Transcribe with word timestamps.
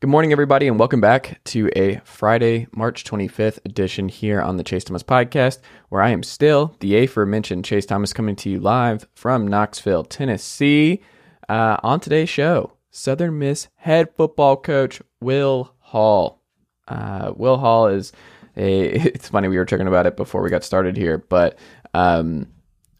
Good 0.00 0.08
morning, 0.08 0.32
everybody, 0.32 0.66
and 0.66 0.78
welcome 0.78 1.02
back 1.02 1.44
to 1.44 1.68
a 1.76 2.00
Friday, 2.04 2.68
March 2.74 3.04
25th 3.04 3.58
edition 3.66 4.08
here 4.08 4.40
on 4.40 4.56
the 4.56 4.64
Chase 4.64 4.82
Thomas 4.82 5.02
podcast, 5.02 5.58
where 5.90 6.00
I 6.00 6.08
am 6.08 6.22
still 6.22 6.74
the 6.80 6.96
aforementioned 7.04 7.66
Chase 7.66 7.84
Thomas 7.84 8.14
coming 8.14 8.34
to 8.36 8.48
you 8.48 8.60
live 8.60 9.06
from 9.14 9.46
Knoxville, 9.46 10.04
Tennessee. 10.04 11.02
Uh, 11.50 11.76
on 11.82 12.00
today's 12.00 12.30
show, 12.30 12.72
Southern 12.90 13.38
Miss 13.38 13.68
head 13.76 14.08
football 14.16 14.56
coach 14.56 15.02
Will 15.20 15.74
Hall. 15.80 16.40
Uh, 16.88 17.34
Will 17.36 17.58
Hall 17.58 17.88
is 17.88 18.10
a, 18.56 18.88
it's 19.06 19.28
funny, 19.28 19.48
we 19.48 19.58
were 19.58 19.66
talking 19.66 19.86
about 19.86 20.06
it 20.06 20.16
before 20.16 20.40
we 20.40 20.48
got 20.48 20.64
started 20.64 20.96
here, 20.96 21.18
but 21.18 21.58
um, 21.92 22.46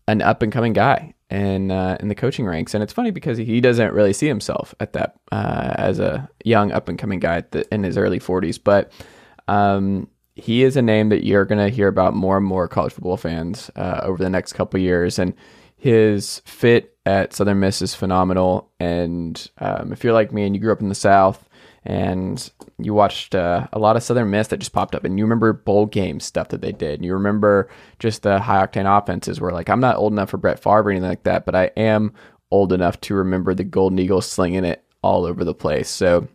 an 0.07 0.21
up 0.21 0.43
and 0.43 0.53
coming 0.53 0.75
guy 0.75 1.15
in 1.31 1.71
uh, 1.71 1.97
in 2.01 2.09
the 2.09 2.15
coaching 2.15 2.47
ranks, 2.47 2.75
and 2.75 2.83
it's 2.83 2.93
funny 2.93 3.11
because 3.11 3.39
he 3.39 3.61
doesn't 3.61 3.93
really 3.93 4.13
see 4.13 4.27
himself 4.27 4.75
at 4.81 4.93
that 4.95 5.17
uh, 5.33 5.75
as 5.77 5.99
a 5.99 6.29
young 6.45 6.73
up 6.73 6.89
and 6.89 6.99
coming 6.99 7.21
guy 7.21 7.43
the, 7.51 7.73
in 7.73 7.85
his 7.85 7.97
early 7.97 8.19
40s, 8.19 8.59
but 8.63 8.93
um, 9.49 10.09
he 10.35 10.63
is 10.63 10.77
a 10.77 10.83
name 10.83 11.09
that 11.11 11.25
you're 11.25 11.45
going 11.45 11.65
to 11.65 11.75
hear 11.75 11.89
about 11.89 12.15
more 12.15 12.37
and 12.37 12.47
more 12.47 12.67
college 12.69 12.93
football 12.93 13.17
fans 13.17 13.71
uh, 13.77 14.01
over 14.03 14.23
the 14.23 14.31
next 14.31 14.55
couple 14.55 14.81
years, 14.81 15.19
and 15.19 15.35
his 15.77 16.41
fit 16.45 16.97
at 17.07 17.33
Southern 17.33 17.61
Miss 17.61 17.81
is 17.81 17.95
phenomenal. 17.95 18.71
And 18.79 19.51
um, 19.59 19.93
if 19.93 20.05
you're 20.05 20.13
like 20.13 20.33
me 20.33 20.45
and 20.45 20.55
you 20.55 20.61
grew 20.61 20.73
up 20.73 20.81
in 20.81 20.89
the 20.89 20.95
South, 20.95 21.49
and 21.85 22.51
you 22.85 22.95
watched 22.95 23.35
uh, 23.35 23.67
a 23.73 23.79
lot 23.79 23.97
of 23.97 24.03
Southern 24.03 24.31
Miss 24.31 24.49
that 24.49 24.59
just 24.59 24.73
popped 24.73 24.95
up, 24.95 25.05
and 25.05 25.19
you 25.19 25.25
remember 25.25 25.53
bowl 25.53 25.87
game 25.87 26.21
stuff 26.21 26.49
that 26.49 26.61
they 26.61 26.73
did, 26.73 26.95
and 26.95 27.05
you 27.05 27.13
remember 27.15 27.69
just 27.99 28.23
the 28.23 28.41
high 28.41 28.65
octane 28.67 28.99
offenses. 28.99 29.41
Where 29.41 29.53
like 29.53 29.69
I'm 29.69 29.81
not 29.81 29.97
old 29.97 30.13
enough 30.13 30.31
for 30.31 30.39
Brett 30.39 30.63
Favre 30.63 30.83
or 30.83 30.91
anything 30.91 31.09
like 31.09 31.25
that, 31.25 31.47
but 31.47 31.55
I 31.55 31.71
am 31.77 32.13
old 32.51 32.73
enough 32.73 33.01
to 33.03 33.15
remember 33.15 33.55
the 33.55 33.65
Golden 33.65 33.99
Eagles 33.99 34.27
slinging 34.27 34.65
it 34.65 34.85
all 35.03 35.25
over 35.25 35.45
the 35.45 35.55
place. 35.55 35.89
So 35.89 36.29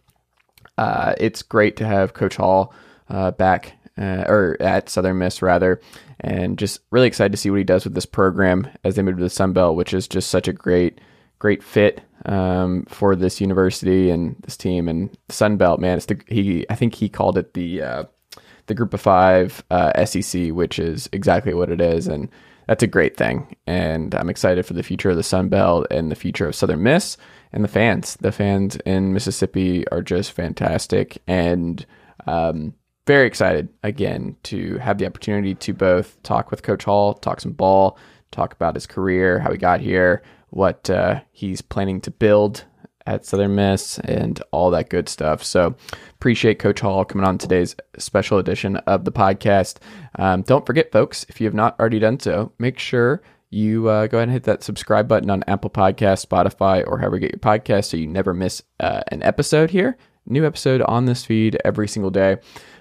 uh, 0.77 1.13
it's 1.17 1.41
great 1.41 1.77
to 1.77 1.85
have 1.85 2.13
Coach 2.13 2.35
Hall 2.35 2.73
uh, 3.09 3.31
back 3.31 3.73
uh, 3.97 4.25
or 4.27 4.57
at 4.59 4.89
Southern 4.89 5.17
Miss 5.17 5.41
rather, 5.41 5.79
and 6.19 6.57
just 6.57 6.79
really 6.91 7.07
excited 7.07 7.31
to 7.31 7.37
see 7.37 7.49
what 7.49 7.57
he 7.57 7.63
does 7.63 7.83
with 7.83 7.93
this 7.93 8.05
program 8.05 8.67
as 8.83 8.95
they 8.95 9.01
move 9.01 9.17
to 9.17 9.23
the 9.23 9.29
Sun 9.29 9.53
Belt, 9.53 9.75
which 9.75 9.93
is 9.93 10.07
just 10.07 10.29
such 10.29 10.47
a 10.47 10.53
great 10.53 10.99
great 11.39 11.63
fit 11.63 12.01
um, 12.25 12.85
for 12.89 13.15
this 13.15 13.39
university 13.39 14.09
and 14.09 14.35
this 14.43 14.57
team 14.57 14.87
and 14.87 15.15
Sun 15.29 15.57
Belt. 15.57 15.79
Man, 15.79 15.97
it's 15.97 16.07
the 16.07 16.19
he. 16.27 16.65
I 16.69 16.75
think 16.75 16.95
he 16.95 17.09
called 17.09 17.37
it 17.37 17.53
the 17.53 17.81
uh, 17.81 18.03
the 18.67 18.73
Group 18.73 18.93
of 18.93 19.01
Five 19.01 19.63
uh, 19.71 20.05
SEC, 20.05 20.49
which 20.49 20.79
is 20.79 21.09
exactly 21.11 21.53
what 21.53 21.69
it 21.69 21.81
is, 21.81 22.07
and 22.07 22.29
that's 22.67 22.83
a 22.83 22.87
great 22.87 23.15
thing. 23.15 23.55
And 23.67 24.15
I'm 24.15 24.29
excited 24.29 24.65
for 24.65 24.73
the 24.73 24.83
future 24.83 25.11
of 25.11 25.17
the 25.17 25.23
Sun 25.23 25.49
Belt 25.49 25.87
and 25.91 26.11
the 26.11 26.15
future 26.15 26.47
of 26.47 26.55
Southern 26.55 26.83
Miss 26.83 27.17
and 27.53 27.63
the 27.63 27.69
fans. 27.69 28.17
The 28.19 28.31
fans 28.31 28.75
in 28.85 29.13
Mississippi 29.13 29.87
are 29.89 30.01
just 30.01 30.31
fantastic, 30.31 31.21
and 31.27 31.85
um, 32.27 32.73
very 33.05 33.27
excited 33.27 33.69
again 33.83 34.35
to 34.43 34.77
have 34.79 34.97
the 34.97 35.05
opportunity 35.05 35.53
to 35.55 35.73
both 35.73 36.21
talk 36.23 36.49
with 36.49 36.63
Coach 36.63 36.85
Hall, 36.85 37.13
talk 37.13 37.39
some 37.39 37.51
ball, 37.51 37.97
talk 38.31 38.53
about 38.53 38.75
his 38.75 38.87
career, 38.87 39.39
how 39.39 39.51
he 39.51 39.57
got 39.57 39.79
here, 39.79 40.23
what 40.55 40.89
uh, 40.89 41.19
he's 41.33 41.61
planning 41.61 41.99
to 41.99 42.09
build 42.09 42.63
at 43.05 43.25
Southern 43.25 43.55
Miss 43.55 43.99
and 43.99 44.41
all 44.51 44.71
that 44.71 44.89
good 44.89 45.09
stuff. 45.09 45.43
So 45.43 45.75
appreciate 46.13 46.59
Coach 46.59 46.79
Hall 46.79 47.03
coming 47.03 47.27
on 47.27 47.37
today's 47.37 47.75
special 47.97 48.39
edition 48.39 48.77
of 48.77 49.03
the 49.03 49.11
podcast. 49.11 49.79
Um, 50.17 50.43
don't 50.43 50.65
forget, 50.65 50.93
folks, 50.93 51.25
if 51.27 51.41
you 51.41 51.45
have 51.45 51.53
not 51.53 51.77
already 51.77 51.99
done 51.99 52.21
so, 52.21 52.53
make 52.57 52.79
sure 52.79 53.21
you 53.49 53.89
uh, 53.89 54.07
go 54.07 54.17
ahead 54.17 54.29
and 54.29 54.31
hit 54.31 54.43
that 54.43 54.63
subscribe 54.63 55.09
button 55.09 55.29
on 55.29 55.43
Apple 55.45 55.69
Podcast, 55.69 56.25
Spotify, 56.25 56.87
or 56.87 56.99
however 56.99 57.17
you 57.17 57.21
get 57.27 57.31
your 57.33 57.39
podcast 57.39 57.85
so 57.85 57.97
you 57.97 58.07
never 58.07 58.33
miss 58.33 58.63
uh, 58.79 59.01
an 59.09 59.21
episode 59.23 59.71
here. 59.71 59.97
New 60.25 60.45
episode 60.45 60.81
on 60.83 61.05
this 61.05 61.25
feed 61.25 61.57
every 61.65 61.89
single 61.89 62.11
day. 62.11 62.37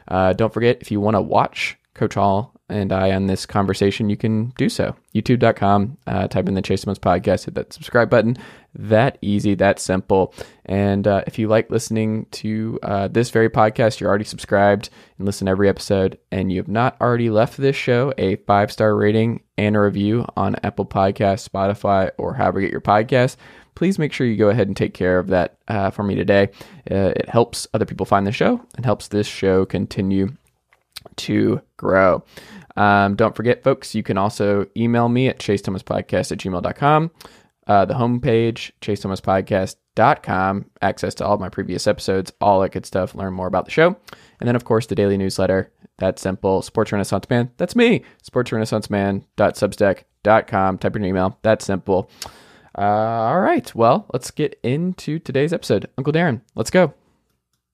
Uh, 0.07 0.33
don't 0.33 0.55
forget, 0.55 0.79
if 0.81 0.93
you 0.93 1.01
want 1.01 1.17
to 1.17 1.21
watch 1.21 1.77
Coach 1.95 2.15
Hall 2.15 2.55
and 2.69 2.93
I 2.93 3.13
on 3.13 3.27
this 3.27 3.47
conversation, 3.47 4.09
you 4.09 4.17
can 4.17 4.47
do 4.57 4.69
so. 4.69 4.97
YouTube.com, 5.15 5.99
uh, 6.07 6.29
type 6.29 6.49
in 6.49 6.55
the 6.55 6.63
Chase 6.63 6.83
Thomas 6.83 6.99
podcast, 6.99 7.45
hit 7.45 7.55
that 7.55 7.73
subscribe 7.73 8.09
button. 8.09 8.37
That 8.75 9.19
easy, 9.21 9.55
that 9.57 9.79
simple. 9.79 10.35
And 10.65 11.07
uh, 11.07 11.23
if 11.27 11.39
you 11.39 11.47
like 11.49 11.71
listening 11.71 12.27
to 12.33 12.79
uh, 12.83 13.09
this 13.09 13.31
very 13.31 13.51
podcast, 13.51 14.01
you're 14.01 14.09
already 14.09 14.25
subscribed 14.25 14.89
and 15.19 15.27
listen 15.27 15.45
to 15.45 15.51
every 15.51 15.69
episode, 15.69 16.19
and 16.33 16.51
you 16.51 16.59
have 16.59 16.69
not 16.69 16.97
already 17.01 17.31
left 17.31 17.59
this 17.59 17.77
show 17.77 18.13
a 18.19 18.37
five 18.37 18.73
star 18.73 18.97
rating 18.97 19.43
and 19.57 19.77
a 19.77 19.81
review 19.81 20.27
on 20.37 20.57
Apple 20.63 20.87
Podcasts, 20.87 21.49
Spotify, 21.49 22.11
or 22.19 22.35
however 22.35 22.61
you 22.61 22.67
get 22.67 22.73
your 22.73 22.81
podcast 22.81 23.37
please 23.77 23.99
make 23.99 24.13
sure 24.13 24.25
you 24.25 24.37
go 24.37 24.51
ahead 24.51 24.69
and 24.69 24.77
take 24.77 24.95
care 24.95 25.19
of 25.19 25.27
that 25.27 25.57
uh, 25.67 25.91
for 25.91 26.05
me 26.05 26.15
today. 26.15 26.49
Uh, 26.89 27.13
it 27.17 27.29
helps 27.29 27.67
other 27.75 27.85
people 27.85 28.07
find 28.07 28.25
the 28.25 28.31
show 28.31 28.65
and 28.77 28.85
helps 28.85 29.09
this 29.09 29.27
show 29.27 29.67
continue 29.67 30.29
to 31.17 31.61
grow. 31.77 32.25
Um, 32.77 33.17
don't 33.17 33.37
forget, 33.37 33.63
folks, 33.63 33.95
you 33.95 34.03
can 34.03 34.19
also 34.19 34.67
email 34.77 35.09
me 35.09 35.29
at 35.29 35.39
chasethomaspodcast 35.39 36.33
at 36.33 36.39
gmail.com. 36.39 37.11
Uh, 37.67 37.87
the 37.87 37.95
homepage, 37.95 38.73
chasethomaspodcast.com, 38.83 40.71
access 40.83 41.15
to 41.15 41.25
all 41.25 41.39
my 41.39 41.49
previous 41.49 41.87
episodes, 41.87 42.31
all 42.41 42.61
that 42.61 42.73
good 42.73 42.85
stuff, 42.85 43.15
learn 43.15 43.33
more 43.33 43.47
about 43.47 43.65
the 43.65 43.71
show. 43.71 43.97
And 44.41 44.49
then, 44.49 44.57
of 44.57 44.65
course, 44.65 44.87
the 44.87 44.95
daily 44.95 45.17
newsletter. 45.17 45.73
That's 45.99 46.21
simple. 46.21 46.61
Sports 46.63 46.93
Renaissance 46.93 47.31
Man. 47.31 47.51
That's 47.57 47.77
me. 47.77 48.03
SportsRenaissanceMan.substack.com. 48.29 50.79
Type 50.79 50.97
in 50.97 51.03
your 51.03 51.09
email. 51.09 51.39
That's 51.43 51.65
simple. 51.65 52.11
Uh, 52.77 52.83
all 52.83 53.41
right. 53.41 53.73
Well, 53.75 54.07
let's 54.13 54.33
get 54.33 54.59
into 54.63 55.21
today's 55.21 55.53
episode. 55.53 55.89
Uncle 55.97 56.13
Darren, 56.13 56.41
let's 56.57 56.71
go. 56.71 56.93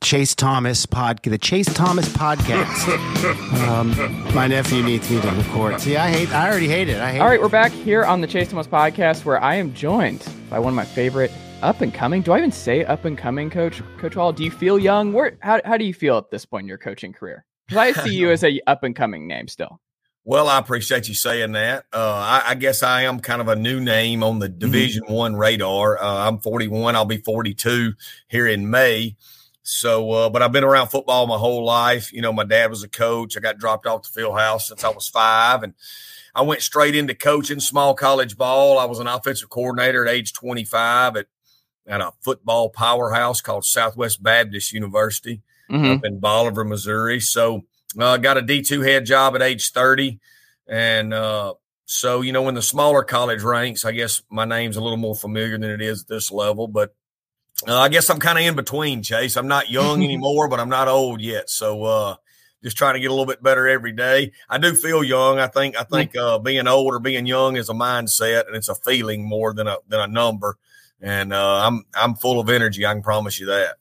Chase 0.02 0.34
Thomas 0.34 0.86
pod, 0.86 1.22
the 1.22 1.36
Chase 1.36 1.72
Thomas 1.74 2.08
podcast. 2.08 3.68
um, 3.68 4.34
my 4.34 4.46
nephew 4.46 4.82
needs 4.82 5.10
me 5.10 5.20
to 5.20 5.30
record. 5.32 5.78
See, 5.78 5.96
I 5.96 6.10
hate. 6.10 6.32
I 6.32 6.48
already 6.48 6.68
hate 6.68 6.88
it. 6.88 6.98
I 7.00 7.12
hate. 7.12 7.20
All 7.20 7.26
right, 7.26 7.34
it. 7.34 7.42
we're 7.42 7.50
back 7.50 7.70
here 7.70 8.04
on 8.04 8.22
the 8.22 8.26
Chase 8.26 8.48
Thomas 8.48 8.66
podcast, 8.66 9.26
where 9.26 9.40
I 9.42 9.56
am 9.56 9.74
joined 9.74 10.26
by 10.48 10.58
one 10.58 10.72
of 10.72 10.74
my 10.74 10.86
favorite 10.86 11.30
up 11.60 11.82
and 11.82 11.92
coming. 11.92 12.22
Do 12.22 12.32
I 12.32 12.38
even 12.38 12.50
say 12.50 12.82
up 12.86 13.04
and 13.04 13.16
coming, 13.16 13.50
Coach 13.50 13.82
Coach 13.98 14.14
Hall? 14.14 14.32
Do 14.32 14.42
you 14.42 14.50
feel 14.50 14.78
young? 14.78 15.12
Where? 15.12 15.36
How 15.40 15.60
How 15.66 15.76
do 15.76 15.84
you 15.84 15.92
feel 15.92 16.16
at 16.16 16.30
this 16.30 16.46
point 16.46 16.64
in 16.64 16.68
your 16.68 16.78
coaching 16.78 17.12
career? 17.12 17.44
Because 17.68 17.96
I 17.96 18.04
see 18.04 18.14
you 18.14 18.30
as 18.32 18.42
a 18.42 18.58
up 18.66 18.82
and 18.82 18.96
coming 18.96 19.28
name 19.28 19.48
still. 19.48 19.80
Well, 20.24 20.48
I 20.48 20.58
appreciate 20.58 21.08
you 21.08 21.14
saying 21.14 21.52
that. 21.52 21.84
Uh, 21.92 22.40
I, 22.44 22.50
I, 22.50 22.54
guess 22.54 22.82
I 22.82 23.02
am 23.02 23.20
kind 23.20 23.40
of 23.40 23.48
a 23.48 23.56
new 23.56 23.80
name 23.80 24.22
on 24.22 24.38
the 24.38 24.48
mm-hmm. 24.48 24.58
Division 24.58 25.04
mm-hmm. 25.04 25.14
One 25.14 25.36
radar. 25.36 26.02
Uh, 26.02 26.28
I'm 26.28 26.38
41. 26.38 26.94
I'll 26.94 27.06
be 27.06 27.18
42 27.18 27.94
here 28.28 28.46
in 28.46 28.70
May. 28.70 29.16
So, 29.70 30.10
uh, 30.10 30.30
but 30.30 30.42
I've 30.42 30.50
been 30.50 30.64
around 30.64 30.88
football 30.88 31.28
my 31.28 31.38
whole 31.38 31.64
life. 31.64 32.12
You 32.12 32.22
know, 32.22 32.32
my 32.32 32.44
dad 32.44 32.70
was 32.70 32.82
a 32.82 32.88
coach. 32.88 33.36
I 33.36 33.40
got 33.40 33.58
dropped 33.58 33.86
off 33.86 34.02
the 34.02 34.08
field 34.08 34.36
house 34.36 34.66
since 34.66 34.82
I 34.82 34.88
was 34.88 35.08
five, 35.08 35.62
and 35.62 35.74
I 36.34 36.42
went 36.42 36.62
straight 36.62 36.96
into 36.96 37.14
coaching 37.14 37.60
small 37.60 37.94
college 37.94 38.36
ball. 38.36 38.80
I 38.80 38.86
was 38.86 38.98
an 38.98 39.06
offensive 39.06 39.48
coordinator 39.48 40.04
at 40.04 40.12
age 40.12 40.32
25 40.32 41.16
at, 41.16 41.26
at 41.86 42.00
a 42.00 42.10
football 42.20 42.68
powerhouse 42.70 43.40
called 43.40 43.64
Southwest 43.64 44.20
Baptist 44.20 44.72
University 44.72 45.40
mm-hmm. 45.70 45.92
up 45.92 46.04
in 46.04 46.18
Bolivar, 46.18 46.64
Missouri. 46.64 47.20
So, 47.20 47.62
I 47.96 48.02
uh, 48.02 48.16
got 48.16 48.38
a 48.38 48.42
D2 48.42 48.84
head 48.84 49.06
job 49.06 49.36
at 49.36 49.42
age 49.42 49.70
30. 49.70 50.18
And 50.66 51.14
uh, 51.14 51.54
so, 51.84 52.22
you 52.22 52.32
know, 52.32 52.48
in 52.48 52.56
the 52.56 52.62
smaller 52.62 53.04
college 53.04 53.42
ranks, 53.42 53.84
I 53.84 53.92
guess 53.92 54.20
my 54.30 54.44
name's 54.44 54.76
a 54.76 54.80
little 54.80 54.96
more 54.96 55.16
familiar 55.16 55.58
than 55.58 55.70
it 55.70 55.80
is 55.80 56.02
at 56.02 56.08
this 56.08 56.32
level. 56.32 56.66
But 56.66 56.94
uh, 57.68 57.78
I 57.78 57.88
guess 57.88 58.10
I'm 58.10 58.18
kind 58.18 58.38
of 58.38 58.44
in 58.44 58.56
between, 58.56 59.02
Chase. 59.02 59.36
I'm 59.36 59.48
not 59.48 59.70
young 59.70 60.02
anymore, 60.04 60.48
but 60.48 60.60
I'm 60.60 60.68
not 60.68 60.88
old 60.88 61.20
yet. 61.20 61.50
So 61.50 61.84
uh, 61.84 62.16
just 62.62 62.76
trying 62.76 62.94
to 62.94 63.00
get 63.00 63.06
a 63.06 63.12
little 63.12 63.26
bit 63.26 63.42
better 63.42 63.68
every 63.68 63.92
day. 63.92 64.32
I 64.48 64.58
do 64.58 64.74
feel 64.74 65.02
young. 65.02 65.38
I 65.38 65.46
think 65.46 65.78
I 65.78 65.84
think 65.84 66.16
uh, 66.16 66.38
being 66.38 66.66
old 66.66 66.94
or 66.94 66.98
being 66.98 67.26
young 67.26 67.56
is 67.56 67.68
a 67.68 67.74
mindset 67.74 68.46
and 68.46 68.56
it's 68.56 68.68
a 68.68 68.74
feeling 68.74 69.28
more 69.28 69.52
than 69.54 69.66
a 69.66 69.76
than 69.88 70.00
a 70.00 70.06
number. 70.06 70.56
And 71.00 71.32
uh, 71.32 71.66
I'm 71.66 71.84
I'm 71.94 72.14
full 72.14 72.40
of 72.40 72.50
energy. 72.50 72.84
I 72.84 72.92
can 72.92 73.02
promise 73.02 73.40
you 73.40 73.46
that. 73.46 73.76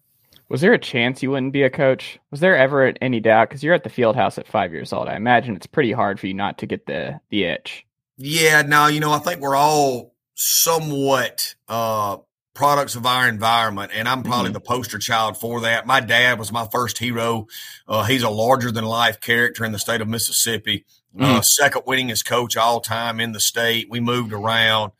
Was 0.47 0.61
there 0.61 0.73
a 0.73 0.79
chance 0.79 1.21
you 1.21 1.29
wouldn't 1.29 1.53
be 1.53 1.61
a 1.61 1.69
coach? 1.69 2.17
Was 2.31 2.39
there 2.39 2.57
ever 2.57 2.91
any 3.01 3.19
doubt? 3.19 3.49
Because 3.49 3.63
you're 3.63 3.75
at 3.75 3.83
the 3.83 3.89
field 3.89 4.15
house 4.15 4.39
at 4.39 4.47
five 4.47 4.71
years 4.73 4.91
old. 4.91 5.07
I 5.07 5.15
imagine 5.15 5.55
it's 5.55 5.67
pretty 5.67 5.91
hard 5.91 6.19
for 6.19 6.25
you 6.25 6.33
not 6.33 6.57
to 6.59 6.65
get 6.65 6.85
the 6.87 7.19
the 7.29 7.43
itch. 7.43 7.85
Yeah, 8.17 8.63
no, 8.63 8.87
you 8.87 8.99
know, 8.99 9.11
I 9.11 9.19
think 9.19 9.41
we're 9.41 9.55
all 9.55 10.13
somewhat 10.35 11.55
uh 11.67 12.17
products 12.59 12.95
of 12.95 13.05
our 13.05 13.29
environment, 13.29 13.89
and 13.95 14.05
I'm 14.05 14.21
probably 14.21 14.47
mm-hmm. 14.47 14.55
the 14.55 14.59
poster 14.59 14.99
child 14.99 15.37
for 15.37 15.61
that. 15.61 15.87
My 15.87 16.01
dad 16.01 16.37
was 16.37 16.51
my 16.51 16.67
first 16.69 16.97
hero. 16.97 17.47
Uh, 17.87 18.03
he's 18.03 18.21
a 18.21 18.29
larger 18.29 18.69
than 18.69 18.83
life 18.83 19.21
character 19.21 19.63
in 19.63 19.71
the 19.71 19.79
state 19.79 20.01
of 20.01 20.09
Mississippi. 20.09 20.83
Uh, 21.17 21.23
mm-hmm. 21.23 21.35
Uh, 21.37 21.41
second 21.41 21.83
winningest 21.83 22.25
coach 22.25 22.57
all 22.57 22.81
time 22.81 23.21
in 23.21 23.31
the 23.31 23.39
state. 23.39 23.87
We 23.89 24.01
moved 24.01 24.33
around. 24.33 24.91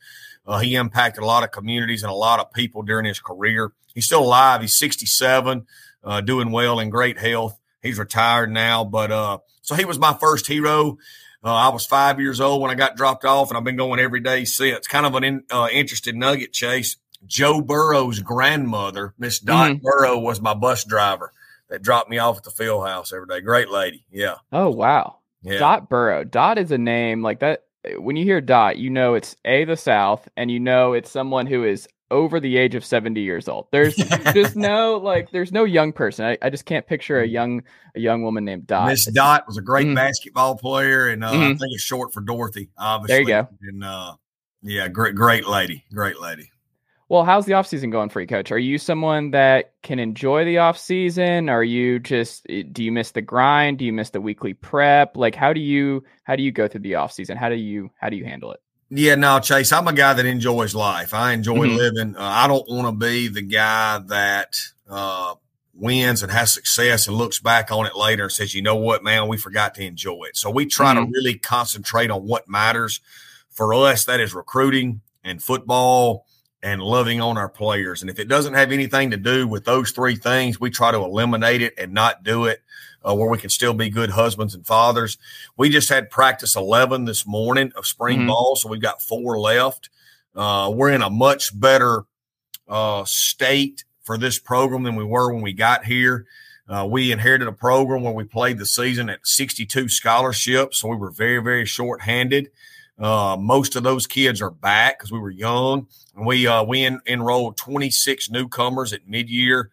Uh, 0.48 0.60
he 0.60 0.76
impacted 0.76 1.22
a 1.22 1.26
lot 1.26 1.44
of 1.44 1.52
communities 1.52 2.02
and 2.02 2.10
a 2.10 2.16
lot 2.16 2.40
of 2.40 2.54
people 2.54 2.82
during 2.82 3.06
his 3.06 3.20
career. 3.20 3.74
He's 3.94 4.06
still 4.06 4.24
alive. 4.24 4.62
He's 4.62 4.78
67, 4.78 5.68
uh, 6.06 6.22
doing 6.22 6.52
well 6.52 6.80
in 6.80 6.90
great 6.90 7.20
health. 7.20 7.60
He's 7.82 8.00
retired 8.00 8.50
now, 8.50 8.86
but 8.86 9.12
uh, 9.12 9.40
so 9.64 9.76
he 9.76 9.84
was 9.84 10.00
my 10.00 10.14
first 10.14 10.48
hero. 10.48 10.98
Uh, 11.44 11.54
I 11.54 11.68
was 11.70 11.86
five 11.86 12.22
years 12.22 12.40
old 12.40 12.62
when 12.62 12.72
I 12.72 12.76
got 12.76 12.96
dropped 12.96 13.26
off, 13.26 13.50
and 13.50 13.58
I've 13.58 13.66
been 13.66 13.76
going 13.76 14.00
every 14.00 14.22
day 14.22 14.46
since. 14.46 14.88
Kind 14.88 15.06
of 15.06 15.14
an 15.16 15.26
in, 15.26 15.44
uh, 15.52 15.68
interesting 15.70 16.20
nugget, 16.20 16.54
Chase 16.54 16.96
Joe 17.26 17.62
Burrow's 17.62 18.20
grandmother, 18.20 19.14
Miss 19.18 19.40
Dot 19.40 19.72
Mhm. 19.72 19.82
Burrow, 19.82 20.18
was 20.20 20.42
my 20.42 20.54
bus 20.54 20.84
driver 20.86 21.32
that 21.70 21.82
dropped 21.82 22.10
me 22.10 22.18
off 22.18 22.38
at 22.38 22.44
the 22.44 22.52
field 22.52 22.88
house 22.88 23.12
every 23.14 23.28
day. 23.28 23.42
Great 23.42 23.70
lady. 23.70 24.06
Yeah. 24.12 24.36
Oh 24.52 24.70
wow. 24.70 25.18
Yeah. 25.42 25.60
Dot 25.60 25.90
Burrow. 25.90 26.24
Dot 26.24 26.58
is 26.58 26.72
a 26.72 26.78
name 26.78 27.22
like 27.22 27.40
that. 27.40 27.64
When 27.98 28.16
you 28.16 28.26
hear 28.26 28.42
Dot, 28.42 28.78
you 28.78 28.90
know 28.90 29.14
it's 29.16 29.36
a 29.46 29.64
the 29.66 29.78
South, 29.78 30.28
and 30.36 30.52
you 30.52 30.60
know 30.60 30.94
it's 30.94 31.10
someone 31.12 31.48
who 31.48 31.64
is 31.64 31.88
over 32.12 32.40
the 32.40 32.58
age 32.58 32.74
of 32.76 32.84
seventy 32.84 33.22
years 33.22 33.48
old. 33.48 33.68
There's 33.72 33.96
just 34.34 34.56
no 34.56 34.98
like, 35.04 35.32
there's 35.32 35.52
no 35.52 35.64
young 35.64 35.94
person. 35.94 36.26
I, 36.26 36.38
I 36.42 36.50
just 36.50 36.66
can't 36.66 36.86
picture 36.88 37.22
a 37.22 37.28
young 37.28 37.62
a 37.96 38.00
young 38.00 38.24
woman 38.24 38.44
named 38.46 38.68
Dot. 38.68 38.88
Miss 38.88 39.06
Dot 39.06 39.46
was 39.48 39.58
a 39.58 39.62
great 39.62 39.88
Mhm. 39.88 39.96
basketball 39.96 40.58
player, 40.58 41.08
and 41.08 41.24
uh, 41.24 41.30
I 41.30 41.36
Mhm. 41.36 41.60
think 41.60 41.72
it's 41.74 41.84
short 41.84 42.14
for 42.14 42.22
Dorothy. 42.22 42.70
Obviously, 42.78 43.26
There 43.26 43.38
you 43.38 43.44
go. 43.44 43.50
And 43.62 43.84
uh, 43.84 44.16
yeah, 44.64 44.88
great, 44.88 45.16
great 45.16 45.46
lady, 45.48 45.86
great 45.94 46.20
lady. 46.20 46.52
Well, 47.10 47.24
how's 47.26 47.48
the 47.48 47.54
off 47.54 47.66
season 47.66 47.90
going 47.90 48.10
for 48.10 48.22
you, 48.22 48.28
Coach? 48.28 48.52
Are 48.52 48.60
you 48.60 48.78
someone 48.78 49.32
that 49.32 49.74
can 49.82 49.98
enjoy 49.98 50.46
the 50.46 50.60
off 50.60 50.78
season? 50.78 51.50
Are 51.50 51.64
you 51.64 51.98
just 51.98 52.46
eh, 52.50 52.62
do 52.72 52.84
you 52.84 52.92
miss 52.92 53.12
the 53.12 53.22
grind? 53.22 53.80
Do 53.80 53.86
you 53.86 53.92
miss 53.92 54.12
the 54.12 54.22
weekly 54.22 54.54
prep? 54.54 55.18
Like, 55.18 55.34
how 55.34 55.52
do 55.52 55.60
you 55.60 56.04
how 56.24 56.36
do 56.36 56.44
you 56.44 56.52
go 56.52 56.68
through 56.68 56.82
the 56.82 56.96
off 56.96 57.12
season? 57.12 57.36
How 57.36 57.50
do 57.50 57.56
you 57.56 57.90
how 58.00 58.10
do 58.10 58.16
you 58.16 58.26
handle 58.26 58.52
it? 58.52 58.62
Yeah, 58.92 59.16
no, 59.16 59.40
Chase, 59.40 59.72
I'm 59.72 59.88
a 59.88 59.94
guy 59.94 60.14
that 60.14 60.26
enjoys 60.26 60.76
life. 60.76 61.14
I 61.16 61.34
enjoy 61.34 61.68
Mhm. 61.68 61.76
living. 61.78 62.16
Uh, 62.16 62.22
I 62.22 62.48
don't 62.48 62.68
want 62.70 62.88
to 62.88 62.92
be 63.06 63.28
the 63.28 63.42
guy 63.42 64.00
that 64.08 64.56
uh, 64.88 65.34
wins 65.74 66.22
and 66.22 66.32
has 66.32 66.54
success 66.54 67.08
and 67.08 67.16
looks 67.18 67.40
back 67.40 67.72
on 67.72 67.86
it 67.88 67.96
later 67.96 68.24
and 68.24 68.32
says, 68.32 68.54
you 68.54 68.62
know 68.62 68.76
what, 68.76 69.04
man, 69.04 69.28
we 69.28 69.38
forgot 69.38 69.74
to 69.76 69.84
enjoy 69.84 70.26
it. 70.26 70.36
So 70.38 70.50
we 70.52 70.66
try 70.66 70.94
to 70.96 71.02
Mhm. 71.02 71.12
really 71.14 71.36
concentrate 71.40 72.10
on 72.12 72.28
what 72.28 72.48
matters. 72.50 73.00
For 73.52 73.74
us, 73.74 74.06
that 74.06 74.20
is 74.20 74.34
recruiting 74.34 75.02
and 75.24 75.42
football 75.44 76.26
and 76.62 76.82
loving 76.82 77.22
on 77.22 77.38
our 77.38 77.50
players. 77.50 78.02
And 78.02 78.10
if 78.10 78.20
it 78.20 78.28
doesn't 78.28 78.54
have 78.54 78.72
anything 78.72 79.12
to 79.12 79.18
do 79.18 79.48
with 79.48 79.64
those 79.66 79.92
three 79.92 80.16
things, 80.16 80.60
we 80.60 80.70
try 80.70 80.92
to 80.92 80.98
eliminate 80.98 81.62
it 81.62 81.74
and 81.78 81.94
not 81.94 82.24
do 82.24 82.46
it 82.46 82.62
uh, 83.08 83.16
where 83.16 83.30
we 83.30 83.38
can 83.38 83.50
still 83.50 83.74
be 83.74 83.90
good 83.90 84.10
husbands 84.10 84.54
and 84.56 84.68
fathers. 84.68 85.18
We 85.56 85.70
just 85.70 85.88
had 85.90 86.10
practice 86.10 86.56
11 86.58 87.06
this 87.06 87.26
morning 87.26 87.72
of 87.78 87.88
spring 87.88 88.20
Mhm. 88.22 88.28
ball, 88.28 88.56
so 88.58 88.68
we've 88.68 88.82
got 88.82 89.02
four 89.02 89.40
left. 89.40 89.90
Uh, 90.36 90.70
we're 90.74 90.92
in 90.92 91.02
a 91.02 91.10
much 91.10 91.58
better 91.58 92.04
uh, 92.68 93.04
state 93.06 93.84
for 94.04 94.18
this 94.18 94.38
program 94.38 94.84
than 94.84 94.96
we 94.96 95.04
were 95.04 95.34
when 95.34 95.42
we 95.42 95.54
got 95.54 95.86
here. 95.86 96.26
Uh, 96.68 96.86
we 96.88 97.12
inherited 97.12 97.48
a 97.48 97.52
program 97.52 98.04
where 98.04 98.14
we 98.14 98.24
played 98.24 98.60
the 98.60 98.66
season 98.66 99.10
at 99.10 99.26
62 99.26 99.90
scholarships, 99.90 100.78
so 100.78 100.88
we 100.90 100.96
were 100.98 101.10
very, 101.10 101.42
very 101.42 101.66
short-handed. 101.66 102.52
Uh, 103.00 103.38
most 103.40 103.76
of 103.76 103.84
those 103.84 104.06
kids 104.06 104.42
are 104.42 104.52
back 104.52 105.00
because 105.00 105.12
we 105.12 105.20
were 105.20 105.30
young, 105.32 105.88
and 106.16 106.26
we 106.26 106.46
uh, 106.48 106.64
we 106.64 106.84
en- 106.84 107.00
enrolled 107.08 107.56
26 107.58 108.30
newcomers 108.30 108.92
at 108.92 109.08
mid-year. 109.08 109.72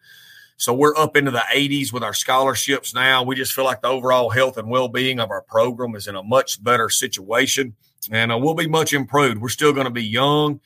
So 0.55 0.73
we're 0.73 0.95
up 0.95 1.15
into 1.15 1.29
the 1.29 1.43
80s 1.53 1.93
with 1.93 2.03
our 2.03 2.13
scholarships 2.13 2.93
now. 2.93 3.21
We 3.21 3.35
just 3.35 3.53
feel 3.53 3.65
like 3.65 3.81
the 3.81 3.89
overall 3.89 4.31
health 4.31 4.57
and 4.57 4.69
well-being 4.69 5.19
of 5.19 5.29
our 5.29 5.43
program 5.43 5.93
is 5.95 6.07
in 6.07 6.15
a 6.15 6.23
much 6.23 6.63
better 6.63 6.89
situation, 6.89 7.75
and 8.09 8.31
uh, 8.31 8.37
we'll 8.37 8.55
be 8.55 8.67
much 8.67 8.93
improved. 8.93 9.39
We're 9.39 9.49
still 9.49 9.73
going 9.73 9.85
to 9.85 9.91
be 9.91 10.05
young, 10.05 10.61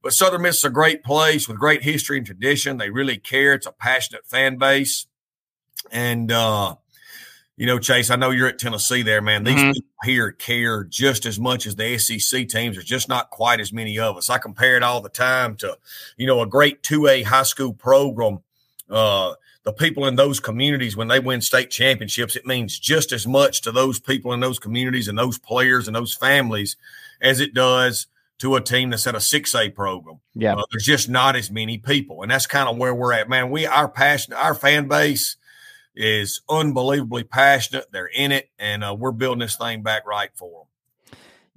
but 0.00 0.12
Southern 0.12 0.42
Miss 0.42 0.58
is 0.58 0.64
a 0.64 0.70
great 0.70 1.02
place 1.02 1.48
with 1.48 1.58
great 1.58 1.82
history 1.82 2.16
and 2.16 2.26
tradition. 2.26 2.78
They 2.78 2.90
really 2.90 3.18
care. 3.18 3.54
It's 3.54 3.66
a 3.66 3.72
passionate 3.72 4.24
fan 4.24 4.56
base, 4.56 5.08
and 5.90 6.30
uh, 6.30 6.76
you 7.58 7.66
know, 7.66 7.78
Chase, 7.78 8.08
I 8.10 8.16
know 8.16 8.30
you're 8.30 8.48
at 8.48 8.58
Tennessee 8.58 9.02
there, 9.02 9.20
man. 9.20 9.44
These 9.44 9.56
Mhm. 9.56 9.72
people 9.74 9.88
here 10.04 10.30
care 10.32 10.84
just 10.84 11.26
as 11.26 11.38
much 11.40 11.66
as 11.66 11.74
the 11.76 11.84
SEC 11.98 12.44
teams. 12.46 12.76
There's 12.76 12.86
just 12.86 13.08
not 13.08 13.30
quite 13.30 13.60
as 13.60 13.72
many 13.72 13.98
of 13.98 14.16
us. 14.16 14.30
I 14.30 14.38
compare 14.38 14.76
it 14.76 14.82
all 14.82 15.00
the 15.00 15.08
time 15.08 15.56
to, 15.56 15.76
you 16.16 16.26
know, 16.26 16.40
a 16.40 16.46
great 16.46 16.82
2A 16.82 17.24
high 17.24 17.42
school 17.42 17.72
program. 17.74 18.38
Uh, 18.88 19.34
the 19.64 19.72
people 19.72 20.06
in 20.06 20.14
those 20.14 20.40
communities, 20.40 20.96
when 20.96 21.08
they 21.08 21.18
win 21.20 21.42
state 21.42 21.68
championships, 21.70 22.36
it 22.36 22.46
means 22.46 22.78
just 22.78 23.12
as 23.12 23.26
much 23.26 23.60
to 23.62 23.72
those 23.72 23.98
people 23.98 24.32
in 24.32 24.40
those 24.40 24.58
communities 24.58 25.08
and 25.08 25.18
those 25.18 25.36
players 25.36 25.86
and 25.88 25.96
those 25.96 26.14
families 26.14 26.76
as 27.20 27.40
it 27.40 27.52
does 27.52 28.06
to 28.38 28.54
a 28.54 28.60
team 28.60 28.90
that's 28.90 29.06
at 29.06 29.16
a 29.16 29.20
6A 29.20 29.68
program. 29.74 30.20
Yeah. 30.34 30.54
Uh, 30.54 30.62
there's 30.70 30.84
just 30.86 31.08
not 31.08 31.34
as 31.34 31.50
many 31.50 31.76
people, 31.76 32.22
and 32.22 32.30
that's 32.30 32.46
kind 32.46 32.68
of 32.68 32.76
where 32.76 32.94
we're 32.94 33.12
at, 33.12 33.28
man. 33.28 33.50
We 33.50 33.66
our 33.66 33.88
passion, 33.88 34.32
our 34.32 34.54
fan 34.54 34.86
base 34.86 35.36
is 35.98 36.40
unbelievably 36.48 37.24
passionate. 37.24 37.86
They're 37.92 38.06
in 38.06 38.32
it, 38.32 38.48
and 38.58 38.82
uh, 38.84 38.96
we're 38.98 39.12
building 39.12 39.40
this 39.40 39.56
thing 39.56 39.82
back 39.82 40.06
right 40.06 40.30
for 40.34 40.60
them. 40.60 40.68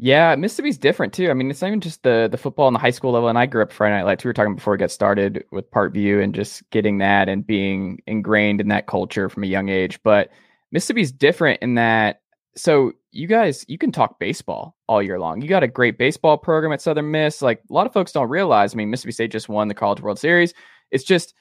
Yeah, 0.04 0.36
Mississippi's 0.36 0.80
different 0.80 1.14
too. 1.14 1.30
I 1.30 1.36
mean, 1.36 1.52
it's 1.52 1.62
not 1.62 1.68
even 1.68 1.80
just 1.80 2.02
the 2.02 2.28
the 2.30 2.38
football 2.38 2.66
on 2.66 2.74
the 2.74 2.80
high 2.80 2.90
school 2.90 3.12
level. 3.12 3.30
And 3.30 3.38
I 3.38 3.46
grew 3.46 3.62
up 3.62 3.72
Friday 3.72 3.96
Night 3.96 4.06
Lights. 4.06 4.24
We 4.24 4.30
were 4.30 4.34
talking 4.34 4.56
before 4.56 4.74
we 4.74 4.80
got 4.80 4.90
started 4.90 5.46
with 5.52 5.70
Parkview 5.70 6.24
and 6.24 6.34
just 6.34 6.68
getting 6.72 6.98
that 6.98 7.30
and 7.30 7.46
being 7.46 8.02
ingrained 8.08 8.62
in 8.62 8.70
that 8.70 8.88
culture 8.88 9.30
from 9.30 9.44
a 9.44 9.48
young 9.48 9.70
age. 9.70 10.02
But 10.02 10.30
Mississippi's 10.72 11.12
different 11.12 11.62
in 11.62 11.76
that. 11.76 12.22
So 12.56 12.94
you 13.12 13.28
guys, 13.28 13.64
you 13.68 13.78
can 13.78 13.92
talk 13.92 14.18
baseball 14.18 14.76
all 14.88 15.04
year 15.04 15.20
long. 15.20 15.40
You 15.44 15.48
got 15.48 15.62
a 15.62 15.68
great 15.68 16.00
baseball 16.00 16.36
program 16.36 16.74
at 16.74 16.82
Southern 16.82 17.12
Miss. 17.12 17.44
Like 17.44 17.62
a 17.70 17.74
lot 17.74 17.86
of 17.86 17.94
folks 17.94 18.12
don't 18.12 18.28
realize. 18.28 18.74
I 18.74 18.78
mean, 18.78 18.90
Mississippi 18.90 19.12
State 19.12 19.32
just 19.32 19.50
won 19.50 19.68
the 19.68 19.76
College 19.76 20.02
World 20.02 20.18
Series. 20.18 20.56
It's 20.90 21.04
just 21.04 21.36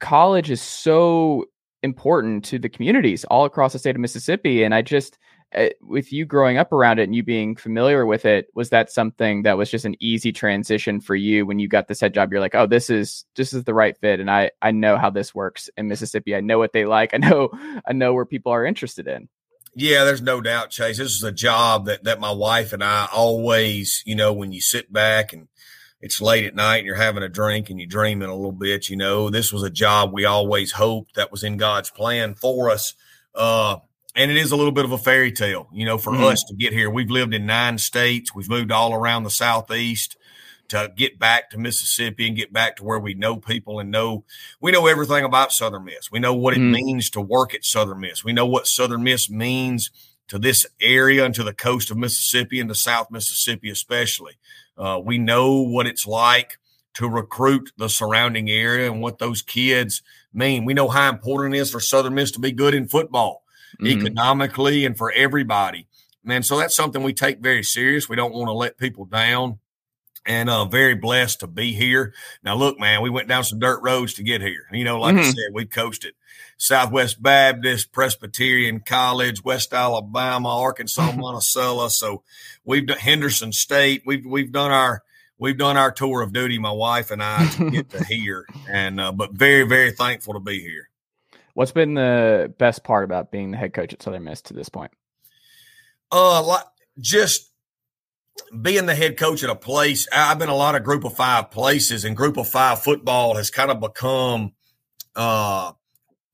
college 0.00 0.50
is 0.50 0.60
so 0.60 1.44
important 1.82 2.44
to 2.46 2.58
the 2.58 2.68
communities 2.68 3.24
all 3.24 3.44
across 3.44 3.72
the 3.72 3.78
state 3.78 3.96
of 3.96 4.00
Mississippi. 4.00 4.62
And 4.62 4.74
I 4.74 4.82
just 4.82 5.18
uh, 5.54 5.68
with 5.82 6.12
you 6.12 6.24
growing 6.24 6.56
up 6.56 6.72
around 6.72 6.98
it 6.98 7.04
and 7.04 7.14
you 7.14 7.22
being 7.22 7.56
familiar 7.56 8.06
with 8.06 8.24
it, 8.24 8.46
was 8.54 8.70
that 8.70 8.90
something 8.90 9.42
that 9.42 9.58
was 9.58 9.70
just 9.70 9.84
an 9.84 9.96
easy 10.00 10.32
transition 10.32 11.00
for 11.00 11.14
you 11.14 11.44
when 11.44 11.58
you 11.58 11.68
got 11.68 11.88
this 11.88 12.00
head 12.00 12.14
job? 12.14 12.32
You're 12.32 12.40
like, 12.40 12.54
oh, 12.54 12.66
this 12.66 12.88
is 12.88 13.24
this 13.36 13.52
is 13.52 13.64
the 13.64 13.74
right 13.74 13.96
fit, 13.98 14.20
and 14.20 14.30
I 14.30 14.52
I 14.62 14.70
know 14.70 14.96
how 14.96 15.10
this 15.10 15.34
works 15.34 15.68
in 15.76 15.88
Mississippi. 15.88 16.34
I 16.34 16.40
know 16.40 16.58
what 16.58 16.72
they 16.72 16.86
like. 16.86 17.12
I 17.12 17.18
know 17.18 17.50
I 17.86 17.92
know 17.92 18.14
where 18.14 18.24
people 18.24 18.52
are 18.52 18.64
interested 18.64 19.06
in. 19.06 19.28
Yeah, 19.74 20.04
there's 20.04 20.22
no 20.22 20.40
doubt, 20.40 20.70
Chase. 20.70 20.98
This 20.98 21.12
is 21.12 21.22
a 21.22 21.32
job 21.32 21.86
that 21.86 22.04
that 22.04 22.20
my 22.20 22.32
wife 22.32 22.72
and 22.72 22.82
I 22.82 23.08
always, 23.12 24.02
you 24.06 24.14
know, 24.14 24.32
when 24.32 24.52
you 24.52 24.60
sit 24.60 24.92
back 24.92 25.32
and 25.32 25.48
it's 26.02 26.20
late 26.20 26.44
at 26.44 26.54
night 26.54 26.78
and 26.78 26.86
you're 26.86 26.96
having 26.96 27.22
a 27.22 27.28
drink 27.28 27.70
and 27.70 27.78
you're 27.78 27.86
dreaming 27.88 28.28
a 28.28 28.34
little 28.34 28.52
bit, 28.52 28.90
you 28.90 28.96
know, 28.96 29.30
this 29.30 29.52
was 29.52 29.62
a 29.62 29.70
job 29.70 30.12
we 30.12 30.24
always 30.24 30.72
hoped 30.72 31.14
that 31.14 31.30
was 31.30 31.44
in 31.44 31.56
God's 31.56 31.90
plan 31.90 32.34
for 32.34 32.70
us. 32.70 32.94
Uh, 33.34 33.76
and 34.14 34.30
it 34.30 34.36
is 34.36 34.50
a 34.52 34.56
little 34.56 34.72
bit 34.72 34.84
of 34.84 34.92
a 34.92 34.98
fairy 34.98 35.32
tale, 35.32 35.68
you 35.72 35.86
know, 35.86 35.96
for 35.96 36.12
Mhm. 36.12 36.24
us 36.32 36.42
to 36.48 36.54
get 36.54 36.72
here. 36.72 36.90
We've 36.90 37.10
lived 37.10 37.32
in 37.32 37.46
nine 37.46 37.78
states. 37.78 38.34
We've 38.34 38.48
moved 38.48 38.72
all 38.72 38.92
around 38.92 39.22
the 39.22 39.30
southeast 39.30 40.16
to 40.68 40.92
get 40.96 41.18
back 41.18 41.50
to 41.50 41.58
Mississippi 41.58 42.26
and 42.26 42.36
get 42.36 42.52
back 42.52 42.76
to 42.76 42.84
where 42.84 42.98
we 42.98 43.14
know 43.14 43.36
people 43.36 43.78
and 43.78 43.90
know 43.90 44.24
we 44.60 44.72
know 44.72 44.86
everything 44.86 45.24
about 45.24 45.52
Southern 45.52 45.84
Miss. 45.84 46.10
We 46.10 46.18
know 46.18 46.34
what 46.34 46.54
it 46.54 46.60
Mhm. 46.60 46.72
means 46.72 47.10
to 47.10 47.20
work 47.20 47.54
at 47.54 47.64
Southern 47.64 48.00
Miss. 48.00 48.24
We 48.24 48.32
know 48.32 48.46
what 48.46 48.66
Southern 48.66 49.02
Miss 49.02 49.30
means 49.30 49.90
to 50.28 50.38
this 50.38 50.66
area 50.80 51.24
and 51.24 51.34
to 51.34 51.42
the 51.44 51.52
coast 51.52 51.90
of 51.90 51.96
Mississippi 51.96 52.58
and 52.58 52.68
to 52.70 52.74
South 52.74 53.10
Mississippi, 53.10 53.70
especially. 53.70 54.34
Uh, 54.76 55.00
we 55.02 55.18
know 55.18 55.62
what 55.62 55.86
it's 55.86 56.06
like 56.06 56.58
to 56.94 57.08
recruit 57.08 57.72
the 57.78 57.88
surrounding 57.88 58.50
area 58.50 58.90
and 58.90 59.00
what 59.00 59.18
those 59.18 59.42
kids 59.42 60.02
mean. 60.32 60.64
We 60.64 60.74
know 60.74 60.88
how 60.88 61.08
important 61.08 61.54
it 61.54 61.58
is 61.58 61.70
for 61.70 61.80
Southern 61.80 62.14
Miss 62.14 62.30
to 62.32 62.40
be 62.40 62.52
good 62.52 62.74
in 62.74 62.88
football 62.88 63.42
Mhm. 63.80 63.88
economically 63.88 64.84
and 64.84 64.96
for 64.96 65.10
everybody. 65.12 65.86
And 66.26 66.44
so 66.44 66.58
that's 66.58 66.76
something 66.76 67.02
we 67.02 67.14
take 67.14 67.40
very 67.40 67.62
serious. 67.62 68.08
We 68.08 68.16
don't 68.16 68.34
want 68.34 68.48
to 68.48 68.52
let 68.52 68.76
people 68.78 69.06
down. 69.06 69.58
And 70.24 70.48
uh, 70.48 70.66
very 70.66 70.94
blessed 70.94 71.40
to 71.40 71.46
be 71.48 71.72
here. 71.72 72.14
Now, 72.44 72.54
look, 72.54 72.78
man, 72.78 73.02
we 73.02 73.10
went 73.10 73.26
down 73.28 73.42
some 73.42 73.58
dirt 73.58 73.80
roads 73.82 74.14
to 74.14 74.22
get 74.22 74.40
here. 74.40 74.66
You 74.70 74.84
know, 74.84 75.00
like 75.00 75.16
I 75.16 75.20
Mhm. 75.20 75.24
said, 75.34 75.52
we 75.52 75.66
coasted 75.66 76.14
Southwest 76.58 77.20
Baptist, 77.20 77.90
Presbyterian 77.92 78.80
College, 78.86 79.42
West 79.42 79.72
Alabama, 79.74 80.48
Arkansas, 80.60 81.10
Monticello. 81.12 81.88
So 81.88 82.22
we've 82.64 82.86
done 82.86 82.98
Henderson 82.98 83.50
State. 83.52 84.02
We've 84.06 84.24
we've 84.24 84.52
done 84.52 84.70
our 84.70 85.02
we've 85.38 85.58
done 85.58 85.76
our 85.76 85.90
tour 85.90 86.22
of 86.22 86.32
duty, 86.32 86.56
my 86.58 86.70
wife 86.70 87.10
and 87.10 87.20
I, 87.20 87.46
to 87.48 87.70
get 87.70 87.90
to 87.90 88.04
here. 88.08 88.46
And 88.70 89.00
uh, 89.00 89.10
but 89.10 89.32
very 89.32 89.64
very 89.64 89.90
thankful 89.90 90.34
to 90.34 90.40
be 90.40 90.60
here. 90.60 90.88
What's 91.54 91.72
been 91.72 91.94
the 91.94 92.54
best 92.58 92.84
part 92.84 93.02
about 93.04 93.32
being 93.32 93.50
the 93.50 93.56
head 93.58 93.74
coach 93.74 93.92
at 93.92 94.02
Southern 94.02 94.22
Miss 94.24 94.40
to 94.42 94.54
this 94.54 94.68
point? 94.68 94.92
Uh, 96.10 96.42
like 96.44 96.64
just 97.00 97.51
being 98.60 98.86
the 98.86 98.94
head 98.94 99.16
coach 99.16 99.42
at 99.42 99.50
a 99.50 99.54
place. 99.54 100.06
I've 100.12 100.38
been 100.38 100.48
a 100.48 100.54
lot 100.54 100.74
of 100.74 100.84
Group 100.84 101.04
of 101.04 101.14
Five 101.14 101.50
places, 101.50 102.04
and 102.04 102.16
Group 102.16 102.36
of 102.36 102.48
Five 102.48 102.82
football 102.82 103.36
has 103.36 103.50
kind 103.50 103.70
of 103.70 103.80
become, 103.80 104.52
uh, 105.16 105.72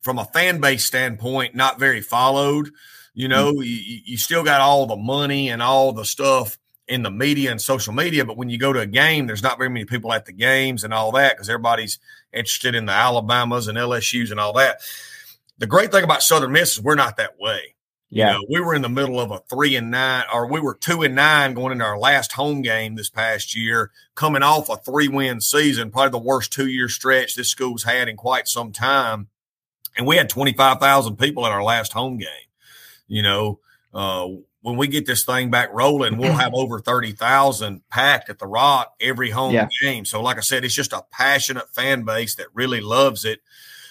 from 0.03 0.19
a 0.19 0.25
fan 0.27 0.61
base 0.61 0.85
standpoint, 0.85 1.55
not 1.55 1.79
very 1.79 2.01
followed. 2.01 2.71
You 3.15 3.29
know, 3.29 3.61
you, 3.61 3.75
you 3.75 4.01
you 4.05 4.17
still 4.17 4.45
got 4.45 4.61
all 4.61 4.87
the 4.87 4.97
money 4.97 5.49
and 5.51 5.63
all 5.63 5.93
the 5.93 6.05
stuff 6.05 6.57
in 6.87 7.03
the 7.03 7.11
media 7.11 7.51
and 7.51 7.61
social 7.61 7.93
media, 7.93 8.25
but 8.25 8.37
when 8.37 8.49
you 8.49 8.59
go 8.59 8.73
to 8.73 8.81
a 8.81 8.87
game, 8.87 9.27
there's 9.27 9.43
not 9.43 9.59
very 9.59 9.69
many 9.69 9.85
people 9.85 10.13
at 10.13 10.25
the 10.25 10.33
games 10.33 10.85
and 10.85 10.95
all 10.95 11.13
that 11.13 11.37
because 11.37 11.51
everybody's 11.51 11.99
interested 12.33 12.75
in 12.75 12.87
the 12.87 12.93
Alabamas 12.93 13.69
and 13.69 13.77
LSU's 13.77 14.31
and 14.31 14.41
all 14.41 14.55
that. 14.55 14.81
The 15.59 15.67
great 15.67 15.93
thing 15.93 16.05
about 16.05 16.23
Southern 16.23 16.53
Miss 16.53 16.79
is 16.79 16.83
we're 16.83 16.95
not 16.95 17.17
that 17.19 17.39
way 17.39 17.75
Yeah. 18.11 18.29
You 18.29 18.33
know, 18.33 18.47
we 18.49 18.61
were 18.61 18.75
in 18.75 18.83
the 18.83 18.89
middle 18.89 19.21
of 19.21 19.31
a 19.31 19.41
three 19.51 19.77
and 19.77 19.91
nine, 19.91 20.25
or 20.33 20.51
we 20.51 20.61
were 20.61 20.75
two 20.75 21.03
and 21.03 21.15
nine 21.15 21.55
going 21.55 21.73
into 21.73 21.85
our 21.85 21.99
last 21.99 22.33
home 22.33 22.63
game 22.63 22.95
this 22.95 23.11
past 23.11 23.55
year, 23.55 23.91
coming 24.15 24.43
off 24.43 24.71
a 24.71 24.77
three 24.77 25.09
win 25.09 25.41
season, 25.41 25.91
probably 25.91 26.19
the 26.19 26.25
worst 26.25 26.53
two 26.53 26.69
year 26.69 26.89
stretch 26.89 27.35
this 27.35 27.51
school's 27.51 27.85
had 27.85 28.09
in 28.09 28.17
quite 28.17 28.49
some 28.49 28.73
time. 28.73 29.29
And 29.97 30.07
we 30.07 30.17
had 30.17 30.31
25,000 30.31 31.17
people 31.17 31.45
at 31.45 31.53
our 31.53 31.63
last 31.63 31.93
home 31.93 32.19
game. 32.19 32.29
You 33.09 33.23
know, 33.23 33.61
uh, 33.93 34.29
when 34.63 34.77
we 34.77 34.87
get 34.87 35.07
this 35.07 35.25
thing 35.25 35.51
back 35.51 35.71
rolling, 35.73 36.17
we'll 36.17 36.33
have 36.33 36.53
over 36.55 36.81
30,000 36.81 37.83
packed 37.91 38.31
at 38.31 38.39
the 38.39 38.47
Rock 38.47 38.95
every 39.01 39.31
home 39.31 39.55
yeah. 39.55 39.69
game. 39.83 40.05
So, 40.05 40.23
like 40.23 40.37
I 40.39 40.41
said, 40.41 40.65
it's 40.65 40.75
just 40.75 40.93
a 40.93 41.05
passionate 41.11 41.69
fan 41.75 42.05
base 42.05 42.37
that 42.37 42.47
really 42.55 42.81
loves 42.81 43.25
it. 43.25 43.41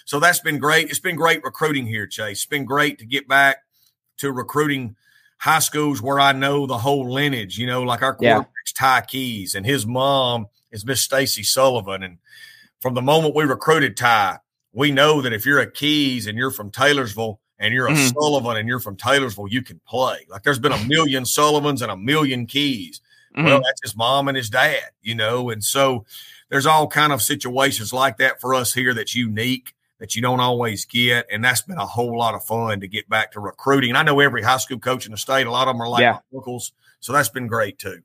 So, 0.06 0.20
that's 0.20 0.40
been 0.40 0.60
great. 0.60 0.90
It's 0.90 1.00
been 1.00 1.16
great 1.16 1.44
recruiting 1.44 1.88
here, 1.88 2.08
Chase. 2.08 2.40
It's 2.40 2.46
been 2.46 2.66
great 2.66 3.00
to 3.00 3.06
get 3.06 3.28
back 3.28 3.58
to 4.18 4.32
recruiting 4.32 4.96
high 5.40 5.60
schools 5.60 6.02
where 6.02 6.20
I 6.20 6.32
know 6.32 6.66
the 6.66 6.78
whole 6.78 7.12
lineage, 7.12 7.58
you 7.58 7.68
know, 7.68 7.84
like 7.84 8.02
our 8.02 8.16
quarterback's 8.16 8.74
yeah. 8.80 9.00
Ty 9.00 9.02
Keyes 9.08 9.56
and 9.56 9.66
his 9.66 9.86
mom 9.86 10.48
is 10.72 10.86
Miss 10.86 11.02
Stacy 11.02 11.44
Sullivan. 11.44 12.04
And 12.04 12.18
from 12.80 12.94
the 12.94 13.02
moment 13.02 13.36
we 13.36 13.44
recruited 13.44 13.96
Ty, 13.96 14.40
we 14.74 14.92
know 14.92 15.22
that 15.22 15.34
if 15.34 15.46
you're 15.46 15.60
a 15.60 15.72
Keyes 15.72 16.28
and 16.28 16.38
you're 16.38 16.52
from 16.52 16.72
Taylorsville 16.72 17.40
and 17.60 17.74
you're 17.74 17.88
a 17.88 17.92
mm-hmm. 17.92 18.20
Sullivan 18.20 18.58
and 18.58 18.68
you're 18.68 18.80
from 18.80 18.96
Taylorsville, 18.96 19.48
you 19.48 19.62
can 19.62 19.80
play. 19.88 20.26
Like 20.30 20.44
there's 20.44 20.60
been 20.60 20.72
a 20.72 20.86
million 20.86 21.26
Sullivans 21.26 21.82
and 21.82 21.92
a 21.92 21.98
million 21.98 22.46
Keyes. 22.46 23.02
Mm-hmm. 23.36 23.46
Well, 23.46 23.62
that's 23.64 23.82
his 23.84 23.96
mom 23.96 24.28
and 24.28 24.38
his 24.38 24.50
dad, 24.50 24.90
you 25.02 25.14
know, 25.14 25.50
and 25.50 25.64
so 25.64 26.06
there's 26.50 26.66
all 26.66 26.88
kind 26.88 27.14
of 27.14 27.22
situations 27.22 27.94
like 27.94 28.18
that 28.18 28.42
for 28.42 28.56
us 28.56 28.74
here 28.74 28.94
that's 28.94 29.16
unique 29.16 29.74
that 30.00 30.16
you 30.16 30.22
don't 30.22 30.40
always 30.40 30.86
get. 30.86 31.28
And 31.32 31.44
that's 31.44 31.62
been 31.62 31.78
a 31.78 31.86
whole 31.86 32.18
lot 32.18 32.36
of 32.36 32.44
fun 32.44 32.80
to 32.82 32.88
get 32.88 33.10
back 33.10 33.32
to 33.32 33.40
recruiting. 33.40 33.90
And 33.90 33.98
I 33.98 34.04
know 34.04 34.20
every 34.20 34.44
high 34.44 34.58
school 34.58 34.80
coach 34.80 35.06
in 35.06 35.12
the 35.12 35.18
state, 35.18 35.48
a 35.48 35.52
lot 35.52 35.68
of 35.68 35.74
them 35.74 35.82
are 35.82 35.90
like 35.90 36.02
yeah. 36.02 36.20
uncles. 36.34 36.74
So 37.00 37.14
that's 37.14 37.30
been 37.30 37.48
great 37.48 37.80
too. 37.80 38.02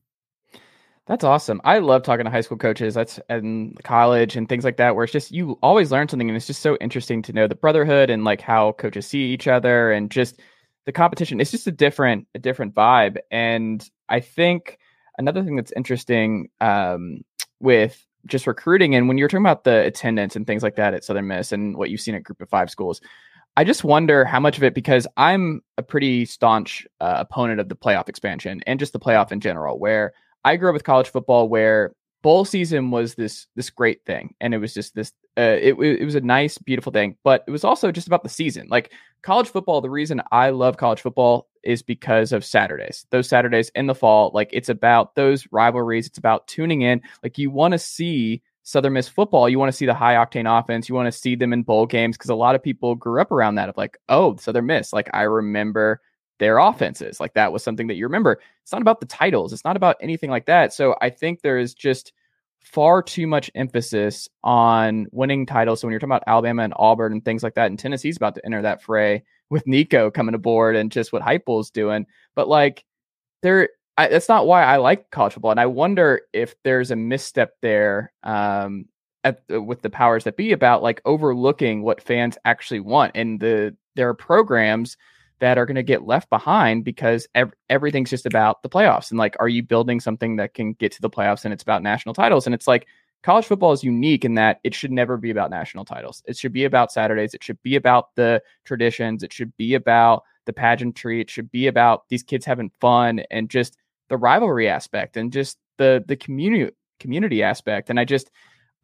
That's 1.07 1.25
awesome. 1.25 1.61
I 1.65 1.79
love 1.79 2.05
talking 2.05 2.25
to 2.25 2.31
high 2.31 2.43
school 2.43 2.59
coaches. 2.59 2.95
That's 2.95 3.19
in 3.29 3.75
college 3.83 4.37
and 4.37 4.49
things 4.49 4.65
like 4.65 4.77
that, 4.77 4.95
where 4.95 5.03
it's 5.03 5.13
just 5.13 5.33
you 5.33 5.59
always 5.61 5.91
learn 5.91 6.09
something, 6.09 6.29
and 6.29 6.37
it's 6.37 6.47
just 6.47 6.63
so 6.63 6.77
interesting 6.81 7.23
to 7.23 7.33
know 7.33 7.49
the 7.49 7.57
brotherhood 7.57 8.09
and 8.09 8.23
like 8.23 8.41
how 8.41 8.73
coaches 8.73 9.07
see 9.09 9.25
each 9.25 9.49
other 9.49 9.91
and 9.91 10.11
just 10.13 10.41
the 10.87 10.93
competition. 10.93 11.41
It's 11.41 11.51
just 11.51 11.67
a 11.67 11.73
different, 11.73 12.29
a 12.37 12.39
different 12.39 12.75
vibe. 12.75 13.17
And 13.33 13.89
I 14.09 14.21
think 14.21 14.79
another 15.19 15.43
thing 15.43 15.57
that's 15.57 15.73
interesting 15.73 16.51
um, 16.61 17.23
with 17.59 18.07
just 18.27 18.47
recruiting 18.47 18.95
and 18.95 19.09
when 19.09 19.19
you're 19.19 19.29
talking 19.29 19.45
about 19.45 19.65
the 19.65 19.85
attendance 19.85 20.37
and 20.37 20.47
things 20.47 20.63
like 20.63 20.77
that 20.77 20.95
at 20.95 21.05
Southern 21.05 21.27
Miss 21.27 21.53
and 21.53 21.77
what 21.77 21.91
you've 21.91 22.01
seen 22.01 22.15
at 22.15 22.23
Group 22.23 22.41
of 22.41 22.49
Five 22.49 22.71
schools, 22.71 23.01
I 23.57 23.65
just 23.65 23.85
wonder 23.85 24.25
how 24.25 24.41
much 24.41 24.57
of 24.57 24.65
it 24.65 24.75
because 24.75 25.07
I'm 25.17 25.63
a 25.77 25.83
pretty 25.83 26.25
staunch 26.25 26.87
uh, 27.01 27.17
opponent 27.19 27.61
of 27.61 27.69
the 27.69 27.77
playoff 27.77 28.09
expansion 28.09 28.63
and 28.67 28.79
just 28.79 28.95
the 28.95 29.01
playoff 29.01 29.31
in 29.31 29.41
general. 29.41 29.79
Where 29.79 30.15
I 30.45 30.57
grew 30.57 30.71
up 30.71 30.75
with 30.75 30.85
college 30.85 31.09
football, 31.09 31.49
where 31.49 31.93
bowl 32.23 32.45
season 32.45 32.91
was 32.91 33.15
this 33.15 33.47
this 33.55 33.69
great 33.69 34.05
thing, 34.07 34.35
and 34.41 34.55
it 34.55 34.59
was 34.59 34.73
just 34.73 34.95
this. 34.95 35.13
Uh, 35.37 35.57
it 35.61 35.75
it 35.75 36.05
was 36.05 36.15
a 36.15 36.21
nice, 36.21 36.57
beautiful 36.59 36.93
thing, 36.93 37.17
but 37.25 37.45
it 37.47 37.51
was 37.51 37.65
also 37.65 37.93
just 37.93 38.07
about 38.07 38.23
the 38.23 38.29
season. 38.29 38.69
Like 38.71 38.93
college 39.23 39.49
football, 39.49 39.81
the 39.81 39.91
reason 39.91 40.23
I 40.31 40.51
love 40.51 40.79
college 40.79 41.01
football 41.03 41.49
is 41.63 41.83
because 41.83 42.33
of 42.33 42.45
Saturdays. 42.45 43.07
Those 43.11 43.29
Saturdays 43.29 43.71
in 43.75 43.87
the 43.87 43.95
fall, 43.95 44.31
like 44.35 44.51
it's 44.53 44.69
about 44.69 45.15
those 45.15 45.47
rivalries. 45.51 46.07
It's 46.07 46.19
about 46.19 46.47
tuning 46.47 46.83
in. 46.83 47.03
Like 47.23 47.39
you 47.39 47.51
want 47.51 47.73
to 47.73 47.79
see 47.79 48.43
Southern 48.63 48.93
Miss 48.93 49.09
football. 49.09 49.49
You 49.49 49.59
want 49.59 49.71
to 49.71 49.77
see 49.77 49.87
the 49.87 49.95
high 49.95 50.15
octane 50.15 50.61
offense. 50.61 50.89
You 50.89 50.95
want 50.95 51.13
to 51.13 51.19
see 51.19 51.35
them 51.35 51.53
in 51.53 51.63
bowl 51.63 51.87
games 51.87 52.17
because 52.17 52.31
a 52.31 52.35
lot 52.35 52.55
of 52.55 52.63
people 52.63 52.95
grew 52.95 53.21
up 53.21 53.33
around 53.33 53.57
that 53.57 53.69
of 53.69 53.77
like, 53.77 53.99
oh, 54.09 54.37
Southern 54.37 54.67
Miss. 54.67 54.93
Like 54.93 55.11
I 55.13 55.23
remember 55.23 56.01
their 56.39 56.59
offenses. 56.59 57.21
Like 57.21 57.35
that 57.35 57.53
was 57.53 57.63
something 57.63 57.89
that 57.89 57.95
you 57.95 58.07
remember. 58.07 58.41
It's 58.63 58.73
not 58.73 58.83
about 58.83 59.01
the 59.01 59.07
titles. 59.07 59.53
It's 59.53 59.65
not 59.65 59.77
about 59.77 59.97
anything 60.01 60.31
like 60.31 60.47
that. 60.47 60.73
So 60.73 60.97
I 61.01 61.11
think 61.11 61.41
there 61.41 61.59
is 61.59 61.75
just 61.75 62.13
far 62.63 63.03
too 63.03 63.27
much 63.27 63.51
emphasis 63.55 64.29
on 64.45 65.07
winning 65.11 65.47
titles. 65.47 65.81
So 65.81 65.87
when 65.87 65.93
you're 65.93 66.01
talking 66.01 66.11
about 66.13 66.25
Alabama 66.27 66.63
and 66.63 66.75
Auburn 66.77 67.13
and 67.13 67.25
things 67.25 67.43
like 67.43 67.55
that, 67.55 67.67
and 67.67 67.79
Tennessee's 67.79 68.17
about 68.17 68.37
to 68.37 68.47
enter 68.47 68.63
that 68.63 68.83
fray 68.83 69.25
with 69.53 69.67
Nico 69.67 70.11
coming 70.11 70.35
aboard 70.35 70.75
and 70.75 70.91
just 70.91 71.13
what 71.13 71.23
Heupel's 71.23 71.71
doing. 71.71 72.07
But 72.35 72.49
like, 72.49 72.85
there, 73.43 73.69
I, 73.99 74.09
that's 74.09 74.29
not 74.29 74.47
why 74.47 74.65
I 74.65 74.79
like 74.79 75.11
college 75.11 75.35
football, 75.35 75.51
and 75.51 75.61
I 75.61 75.67
wonder 75.67 76.23
if 76.33 76.55
there's 76.65 76.91
a 76.91 76.97
misstep 76.97 77.53
there 77.61 78.13
um, 78.23 78.87
at, 79.23 79.43
uh, 79.53 79.61
with 79.63 79.83
the 79.83 79.91
powers 79.91 80.25
that 80.25 80.39
be 80.39 80.53
about 80.53 80.83
like 80.83 81.03
overlooking 81.05 81.83
what 81.83 82.03
fans 82.03 82.39
actually 82.47 82.81
want, 82.81 83.13
and 83.15 83.39
the 83.39 83.77
there 83.95 84.09
are 84.09 84.15
programs 84.15 84.97
that 85.41 85.59
are 85.59 85.67
going 85.67 85.75
to 85.75 85.83
get 85.83 86.07
left 86.07 86.31
behind 86.31 86.85
because 86.85 87.27
ev- 87.35 87.53
everything's 87.69 88.09
just 88.09 88.25
about 88.27 88.63
the 88.63 88.69
playoffs 88.69 89.11
and 89.11 89.19
like, 89.19 89.37
are 89.41 89.49
you 89.49 89.63
building 89.63 89.99
something 89.99 90.37
that 90.37 90.55
can 90.55 90.73
get 90.75 90.93
to 90.93 91.03
the 91.03 91.11
playoffs 91.11 91.45
and 91.45 91.53
it's 91.53 91.65
about 91.65 91.83
national 91.83 92.15
titles? 92.15 92.47
And 92.47 92.55
it's 92.55 92.69
like 92.69 92.87
college 93.23 93.47
football 93.47 93.73
is 93.73 93.85
unique 93.85 94.25
in 94.25 94.35
that 94.35 94.61
it 94.65 94.75
should 94.75 94.93
never 94.93 95.17
be 95.17 95.31
about 95.31 95.51
national 95.51 95.85
titles. 95.85 96.23
It 96.27 96.37
should 96.37 96.53
be 96.53 96.65
about 96.65 96.93
Saturdays. 96.93 97.35
It 97.35 97.43
should 97.43 97.63
be 97.63 97.77
about 97.77 98.15
the 98.17 98.43
traditions. 98.65 99.23
It 99.23 99.33
should 99.33 99.57
be 99.57 99.75
about 99.75 100.25
the 100.47 100.53
pageantry. 100.53 101.21
It 101.21 101.31
should 101.31 101.51
be 101.51 101.67
about 101.67 102.09
these 102.09 102.23
kids 102.23 102.45
having 102.45 102.71
fun 102.81 103.21
and 103.31 103.49
just 103.49 103.77
the 104.09 104.17
rivalry 104.17 104.69
aspect 104.69 105.17
and 105.17 105.33
just 105.33 105.59
the 105.79 106.05
the 106.07 106.17
community 106.17 106.73
community 107.01 107.43
aspect. 107.43 107.91
And 107.91 107.99
I 107.99 108.05
just 108.05 108.31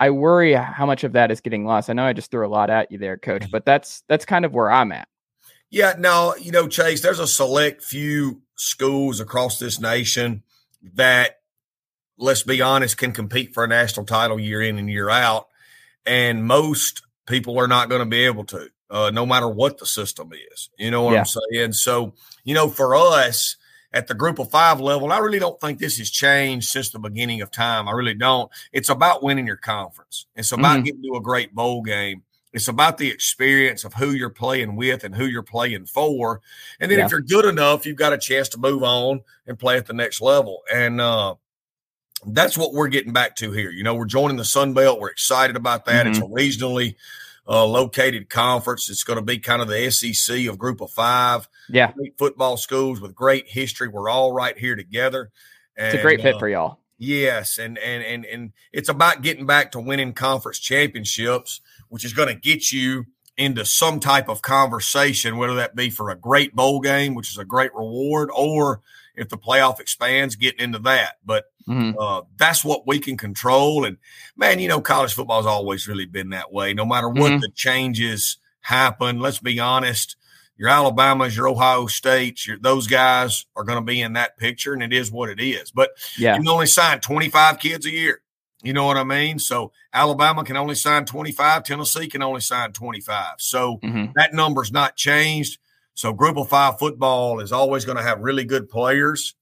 I 0.01 0.11
worry 0.11 0.53
how 0.53 0.87
much 0.87 1.05
of 1.05 1.13
that 1.13 1.31
is 1.31 1.41
getting 1.41 1.65
lost. 1.65 1.91
I 1.91 1.93
know 1.93 2.05
I 2.05 2.13
just 2.13 2.31
threw 2.31 2.47
a 2.47 2.49
lot 2.49 2.71
at 2.71 2.93
you 2.93 2.99
there, 2.99 3.17
coach, 3.17 3.43
mm-hmm. 3.43 3.51
but 3.51 3.65
that's 3.65 4.03
that's 4.09 4.25
kind 4.25 4.45
of 4.45 4.53
where 4.55 4.71
I'm 4.71 4.93
at. 4.93 5.09
Yeah, 5.71 5.95
no, 5.99 6.35
you 6.41 6.51
know, 6.51 6.67
Chase, 6.67 7.03
there's 7.03 7.19
a 7.19 7.27
select 7.27 7.83
few 7.83 8.43
schools 8.55 9.21
across 9.21 9.59
this 9.59 9.79
nation 9.79 10.43
that 10.95 11.38
let's 12.19 12.43
be 12.43 12.61
honest, 12.61 12.99
can 12.99 13.13
compete 13.13 13.55
for 13.55 13.65
a 13.65 13.69
national 13.69 14.07
title 14.07 14.39
year 14.39 14.61
in 14.61 14.79
and 14.79 14.91
year 14.91 15.09
out. 15.09 15.49
And 16.05 16.45
most 16.45 17.03
people 17.27 17.59
are 17.59 17.69
not 17.69 17.89
going 17.89 18.01
to 18.01 18.07
be 18.07 18.25
able 18.25 18.45
to, 18.45 18.69
uh, 18.91 19.11
no 19.13 19.25
matter 19.25 19.49
what 19.49 19.79
the 19.79 19.87
system 19.87 20.31
is. 20.53 20.71
You 20.79 20.91
know 20.91 21.03
what 21.03 21.13
yeah. 21.13 21.21
I'm 21.21 21.27
saying? 21.53 21.73
So, 21.75 22.15
you 22.45 22.55
know, 22.55 22.69
for 22.69 22.97
us 22.97 23.57
at 23.93 24.09
the 24.09 24.15
group 24.15 24.39
of 24.39 24.51
five 24.51 24.81
level, 24.81 25.13
I 25.13 25.19
really 25.19 25.39
don't 25.39 25.61
think 25.61 25.79
this 25.79 25.99
has 25.99 26.11
changed 26.11 26.69
since 26.69 26.91
the 26.91 26.99
beginning 26.99 27.41
of 27.41 27.51
time. 27.51 27.89
I 27.89 27.93
really 27.93 28.15
don't. 28.15 28.51
It's 28.73 28.89
about 28.89 29.23
winning 29.23 29.47
your 29.47 29.57
conference, 29.57 30.27
it's 30.35 30.53
about 30.53 30.77
mm-hmm. 30.77 30.85
getting 30.85 31.03
to 31.03 31.17
a 31.17 31.23
great 31.23 31.55
bowl 31.55 31.83
game. 31.83 32.23
It's 32.51 32.69
about 32.69 32.97
the 32.97 33.11
experience 33.11 33.85
of 33.85 33.93
who 33.93 34.13
you're 34.13 34.31
playing 34.31 34.75
with 34.75 35.05
and 35.05 35.15
who 35.15 35.27
you're 35.27 35.43
playing 35.43 35.85
for. 35.85 36.41
And 36.81 36.91
then 36.91 36.99
yeah. 36.99 37.05
if 37.05 37.11
you're 37.11 37.21
good 37.21 37.45
enough, 37.45 37.85
you've 37.85 37.97
got 37.99 38.15
a 38.15 38.19
chance 38.19 38.49
to 38.51 38.59
move 38.59 38.83
on 38.83 39.21
and 39.47 39.59
play 39.59 39.77
at 39.77 39.85
the 39.85 39.93
next 39.93 40.23
level. 40.23 40.63
And 40.73 40.99
uh, 40.99 41.35
that's 42.27 42.59
what 42.59 42.73
we're 42.73 42.89
getting 42.89 43.13
back 43.13 43.37
to 43.37 43.53
here. 43.53 43.71
You 43.71 43.85
know, 43.85 43.95
we're 43.95 44.07
joining 44.07 44.37
the 44.37 44.45
Sun 44.45 44.75
Belt. 44.75 45.01
We're 45.01 45.11
excited 45.11 45.57
about 45.57 45.85
that. 45.87 46.07
Mm-hmm. 46.07 46.11
It's 46.11 46.19
a 46.19 46.23
regionally 46.23 46.97
uh, 47.47 47.65
located 47.65 48.29
conference. 48.29 48.91
It's 48.91 49.05
going 49.05 49.19
to 49.19 49.25
be 49.25 49.39
kind 49.39 49.63
of 49.63 49.69
the 49.69 49.91
SEC 49.91 50.47
of 50.47 50.59
Group 50.59 50.81
of 50.81 50.91
Five. 50.91 51.49
Yeah, 51.69 51.93
football 52.19 52.57
schools 52.57 53.01
with 53.01 53.15
great 53.15 53.49
history. 53.49 53.89
We're 53.89 54.09
all 54.09 54.33
right 54.33 54.57
here 54.57 54.77
together. 54.77 55.31
And, 55.77 55.95
it's 55.95 55.99
a 55.99 56.03
great 56.03 56.21
fit 56.21 56.37
uh, 56.37 56.39
for 56.39 56.49
y'all. 56.49 56.79
Yes, 56.99 57.59
and 57.59 57.79
and 57.79 58.03
and 58.03 58.25
and 58.25 58.53
it's 58.73 58.89
about 58.89 59.23
getting 59.23 59.47
back 59.47 59.73
to 59.73 59.81
winning 59.81 60.13
conference 60.13 60.59
championships, 60.59 61.61
which 61.89 62.05
is 62.05 62.13
going 62.13 62.29
to 62.29 62.35
get 62.35 62.73
you 62.73 63.07
into 63.37 63.65
some 63.65 64.01
type 64.01 64.29
of 64.29 64.43
conversation, 64.43 65.37
whether 65.37 65.55
that 65.55 65.77
be 65.77 65.91
for 65.91 66.11
a 66.11 66.17
great 66.17 66.57
bowl 66.57 66.81
game, 66.81 67.15
which 67.15 67.31
is 67.31 67.39
a 67.39 67.45
great 67.45 67.73
reward, 67.73 68.31
or 68.35 68.81
if 69.15 69.29
the 69.29 69.39
playoff 69.39 69.79
expands, 69.79 70.35
getting 70.35 70.61
into 70.61 70.81
that. 70.81 71.19
But 71.25 71.45
mm-hmm. 71.69 71.99
uh, 71.99 72.23
that's 72.37 72.65
what 72.65 72.87
we 72.87 72.99
can 72.99 73.17
control. 73.17 73.85
And 73.85 73.99
man, 74.37 74.59
you 74.59 74.69
know, 74.69 74.81
college 74.81 75.15
football 75.15 75.39
has 75.39 75.47
always 75.47 75.87
really 75.87 76.07
been 76.07 76.31
that 76.31 76.53
way. 76.53 76.75
No 76.75 76.85
matter 76.85 77.09
what 77.09 77.33
mm-hmm. 77.33 77.41
the 77.41 77.51
changes 77.55 78.39
happen, 78.61 79.21
let's 79.21 79.39
be 79.39 79.61
honest. 79.61 80.17
Your 80.57 80.71
Alabama's, 80.71 81.37
your 81.37 81.49
Ohio 81.49 81.87
States, 81.87 82.45
your, 82.45 82.59
those 82.59 82.89
guys 82.89 83.47
are 83.55 83.63
going 83.63 83.79
to 83.79 83.85
be 83.85 84.01
in 84.01 84.15
that 84.15 84.37
picture, 84.39 84.73
and 84.73 84.83
it 84.83 84.93
is 84.93 85.13
what 85.13 85.29
it 85.29 85.39
is. 85.39 85.71
But 85.71 85.91
yeah. 86.19 86.35
you 86.35 86.41
can 86.41 86.49
only 86.49 86.67
sign 86.67 86.99
25 86.99 87.61
kids 87.61 87.87
a 87.87 87.91
year. 87.91 88.23
You 88.63 88.73
know 88.73 88.85
what 88.85 88.97
I 88.97 89.05
mean? 89.05 89.39
So 89.39 89.71
Alabama 89.93 90.43
can 90.43 90.57
only 90.57 90.75
sign 90.75 91.05
25, 91.05 91.63
Tennessee 91.63 92.09
can 92.09 92.23
only 92.23 92.41
sign 92.41 92.73
25. 92.73 93.35
So 93.39 93.79
mm-hmm. 93.79 94.13
that 94.17 94.35
number's 94.35 94.73
not 94.73 94.97
changed. 94.97 95.61
So 95.95 96.13
group 96.13 96.37
of 96.37 96.49
five 96.49 96.79
football 96.79 97.41
is 97.41 97.53
always 97.53 97.85
going 97.85 97.99
to 97.99 98.03
have 98.03 98.21
really 98.21 98.45
good 98.45 98.69
players 98.69 99.35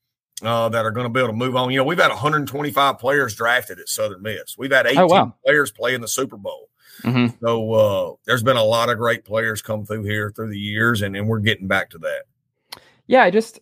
uh, 0.42 0.68
that 0.68 0.84
are 0.84 0.90
going 0.90 1.04
to 1.04 1.10
be 1.10 1.20
able 1.20 1.30
to 1.30 1.36
move 1.36 1.56
on. 1.56 1.70
You 1.70 1.78
know, 1.78 1.84
we've 1.84 1.98
had 1.98 2.08
125 2.08 2.98
players 2.98 3.34
drafted 3.34 3.78
at 3.78 3.88
Southern 3.88 4.22
Miss. 4.22 4.56
We've 4.58 4.72
had 4.72 4.86
18 4.86 4.98
oh, 4.98 5.06
wow. 5.06 5.34
players 5.44 5.70
play 5.70 5.94
in 5.94 6.00
the 6.00 6.08
Super 6.08 6.36
Bowl. 6.36 6.68
Mm-hmm. 7.02 7.44
So 7.44 7.72
uh, 7.72 8.14
there's 8.24 8.42
been 8.42 8.56
a 8.56 8.64
lot 8.64 8.88
of 8.88 8.98
great 8.98 9.24
players 9.24 9.62
come 9.62 9.84
through 9.84 10.04
here 10.04 10.30
through 10.30 10.50
the 10.50 10.58
years, 10.58 11.02
and, 11.02 11.16
and 11.16 11.28
we're 11.28 11.40
getting 11.40 11.66
back 11.66 11.90
to 11.90 11.98
that. 11.98 12.80
Yeah, 13.06 13.22
I 13.22 13.30
just 13.30 13.60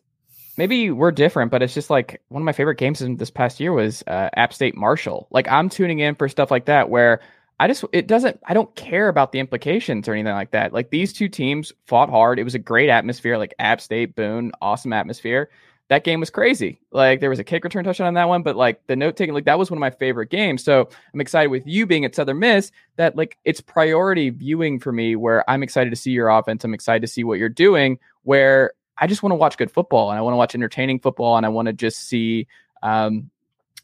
maybe 0.57 0.91
we're 0.91 1.11
different, 1.11 1.51
but 1.51 1.63
it's 1.63 1.75
just 1.75 1.91
like 1.91 2.23
one 2.29 2.43
of 2.43 2.47
my 2.47 2.53
favorite 2.53 2.79
games 2.79 3.03
in 3.03 3.17
this 3.17 3.31
past 3.31 3.59
year 3.61 3.73
was 3.73 4.03
uh, 4.07 4.31
App 4.35 4.53
State 4.53 4.77
Marshall. 4.77 5.27
Like 5.31 5.49
I'm 5.49 5.69
tuning 5.69 5.99
in 5.99 6.15
for 6.15 6.29
stuff 6.29 6.51
like 6.51 6.67
that 6.67 6.91
where– 6.91 7.21
I 7.61 7.69
just 7.69 7.85
it 7.93 8.07
doesn't 8.07 8.41
I 8.47 8.55
don't 8.55 8.75
care 8.75 9.09
about 9.09 9.33
the 9.33 9.39
implications 9.39 10.09
or 10.09 10.13
anything 10.13 10.35
like 10.35 10.51
that. 10.51 10.73
Like 10.73 10.91
these 10.91 11.13
two 11.13 11.29
teams 11.29 11.73
fought 11.87 12.11
hard. 12.11 12.39
It 12.39 12.45
was 12.45 12.55
a 12.55 12.59
great 12.59 12.91
atmosphere, 12.91 13.39
like 13.39 13.55
App 13.59 13.81
State, 13.81 14.17
Boone, 14.17 14.53
awesome 14.61 14.93
atmosphere. 14.93 15.51
That 15.89 16.05
game 16.05 16.21
was 16.21 16.31
crazy. 16.31 16.81
Like 16.93 17.21
there 17.21 17.31
was 17.31 17.39
a 17.39 17.45
kick 17.45 17.63
return 17.63 17.85
touchdown 17.85 18.07
on 18.07 18.15
that 18.15 18.29
one, 18.29 18.43
but 18.43 18.57
like 18.57 18.87
the 18.87 18.97
note 18.97 19.17
taking, 19.17 19.35
like 19.35 19.45
that 19.45 19.59
was 19.59 19.71
one 19.71 19.77
of 19.77 19.81
my 19.81 19.91
favorite 19.91 20.31
games. 20.31 20.65
So 20.65 20.89
I'm 21.13 21.21
excited 21.21 21.51
with 21.51 21.67
you 21.67 21.87
being 21.87 22.05
at 22.05 22.15
Southern 22.15 22.39
Miss 22.39 22.73
that 22.97 23.17
like 23.17 23.37
it's 23.45 23.61
priority 23.61 24.31
viewing 24.31 24.81
for 24.81 24.93
me 24.93 25.15
where 25.15 25.49
I'm 25.49 25.63
excited 25.63 25.91
to 25.91 25.97
see 25.97 26.13
your 26.13 26.31
offense. 26.31 26.65
I'm 26.65 26.73
excited 26.73 27.03
to 27.03 27.07
see 27.07 27.23
what 27.23 27.39
you're 27.39 27.51
doing 27.51 27.99
where 28.23 28.73
I 28.97 29.07
just 29.07 29.23
want 29.23 29.33
to 29.33 29.37
watch 29.37 29.57
good 29.59 29.71
football 29.71 30.11
and 30.11 30.19
I 30.19 30.23
want 30.23 30.33
to 30.35 30.39
watch 30.39 30.55
entertaining 30.55 31.01
football 31.01 31.37
and 31.37 31.45
I 31.45 31.49
want 31.51 31.67
to 31.67 31.73
just 31.73 32.09
see 32.09 32.47
um, 32.83 33.31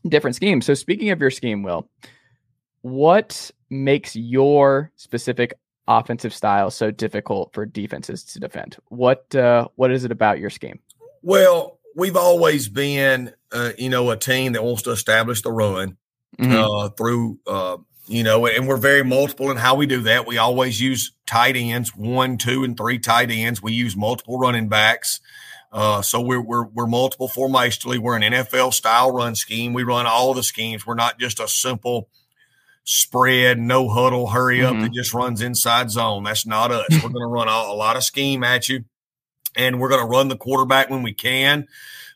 different 0.08 0.36
schemes. 0.36 0.66
So 0.66 0.74
speaking 0.74 1.10
of 1.10 1.20
your 1.20 1.30
scheme, 1.30 1.62
Will, 1.62 1.88
what 2.82 3.50
makes 3.68 4.16
your 4.16 4.90
specific 4.96 5.54
offensive 5.88 6.32
style 6.32 6.70
so 6.70 6.90
difficult 6.90 7.52
for 7.52 7.66
defenses 7.66 8.24
to 8.24 8.40
defend? 8.40 8.76
What 8.88 9.34
uh, 9.34 9.68
what 9.74 9.90
is 9.90 10.04
it 10.04 10.12
about 10.12 10.38
your 10.38 10.50
scheme? 10.50 10.78
Well, 11.22 11.79
we've 11.96 12.16
always 12.16 12.68
been, 12.68 13.32
uh, 13.52 13.72
you 13.78 13.88
know, 13.88 14.10
a 14.10 14.16
team 14.16 14.52
that 14.52 14.64
wants 14.64 14.82
to 14.82 14.90
establish 14.90 15.42
the 15.42 15.52
run 15.52 15.96
mm-hmm. 16.38 16.52
uh, 16.52 16.88
through, 16.90 17.38
uh, 17.46 17.76
you 18.06 18.22
know, 18.22 18.46
and 18.46 18.66
we're 18.66 18.76
very 18.76 19.04
multiple 19.04 19.50
in 19.50 19.56
how 19.56 19.74
we 19.74 19.86
do 19.86 20.02
that. 20.02 20.26
We 20.26 20.38
always 20.38 20.80
use 20.80 21.12
tight 21.26 21.56
ends, 21.56 21.94
one, 21.94 22.38
two, 22.38 22.64
and 22.64 22.76
three 22.76 22.98
tight 22.98 23.30
ends. 23.30 23.62
We 23.62 23.72
use 23.72 23.96
multiple 23.96 24.38
running 24.38 24.68
backs. 24.68 25.20
Uh, 25.72 26.02
so 26.02 26.20
we're, 26.20 26.40
we're, 26.40 26.64
we're 26.64 26.86
multiple 26.86 27.28
formationally. 27.28 27.98
We're 27.98 28.16
an 28.16 28.22
NFL 28.22 28.74
style 28.74 29.12
run 29.12 29.36
scheme. 29.36 29.72
We 29.72 29.84
run 29.84 30.06
all 30.06 30.34
the 30.34 30.42
schemes. 30.42 30.84
We're 30.84 30.94
not 30.94 31.20
just 31.20 31.38
a 31.38 31.46
simple 31.46 32.08
spread, 32.84 33.58
no 33.58 33.88
huddle, 33.88 34.28
hurry 34.28 34.64
up 34.64 34.72
mm-hmm. 34.72 34.82
that 34.82 34.92
just 34.92 35.14
runs 35.14 35.40
inside 35.40 35.90
zone. 35.90 36.24
That's 36.24 36.46
not 36.46 36.72
us. 36.72 36.88
we're 36.90 37.10
going 37.10 37.22
to 37.22 37.26
run 37.26 37.48
a, 37.48 37.72
a, 37.72 37.74
lot 37.74 37.96
of 37.96 38.02
scheme 38.02 38.42
at 38.42 38.68
you, 38.68 38.84
and 39.56 39.80
we're 39.80 39.88
going 39.88 40.02
to 40.02 40.06
run 40.06 40.28
the 40.28 40.36
quarterback 40.36 40.90
when 40.90 41.02
we 41.02 41.12
can. 41.12 41.66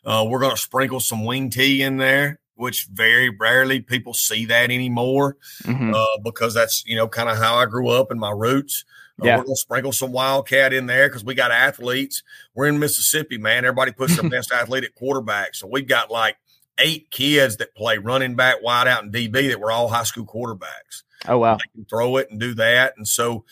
Uh, 0.05 0.25
we're 0.27 0.39
going 0.39 0.55
to 0.55 0.61
sprinkle 0.61 0.99
some 0.99 1.25
wing 1.25 1.49
T 1.49 1.81
in 1.81 1.97
there, 1.97 2.39
which 2.55 2.87
very 2.91 3.29
rarely 3.29 3.81
people 3.81 4.13
see 4.13 4.45
that 4.45 4.71
anymore 4.71 5.37
mm-hmm. 5.63 5.93
uh, 5.93 6.17
because 6.23 6.53
that's 6.53 6.83
you 6.85 6.95
know 6.95 7.07
kind 7.07 7.29
of 7.29 7.37
how 7.37 7.55
I 7.55 7.65
grew 7.65 7.89
up 7.89 8.11
and 8.11 8.19
my 8.19 8.31
roots. 8.31 8.85
Uh, 9.21 9.25
yeah. 9.25 9.37
We're 9.37 9.43
going 9.43 9.55
to 9.55 9.61
sprinkle 9.61 9.91
some 9.93 10.11
Wildcat 10.11 10.73
in 10.73 10.87
there 10.87 11.07
because 11.07 11.23
we 11.23 11.35
got 11.35 11.51
athletes. 11.51 12.21
We're 12.53 12.67
in 12.67 12.79
Mississippi, 12.79 13.37
man. 13.37 13.63
Everybody 13.63 13.93
puts 13.93 14.19
their 14.19 14.29
best 14.29 14.51
athlete 14.51 14.83
at 14.83 14.93
quarterback. 14.95 15.55
So 15.55 15.67
we've 15.67 15.87
got 15.87 16.11
like 16.11 16.37
eight 16.77 17.09
kids 17.11 17.57
that 17.57 17.75
play 17.75 17.97
running 17.97 18.35
back, 18.35 18.61
wide 18.61 18.87
out, 18.87 19.03
and 19.03 19.13
DB 19.13 19.49
that 19.49 19.59
were 19.59 19.71
all 19.71 19.87
high 19.87 20.03
school 20.03 20.25
quarterbacks. 20.25 21.03
Oh 21.27 21.39
wow! 21.39 21.55
They 21.55 21.71
can 21.73 21.85
throw 21.85 22.17
it 22.17 22.29
and 22.29 22.39
do 22.39 22.53
that, 22.55 22.93
and 22.97 23.07
so. 23.07 23.45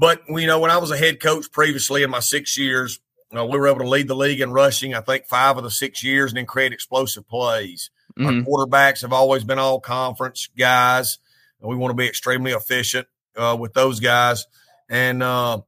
But 0.00 0.22
you 0.28 0.46
know, 0.46 0.60
when 0.60 0.70
I 0.70 0.78
was 0.78 0.92
a 0.92 0.96
head 0.96 1.20
coach 1.20 1.50
previously 1.50 2.04
in 2.04 2.10
my 2.10 2.20
six 2.20 2.56
years, 2.56 3.00
we 3.32 3.58
were 3.58 3.68
able 3.68 3.80
to 3.80 3.88
lead 3.88 4.08
the 4.08 4.16
league 4.16 4.40
in 4.40 4.52
rushing. 4.52 4.94
I 4.94 5.00
think 5.00 5.26
five 5.26 5.56
of 5.56 5.64
the 5.64 5.70
six 5.70 6.02
years, 6.02 6.30
and 6.30 6.38
then 6.38 6.46
create 6.46 6.72
explosive 6.72 7.28
plays. 7.28 7.90
Mm-hmm. 8.18 8.26
Our 8.26 8.66
quarterbacks 8.66 9.02
have 9.02 9.12
always 9.12 9.44
been 9.44 9.58
all 9.58 9.80
conference 9.80 10.48
guys. 10.58 11.18
And 11.60 11.68
we 11.68 11.76
want 11.76 11.90
to 11.90 11.96
be 11.96 12.06
extremely 12.06 12.52
efficient 12.52 13.06
uh, 13.36 13.56
with 13.58 13.74
those 13.74 14.00
guys. 14.00 14.46
And 14.88 15.22
uh, 15.22 15.60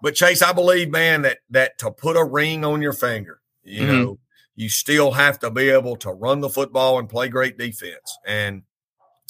but 0.00 0.14
Chase, 0.14 0.42
I 0.42 0.52
believe, 0.52 0.90
man, 0.90 1.22
that 1.22 1.38
that 1.50 1.78
to 1.78 1.90
put 1.90 2.16
a 2.16 2.24
ring 2.24 2.64
on 2.64 2.82
your 2.82 2.92
finger, 2.92 3.40
you 3.62 3.82
mm-hmm. 3.82 3.92
know, 3.92 4.18
you 4.54 4.68
still 4.68 5.12
have 5.12 5.38
to 5.40 5.50
be 5.50 5.70
able 5.70 5.96
to 5.96 6.10
run 6.10 6.40
the 6.40 6.50
football 6.50 6.98
and 6.98 7.08
play 7.08 7.28
great 7.28 7.58
defense. 7.58 8.18
And 8.26 8.62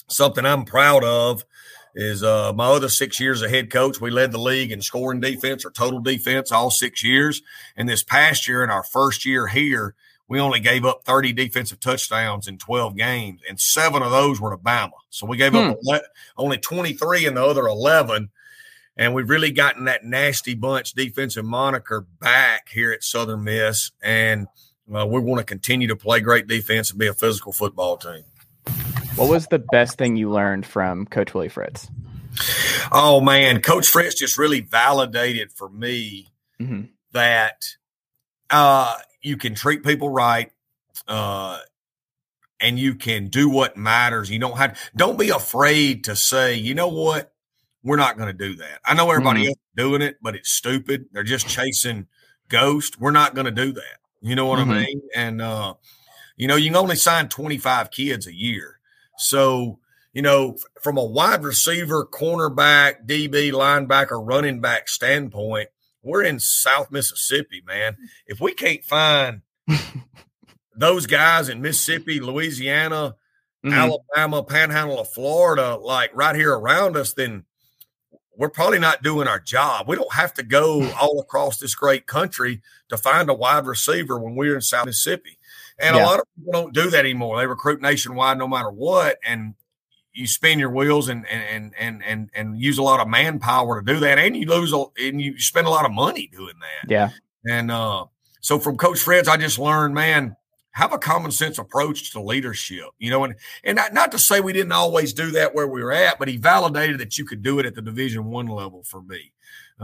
something 0.08 0.44
I'm 0.44 0.64
proud 0.64 1.04
of 1.04 1.44
is 1.94 2.22
uh, 2.22 2.52
my 2.54 2.66
other 2.66 2.88
six 2.88 3.20
years 3.20 3.42
as 3.42 3.50
head 3.50 3.70
coach, 3.70 4.00
we 4.00 4.10
led 4.10 4.32
the 4.32 4.38
league 4.38 4.72
in 4.72 4.80
scoring 4.80 5.20
defense 5.20 5.64
or 5.64 5.70
total 5.70 6.00
defense 6.00 6.50
all 6.50 6.70
six 6.70 7.04
years. 7.04 7.42
And 7.76 7.88
this 7.88 8.02
past 8.02 8.48
year, 8.48 8.64
in 8.64 8.70
our 8.70 8.82
first 8.82 9.26
year 9.26 9.46
here, 9.46 9.94
we 10.28 10.40
only 10.40 10.60
gave 10.60 10.84
up 10.84 11.04
30 11.04 11.34
defensive 11.34 11.80
touchdowns 11.80 12.48
in 12.48 12.56
12 12.56 12.96
games, 12.96 13.42
and 13.48 13.60
seven 13.60 14.02
of 14.02 14.10
those 14.10 14.40
were 14.40 14.50
to 14.50 14.56
Bama. 14.56 14.92
So 15.10 15.26
we 15.26 15.36
gave 15.36 15.52
hmm. 15.52 15.58
up 15.58 15.78
ele- 15.86 16.00
only 16.38 16.56
23 16.56 17.26
in 17.26 17.34
the 17.34 17.44
other 17.44 17.66
11. 17.66 18.30
And 18.96 19.14
we've 19.14 19.28
really 19.28 19.50
gotten 19.50 19.86
that 19.86 20.04
nasty 20.04 20.54
bunch 20.54 20.92
defensive 20.92 21.44
moniker 21.44 22.06
back 22.20 22.68
here 22.68 22.92
at 22.92 23.02
Southern 23.02 23.44
Miss. 23.44 23.90
And 24.02 24.46
uh, 24.94 25.06
we 25.06 25.20
want 25.20 25.40
to 25.40 25.44
continue 25.44 25.88
to 25.88 25.96
play 25.96 26.20
great 26.20 26.46
defense 26.46 26.90
and 26.90 26.98
be 26.98 27.06
a 27.06 27.14
physical 27.14 27.52
football 27.52 27.96
team. 27.96 28.24
What 29.16 29.28
was 29.28 29.46
the 29.48 29.58
best 29.58 29.98
thing 29.98 30.16
you 30.16 30.30
learned 30.30 30.64
from 30.64 31.06
Coach 31.06 31.34
Willie 31.34 31.48
Fritz? 31.48 31.88
Oh 32.90 33.20
man, 33.20 33.60
Coach 33.60 33.86
Fritz 33.86 34.14
just 34.14 34.38
really 34.38 34.60
validated 34.60 35.52
for 35.52 35.68
me 35.68 36.32
mm-hmm. 36.60 36.84
that 37.12 37.76
uh, 38.50 38.96
you 39.20 39.36
can 39.36 39.54
treat 39.54 39.84
people 39.84 40.08
right, 40.08 40.50
uh, 41.06 41.58
and 42.60 42.78
you 42.78 42.94
can 42.94 43.28
do 43.28 43.50
what 43.50 43.76
matters. 43.76 44.30
You 44.30 44.38
don't 44.38 44.56
have 44.56 44.78
don't 44.96 45.18
be 45.18 45.28
afraid 45.28 46.04
to 46.04 46.16
say, 46.16 46.54
you 46.54 46.74
know 46.74 46.88
what, 46.88 47.32
we're 47.82 47.96
not 47.96 48.16
going 48.16 48.28
to 48.28 48.48
do 48.48 48.56
that. 48.56 48.80
I 48.84 48.94
know 48.94 49.10
everybody 49.10 49.42
mm-hmm. 49.42 49.48
else 49.48 49.58
doing 49.76 50.02
it, 50.02 50.16
but 50.22 50.34
it's 50.34 50.52
stupid. 50.52 51.06
They're 51.12 51.22
just 51.22 51.48
chasing 51.48 52.06
ghosts. 52.48 52.98
We're 52.98 53.10
not 53.10 53.34
going 53.34 53.44
to 53.46 53.50
do 53.50 53.72
that. 53.72 53.98
You 54.20 54.36
know 54.36 54.46
what 54.46 54.60
mm-hmm. 54.60 54.70
I 54.70 54.78
mean? 54.84 55.02
And 55.14 55.42
uh, 55.42 55.74
you 56.36 56.46
know, 56.46 56.56
you 56.56 56.70
can 56.70 56.76
only 56.76 56.96
sign 56.96 57.28
25 57.28 57.90
kids 57.90 58.26
a 58.26 58.34
year. 58.34 58.78
So, 59.22 59.78
you 60.12 60.22
know, 60.22 60.56
from 60.82 60.98
a 60.98 61.04
wide 61.04 61.42
receiver, 61.42 62.06
cornerback, 62.06 63.06
DB, 63.06 63.52
linebacker, 63.52 64.20
running 64.22 64.60
back 64.60 64.88
standpoint, 64.88 65.68
we're 66.02 66.22
in 66.22 66.40
South 66.40 66.90
Mississippi, 66.90 67.62
man. 67.66 67.96
If 68.26 68.40
we 68.40 68.52
can't 68.52 68.84
find 68.84 69.42
those 70.76 71.06
guys 71.06 71.48
in 71.48 71.62
Mississippi, 71.62 72.20
Louisiana, 72.20 73.16
mm-hmm. 73.64 73.72
Alabama, 73.72 74.42
Panhandle 74.42 75.00
of 75.00 75.12
Florida, 75.12 75.76
like 75.76 76.10
right 76.14 76.34
here 76.34 76.52
around 76.52 76.96
us, 76.96 77.14
then 77.14 77.44
we're 78.36 78.48
probably 78.48 78.78
not 78.78 79.02
doing 79.02 79.28
our 79.28 79.38
job. 79.38 79.88
We 79.88 79.96
don't 79.96 80.12
have 80.14 80.34
to 80.34 80.42
go 80.42 80.90
all 81.00 81.20
across 81.20 81.58
this 81.58 81.74
great 81.74 82.06
country 82.06 82.62
to 82.88 82.96
find 82.96 83.30
a 83.30 83.34
wide 83.34 83.66
receiver 83.66 84.18
when 84.18 84.34
we're 84.34 84.54
in 84.54 84.62
South 84.62 84.86
Mississippi. 84.86 85.38
And 85.82 85.96
yeah. 85.96 86.04
a 86.04 86.06
lot 86.06 86.20
of 86.20 86.26
people 86.36 86.52
don't 86.52 86.72
do 86.72 86.90
that 86.90 87.00
anymore. 87.00 87.38
They 87.38 87.46
recruit 87.46 87.82
nationwide 87.82 88.38
no 88.38 88.48
matter 88.48 88.70
what. 88.70 89.18
And 89.26 89.54
you 90.12 90.26
spin 90.26 90.58
your 90.58 90.70
wheels 90.70 91.08
and 91.08 91.26
and 91.26 91.72
and 91.78 92.02
and 92.04 92.30
and 92.34 92.60
use 92.60 92.78
a 92.78 92.82
lot 92.82 93.00
of 93.00 93.08
manpower 93.08 93.80
to 93.80 93.92
do 93.92 94.00
that, 94.00 94.18
and 94.18 94.36
you 94.36 94.46
lose 94.46 94.72
a, 94.72 94.84
and 94.98 95.20
you 95.20 95.38
spend 95.38 95.66
a 95.66 95.70
lot 95.70 95.84
of 95.84 95.92
money 95.92 96.28
doing 96.32 96.54
that. 96.60 96.90
Yeah. 96.90 97.10
And 97.44 97.70
uh, 97.70 98.06
so 98.40 98.58
from 98.58 98.76
Coach 98.76 99.00
Fritz, 99.00 99.28
I 99.28 99.36
just 99.36 99.58
learned, 99.58 99.94
man, 99.94 100.36
have 100.72 100.92
a 100.92 100.98
common 100.98 101.30
sense 101.30 101.58
approach 101.58 102.12
to 102.12 102.20
leadership, 102.20 102.86
you 102.98 103.10
know, 103.10 103.24
and 103.24 103.34
and 103.64 103.76
not, 103.76 103.92
not 103.92 104.12
to 104.12 104.18
say 104.18 104.40
we 104.40 104.52
didn't 104.52 104.72
always 104.72 105.12
do 105.12 105.30
that 105.32 105.54
where 105.54 105.66
we 105.66 105.82
were 105.82 105.92
at, 105.92 106.18
but 106.18 106.28
he 106.28 106.36
validated 106.36 106.98
that 106.98 107.18
you 107.18 107.24
could 107.24 107.42
do 107.42 107.58
it 107.58 107.66
at 107.66 107.74
the 107.74 107.82
Division 107.82 108.26
One 108.26 108.46
level 108.46 108.82
for 108.84 109.02
me, 109.02 109.31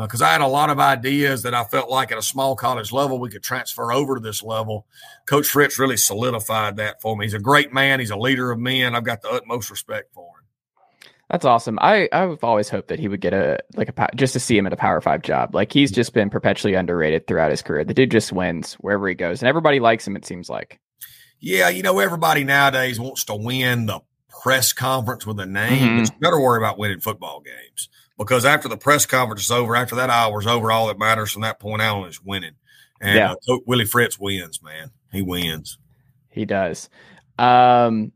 because 0.02 0.22
uh, 0.22 0.26
I 0.26 0.32
had 0.32 0.40
a 0.40 0.46
lot 0.46 0.70
of 0.70 0.78
ideas 0.78 1.42
that 1.42 1.54
I 1.54 1.64
felt 1.64 1.90
like 1.90 2.12
at 2.12 2.18
a 2.18 2.22
small 2.22 2.54
college 2.54 2.92
level 2.92 3.18
we 3.18 3.30
could 3.30 3.42
transfer 3.42 3.92
over 3.92 4.14
to 4.14 4.20
this 4.20 4.42
level. 4.42 4.86
Coach 5.26 5.48
Fritz 5.48 5.78
really 5.78 5.96
solidified 5.96 6.76
that 6.76 7.00
for 7.02 7.16
me. 7.16 7.26
He's 7.26 7.34
a 7.34 7.40
great 7.40 7.72
man. 7.72 8.00
He's 8.00 8.10
a 8.10 8.16
leader 8.16 8.50
of 8.52 8.58
men. 8.58 8.94
I've 8.94 9.04
got 9.04 9.22
the 9.22 9.30
utmost 9.30 9.70
respect 9.70 10.12
for 10.14 10.26
him. 10.26 10.44
That's 11.30 11.44
awesome. 11.44 11.78
I 11.82 12.08
I've 12.10 12.42
always 12.42 12.70
hoped 12.70 12.88
that 12.88 12.98
he 12.98 13.08
would 13.08 13.20
get 13.20 13.34
a 13.34 13.58
like 13.74 13.90
a 13.90 14.08
just 14.14 14.32
to 14.32 14.40
see 14.40 14.56
him 14.56 14.66
at 14.66 14.72
a 14.72 14.76
Power 14.76 15.00
Five 15.00 15.22
job. 15.22 15.54
Like 15.54 15.72
he's 15.72 15.90
just 15.90 16.14
been 16.14 16.30
perpetually 16.30 16.74
underrated 16.74 17.26
throughout 17.26 17.50
his 17.50 17.60
career. 17.60 17.84
The 17.84 17.92
dude 17.92 18.10
just 18.10 18.32
wins 18.32 18.74
wherever 18.74 19.06
he 19.08 19.14
goes, 19.14 19.42
and 19.42 19.48
everybody 19.48 19.78
likes 19.78 20.06
him. 20.06 20.16
It 20.16 20.24
seems 20.24 20.48
like. 20.48 20.80
Yeah, 21.40 21.68
you 21.68 21.82
know 21.82 21.98
everybody 21.98 22.44
nowadays 22.44 22.98
wants 22.98 23.24
to 23.26 23.36
win 23.36 23.86
the 23.86 24.00
press 24.42 24.72
conference 24.72 25.26
with 25.26 25.38
a 25.38 25.46
name, 25.46 26.04
mm-hmm. 26.04 26.18
better 26.18 26.40
worry 26.40 26.58
about 26.58 26.78
winning 26.78 27.00
football 27.00 27.40
games 27.40 27.88
because 28.18 28.44
after 28.44 28.68
the 28.68 28.76
press 28.76 29.06
conference 29.06 29.44
is 29.44 29.50
over, 29.50 29.76
after 29.76 29.94
that 29.96 30.10
hour 30.10 30.40
is 30.40 30.46
over, 30.46 30.70
all 30.72 30.88
that 30.88 30.98
matters 30.98 31.32
from 31.32 31.42
that 31.42 31.60
point 31.60 31.80
on 31.80 32.08
is 32.08 32.22
winning. 32.22 32.54
And 33.00 33.16
yeah. 33.16 33.34
uh, 33.48 33.58
Willie 33.66 33.84
Fritz 33.84 34.18
wins, 34.18 34.62
man. 34.62 34.90
He 35.12 35.22
wins. 35.22 35.78
He 36.28 36.44
does. 36.44 36.90
Um, 37.38 38.12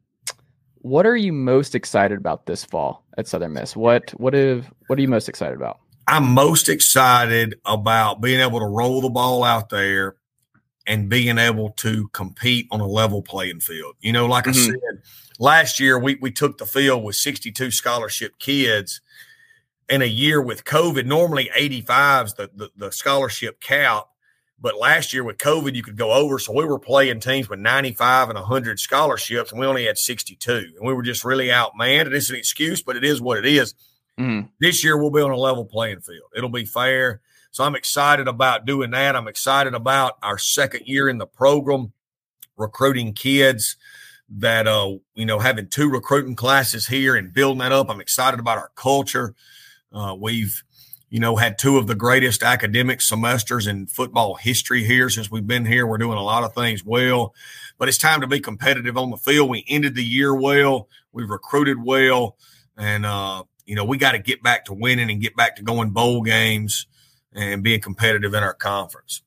what 0.78 1.06
are 1.06 1.16
you 1.16 1.32
most 1.32 1.74
excited 1.74 2.18
about 2.18 2.46
this 2.46 2.64
fall 2.64 3.04
at 3.16 3.28
Southern 3.28 3.52
Miss? 3.52 3.76
What 3.76 4.10
what 4.18 4.34
if 4.34 4.68
what 4.88 4.98
are 4.98 5.02
you 5.02 5.08
most 5.08 5.28
excited 5.28 5.54
about? 5.54 5.78
I'm 6.08 6.28
most 6.34 6.68
excited 6.68 7.54
about 7.64 8.20
being 8.20 8.40
able 8.40 8.58
to 8.58 8.66
roll 8.66 9.00
the 9.00 9.08
ball 9.08 9.44
out 9.44 9.68
there 9.68 10.16
and 10.88 11.08
being 11.08 11.38
able 11.38 11.70
to 11.70 12.08
compete 12.08 12.66
on 12.72 12.80
a 12.80 12.86
level 12.86 13.22
playing 13.22 13.60
field. 13.60 13.94
You 14.00 14.12
know, 14.12 14.26
like 14.26 14.44
mm-hmm. 14.44 14.72
I 14.72 14.72
said, 14.72 15.02
last 15.38 15.78
year 15.78 15.98
we 15.98 16.16
we 16.16 16.32
took 16.32 16.58
the 16.58 16.66
field 16.66 17.04
with 17.04 17.14
62 17.14 17.70
scholarship 17.70 18.38
kids 18.40 19.00
in 19.88 20.02
a 20.02 20.06
year 20.06 20.40
with 20.40 20.64
COVID. 20.64 21.06
Normally 21.06 21.50
85's 21.54 22.34
the, 22.34 22.50
the, 22.54 22.70
the 22.76 22.92
scholarship 22.92 23.60
cap. 23.60 24.04
But 24.60 24.78
last 24.78 25.12
year 25.12 25.24
with 25.24 25.38
COVID, 25.38 25.74
you 25.74 25.82
could 25.82 25.96
go 25.96 26.12
over. 26.12 26.38
So 26.38 26.52
we 26.52 26.64
were 26.64 26.78
playing 26.78 27.18
teams 27.18 27.48
with 27.48 27.58
95 27.58 28.28
and 28.28 28.38
100 28.38 28.78
scholarships, 28.78 29.50
and 29.50 29.60
we 29.60 29.66
only 29.66 29.86
had 29.86 29.98
62. 29.98 30.52
And 30.52 30.86
we 30.86 30.94
were 30.94 31.02
just 31.02 31.24
really 31.24 31.48
outmanned. 31.48 32.06
And 32.06 32.14
it's 32.14 32.30
an 32.30 32.36
excuse, 32.36 32.80
but 32.80 32.96
it 32.96 33.02
is 33.02 33.20
what 33.20 33.38
it 33.38 33.46
is. 33.46 33.74
Mhm. 34.18 34.50
This 34.60 34.84
year 34.84 34.96
we'll 34.96 35.10
be 35.10 35.20
on 35.20 35.30
a 35.30 35.36
level 35.36 35.64
playing 35.64 36.00
field. 36.00 36.30
It'll 36.36 36.48
be 36.48 36.64
fair. 36.64 37.20
So 37.50 37.64
I'm 37.64 37.74
excited 37.74 38.28
about 38.28 38.64
doing 38.64 38.92
that. 38.92 39.16
I'm 39.16 39.28
excited 39.28 39.74
about 39.74 40.16
our 40.22 40.38
second 40.38 40.86
year 40.86 41.08
in 41.08 41.18
the 41.18 41.26
program, 41.26 41.92
recruiting 42.56 43.14
kids 43.14 43.76
that 44.38 44.66
uh 44.66 44.94
you 45.14 45.26
know 45.26 45.38
having 45.38 45.68
two 45.68 45.90
recruiting 45.90 46.34
classes 46.34 46.86
here 46.86 47.14
and 47.16 47.34
building 47.34 47.58
that 47.58 47.72
up. 47.72 47.90
I'm 47.90 48.00
excited 48.00 48.40
about 48.40 48.58
our 48.58 48.70
culture. 48.76 49.34
Uh, 49.92 50.16
we've 50.18 50.62
you 51.10 51.20
know 51.20 51.36
had 51.36 51.58
two 51.58 51.78
of 51.78 51.86
the 51.86 51.94
greatest 51.94 52.42
academic 52.42 53.00
semesters 53.00 53.66
in 53.66 53.86
football 53.86 54.34
history 54.34 54.84
here 54.84 55.10
since 55.10 55.30
we've 55.30 55.46
been 55.46 55.64
here. 55.64 55.86
We're 55.86 55.98
doing 55.98 56.18
a 56.18 56.22
lot 56.22 56.44
of 56.44 56.54
things 56.54 56.84
well, 56.84 57.34
but 57.78 57.88
it's 57.88 57.98
time 57.98 58.20
to 58.22 58.26
be 58.26 58.40
competitive 58.40 58.96
on 58.96 59.10
the 59.10 59.16
field. 59.16 59.50
We 59.50 59.64
ended 59.68 59.94
the 59.94 60.04
year 60.04 60.34
well. 60.34 60.88
We've 61.12 61.30
recruited 61.30 61.82
well, 61.82 62.36
and 62.76 63.04
uh, 63.04 63.44
you 63.66 63.76
know 63.76 63.84
we 63.84 63.98
got 63.98 64.12
to 64.12 64.18
get 64.18 64.42
back 64.42 64.66
to 64.66 64.74
winning 64.74 65.10
and 65.10 65.20
get 65.20 65.36
back 65.36 65.56
to 65.56 65.62
going 65.62 65.90
bowl 65.90 66.22
games 66.22 66.86
and 67.32 67.62
being 67.62 67.80
competitive 67.80 68.34
in 68.34 68.42
our 68.42 68.54
conference. 68.54 69.22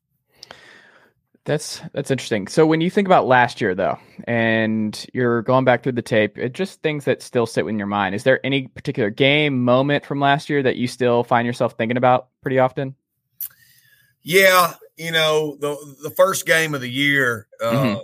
That's 1.45 1.79
that's 1.93 2.09
interesting. 2.09 2.47
So 2.47 2.65
when 2.65 2.81
you 2.81 2.89
think 2.89 3.07
about 3.07 3.27
last 3.27 3.61
year 3.61 3.75
though, 3.75 3.99
and 4.27 5.05
you're 5.13 5.43
going 5.43 5.63
back 5.63 5.83
through 5.83 5.91
the 5.91 6.01
tape, 6.01 6.39
it 6.39 6.53
just 6.53 6.81
things 6.81 7.05
that 7.05 7.21
still 7.21 7.45
sit 7.45 7.65
in 7.67 7.77
your 7.77 7.87
mind. 7.87 8.15
Is 8.15 8.23
there 8.23 8.43
any 8.43 8.67
particular 8.67 9.11
game 9.11 9.63
moment 9.63 10.05
from 10.07 10.19
last 10.19 10.49
year 10.49 10.63
that 10.63 10.75
you 10.75 10.87
still 10.87 11.23
find 11.23 11.45
yourself 11.45 11.73
thinking 11.77 11.97
about 11.97 12.29
pretty 12.41 12.57
often? 12.57 12.95
Yeah, 14.23 14.73
you 14.97 15.11
know 15.11 15.55
the 15.59 15.77
the 16.01 16.09
first 16.09 16.47
game 16.47 16.73
of 16.73 16.81
the 16.81 16.89
year, 16.89 17.47
uh, 17.61 17.71
Mhm. 17.71 18.01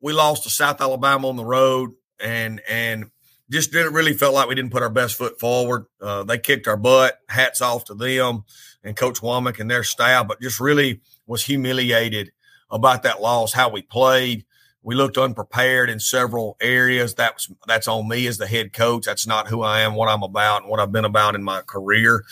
we 0.00 0.12
lost 0.12 0.44
to 0.44 0.50
South 0.50 0.80
Alabama 0.80 1.28
on 1.28 1.34
the 1.36 1.44
road, 1.44 1.90
and 2.20 2.60
and 2.68 3.10
just 3.50 3.72
didn't 3.72 3.94
really 3.94 4.12
felt 4.12 4.34
like 4.34 4.48
we 4.48 4.54
didn't 4.54 4.70
put 4.70 4.82
our 4.84 4.90
best 4.90 5.16
foot 5.16 5.40
forward. 5.40 5.86
Uh, 6.00 6.22
they 6.22 6.38
kicked 6.38 6.68
our 6.68 6.76
butt. 6.76 7.18
Hats 7.28 7.60
off 7.62 7.86
to 7.86 7.94
them 7.94 8.44
and 8.84 8.94
Coach 8.94 9.20
Wommack 9.22 9.58
and 9.58 9.68
their 9.68 9.82
staff, 9.82 10.28
but 10.28 10.40
just 10.40 10.60
really 10.60 11.00
was 11.28 11.44
humiliated 11.44 12.32
about 12.70 13.04
that 13.04 13.20
loss. 13.20 13.52
How 13.52 13.68
we 13.68 13.82
played, 13.82 14.44
we 14.82 14.94
looked 14.96 15.16
unprepared 15.18 15.90
in 15.90 16.00
several 16.00 16.56
areas. 16.60 17.14
That's 17.14 17.48
that's 17.68 17.86
on 17.86 18.08
me 18.08 18.26
as 18.26 18.38
the 18.38 18.46
head 18.48 18.72
coach. 18.72 19.04
That's 19.06 19.26
not 19.26 19.46
who 19.46 19.62
I 19.62 19.80
am, 19.80 19.94
what 19.94 20.08
I'm 20.08 20.24
about, 20.24 20.62
and 20.62 20.70
what 20.70 20.80
I've 20.80 20.90
been 20.92 21.04
about 21.04 21.34
in 21.36 21.44
my 21.44 21.60
career. 21.62 22.24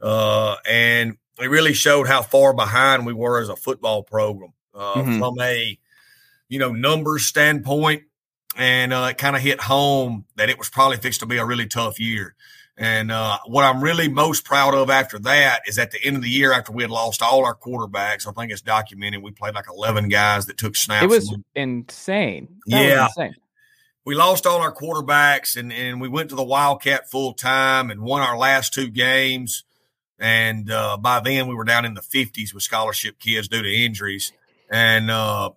Uh, 0.00 0.56
and 0.68 1.16
it 1.40 1.48
really 1.50 1.72
showed 1.74 2.08
how 2.08 2.22
far 2.22 2.52
behind 2.54 3.06
we 3.06 3.12
were 3.12 3.40
as 3.40 3.48
a 3.48 3.56
football 3.56 4.02
program 4.02 4.52
uh, 4.74 4.94
Mhm. 4.94 5.18
from 5.18 5.40
a 5.40 5.78
you 6.48 6.58
know 6.58 6.72
numbers 6.72 7.26
standpoint 7.26 8.04
and 8.56 8.92
uh, 8.92 9.08
it 9.10 9.18
kind 9.18 9.36
of 9.36 9.42
hit 9.42 9.60
home 9.60 10.24
that 10.36 10.48
it 10.48 10.58
was 10.58 10.68
probably 10.70 10.96
fixed 10.96 11.20
to 11.20 11.26
be 11.26 11.36
a 11.36 11.44
really 11.44 11.66
tough 11.66 12.00
year 12.00 12.34
and 12.78 13.10
uh, 13.10 13.36
what 13.46 13.64
i'm 13.64 13.82
really 13.82 14.08
most 14.08 14.44
proud 14.44 14.72
of 14.74 14.88
after 14.88 15.18
that 15.18 15.62
is 15.66 15.78
at 15.78 15.90
the 15.90 15.98
end 16.04 16.16
of 16.16 16.22
the 16.22 16.30
year 16.30 16.52
after 16.52 16.72
we 16.72 16.82
had 16.84 16.90
lost 16.90 17.20
all 17.22 17.44
our 17.44 17.54
quarterbacks 17.54 18.26
i 18.26 18.32
think 18.32 18.50
it's 18.52 18.60
documented 18.62 19.22
we 19.22 19.30
played 19.32 19.54
like 19.54 19.66
11 19.68 20.08
guys 20.08 20.46
that 20.46 20.56
took 20.56 20.76
snaps 20.76 21.04
It 21.04 21.08
was 21.08 21.34
insane. 21.54 22.48
That 22.66 22.78
was 22.78 22.86
Yeah. 22.86 23.04
insane. 23.06 23.34
we 24.04 24.14
lost 24.14 24.46
all 24.46 24.60
our 24.60 24.72
quarterbacks 24.74 25.56
and, 25.56 25.72
and 25.72 26.00
we 26.00 26.08
went 26.08 26.30
to 26.30 26.36
the 26.36 26.44
Wildcat 26.44 27.10
full 27.10 27.34
time 27.34 27.90
and 27.90 28.00
won 28.00 28.22
our 28.22 28.38
last 28.38 28.72
two 28.72 28.88
games. 28.88 29.64
And 30.18 30.70
uh, 30.70 30.96
by 30.96 31.20
then 31.20 31.46
we 31.46 31.54
were 31.54 31.64
down 31.64 31.84
in 31.84 31.94
the 31.94 32.00
50s 32.00 32.52
with 32.54 32.62
scholarship 32.62 33.18
kids 33.20 33.48
due 33.48 33.62
to 33.62 33.68
injuries. 33.84 34.32
And 34.70 35.10
uh, 35.10 35.50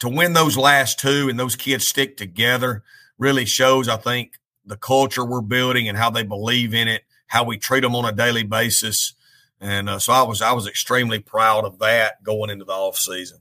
to 0.00 0.08
win 0.08 0.32
those 0.32 0.56
last 0.56 0.98
two 0.98 1.28
and 1.28 1.38
those 1.38 1.56
kids 1.56 1.86
stick 1.86 2.16
together 2.16 2.82
really 3.18 3.44
shows, 3.44 3.88
I 3.88 3.96
think, 3.96 4.32
the 4.68 4.76
culture 4.76 5.24
we're 5.24 5.40
building 5.40 5.88
and 5.88 5.96
how 5.98 6.10
they 6.10 6.22
believe 6.22 6.74
in 6.74 6.88
it, 6.88 7.02
how 7.26 7.42
we 7.44 7.56
treat 7.58 7.80
them 7.80 7.94
on 7.96 8.04
a 8.04 8.12
daily 8.12 8.42
basis. 8.44 9.14
And 9.60 9.88
uh, 9.88 9.98
so 9.98 10.12
I 10.12 10.22
was 10.22 10.40
I 10.40 10.52
was 10.52 10.66
extremely 10.68 11.18
proud 11.18 11.64
of 11.64 11.78
that 11.80 12.22
going 12.22 12.50
into 12.50 12.64
the 12.64 12.72
off 12.72 12.96
season. 12.96 13.38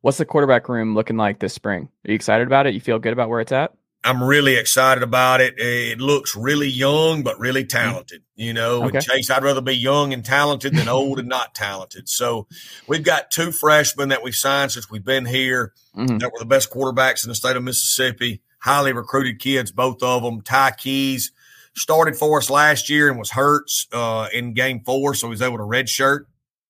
What's 0.00 0.18
the 0.18 0.24
quarterback 0.24 0.68
room 0.68 0.94
looking 0.94 1.16
like 1.16 1.38
this 1.38 1.52
spring? 1.54 1.88
Are 2.06 2.10
you 2.10 2.14
excited 2.14 2.46
about 2.46 2.66
it? 2.66 2.74
You 2.74 2.80
feel 2.80 2.98
good 2.98 3.12
about 3.12 3.28
where 3.28 3.40
it's 3.40 3.52
at? 3.52 3.72
I'm 4.04 4.22
really 4.22 4.54
excited 4.54 5.02
about 5.02 5.40
it. 5.40 5.54
It 5.58 5.98
looks 6.00 6.36
really 6.36 6.68
young, 6.68 7.24
but 7.24 7.40
really 7.40 7.64
talented. 7.64 8.22
You 8.36 8.52
know, 8.52 8.84
Okay. 8.84 8.98
and 8.98 9.04
Chase, 9.06 9.30
I'd 9.30 9.42
rather 9.42 9.60
be 9.60 9.74
young 9.76 10.12
and 10.12 10.24
talented 10.24 10.76
than 10.76 10.88
old 10.88 11.18
and 11.18 11.28
not 11.28 11.54
talented. 11.56 12.08
So 12.08 12.46
we've 12.86 13.02
got 13.02 13.32
two 13.32 13.50
freshmen 13.50 14.10
that 14.10 14.22
we've 14.22 14.34
signed 14.34 14.70
since 14.72 14.88
we've 14.88 15.04
been 15.04 15.26
here 15.26 15.72
Mhm. 15.96 16.20
that 16.20 16.30
were 16.32 16.38
the 16.38 16.44
best 16.46 16.70
quarterbacks 16.70 17.24
in 17.24 17.28
the 17.30 17.34
state 17.34 17.56
of 17.56 17.64
Mississippi. 17.64 18.42
Highly 18.66 18.92
recruited 18.92 19.38
kids, 19.38 19.70
both 19.70 20.02
of 20.02 20.24
them. 20.24 20.40
Ty 20.40 20.72
Keyes 20.72 21.30
started 21.76 22.16
for 22.16 22.38
us 22.38 22.50
last 22.50 22.90
year 22.90 23.08
and 23.08 23.16
was 23.16 23.30
hurt 23.30 23.70
uh, 23.92 24.26
in 24.32 24.54
game 24.54 24.80
four, 24.84 25.14
so 25.14 25.28
he 25.28 25.30
was 25.30 25.40
able 25.40 25.58
to 25.58 25.62
redshirt. 25.62 26.24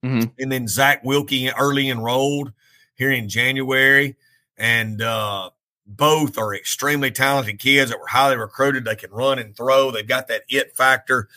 Mhm. 0.04 0.30
And 0.38 0.52
then 0.52 0.68
Zach 0.68 1.02
Wilcke 1.04 1.50
early 1.58 1.88
enrolled 1.88 2.52
here 2.96 3.10
in 3.10 3.30
January. 3.30 4.14
And 4.58 5.00
uh, 5.00 5.50
both 5.86 6.36
are 6.36 6.54
extremely 6.54 7.10
talented 7.10 7.58
kids 7.58 7.90
that 7.90 7.98
were 7.98 8.08
highly 8.08 8.36
recruited. 8.36 8.84
They 8.84 8.94
can 8.96 9.10
run 9.10 9.38
and 9.38 9.56
throw. 9.56 9.90
They've 9.90 10.06
got 10.06 10.28
that 10.28 10.42
it 10.50 10.76
factor. 10.76 11.28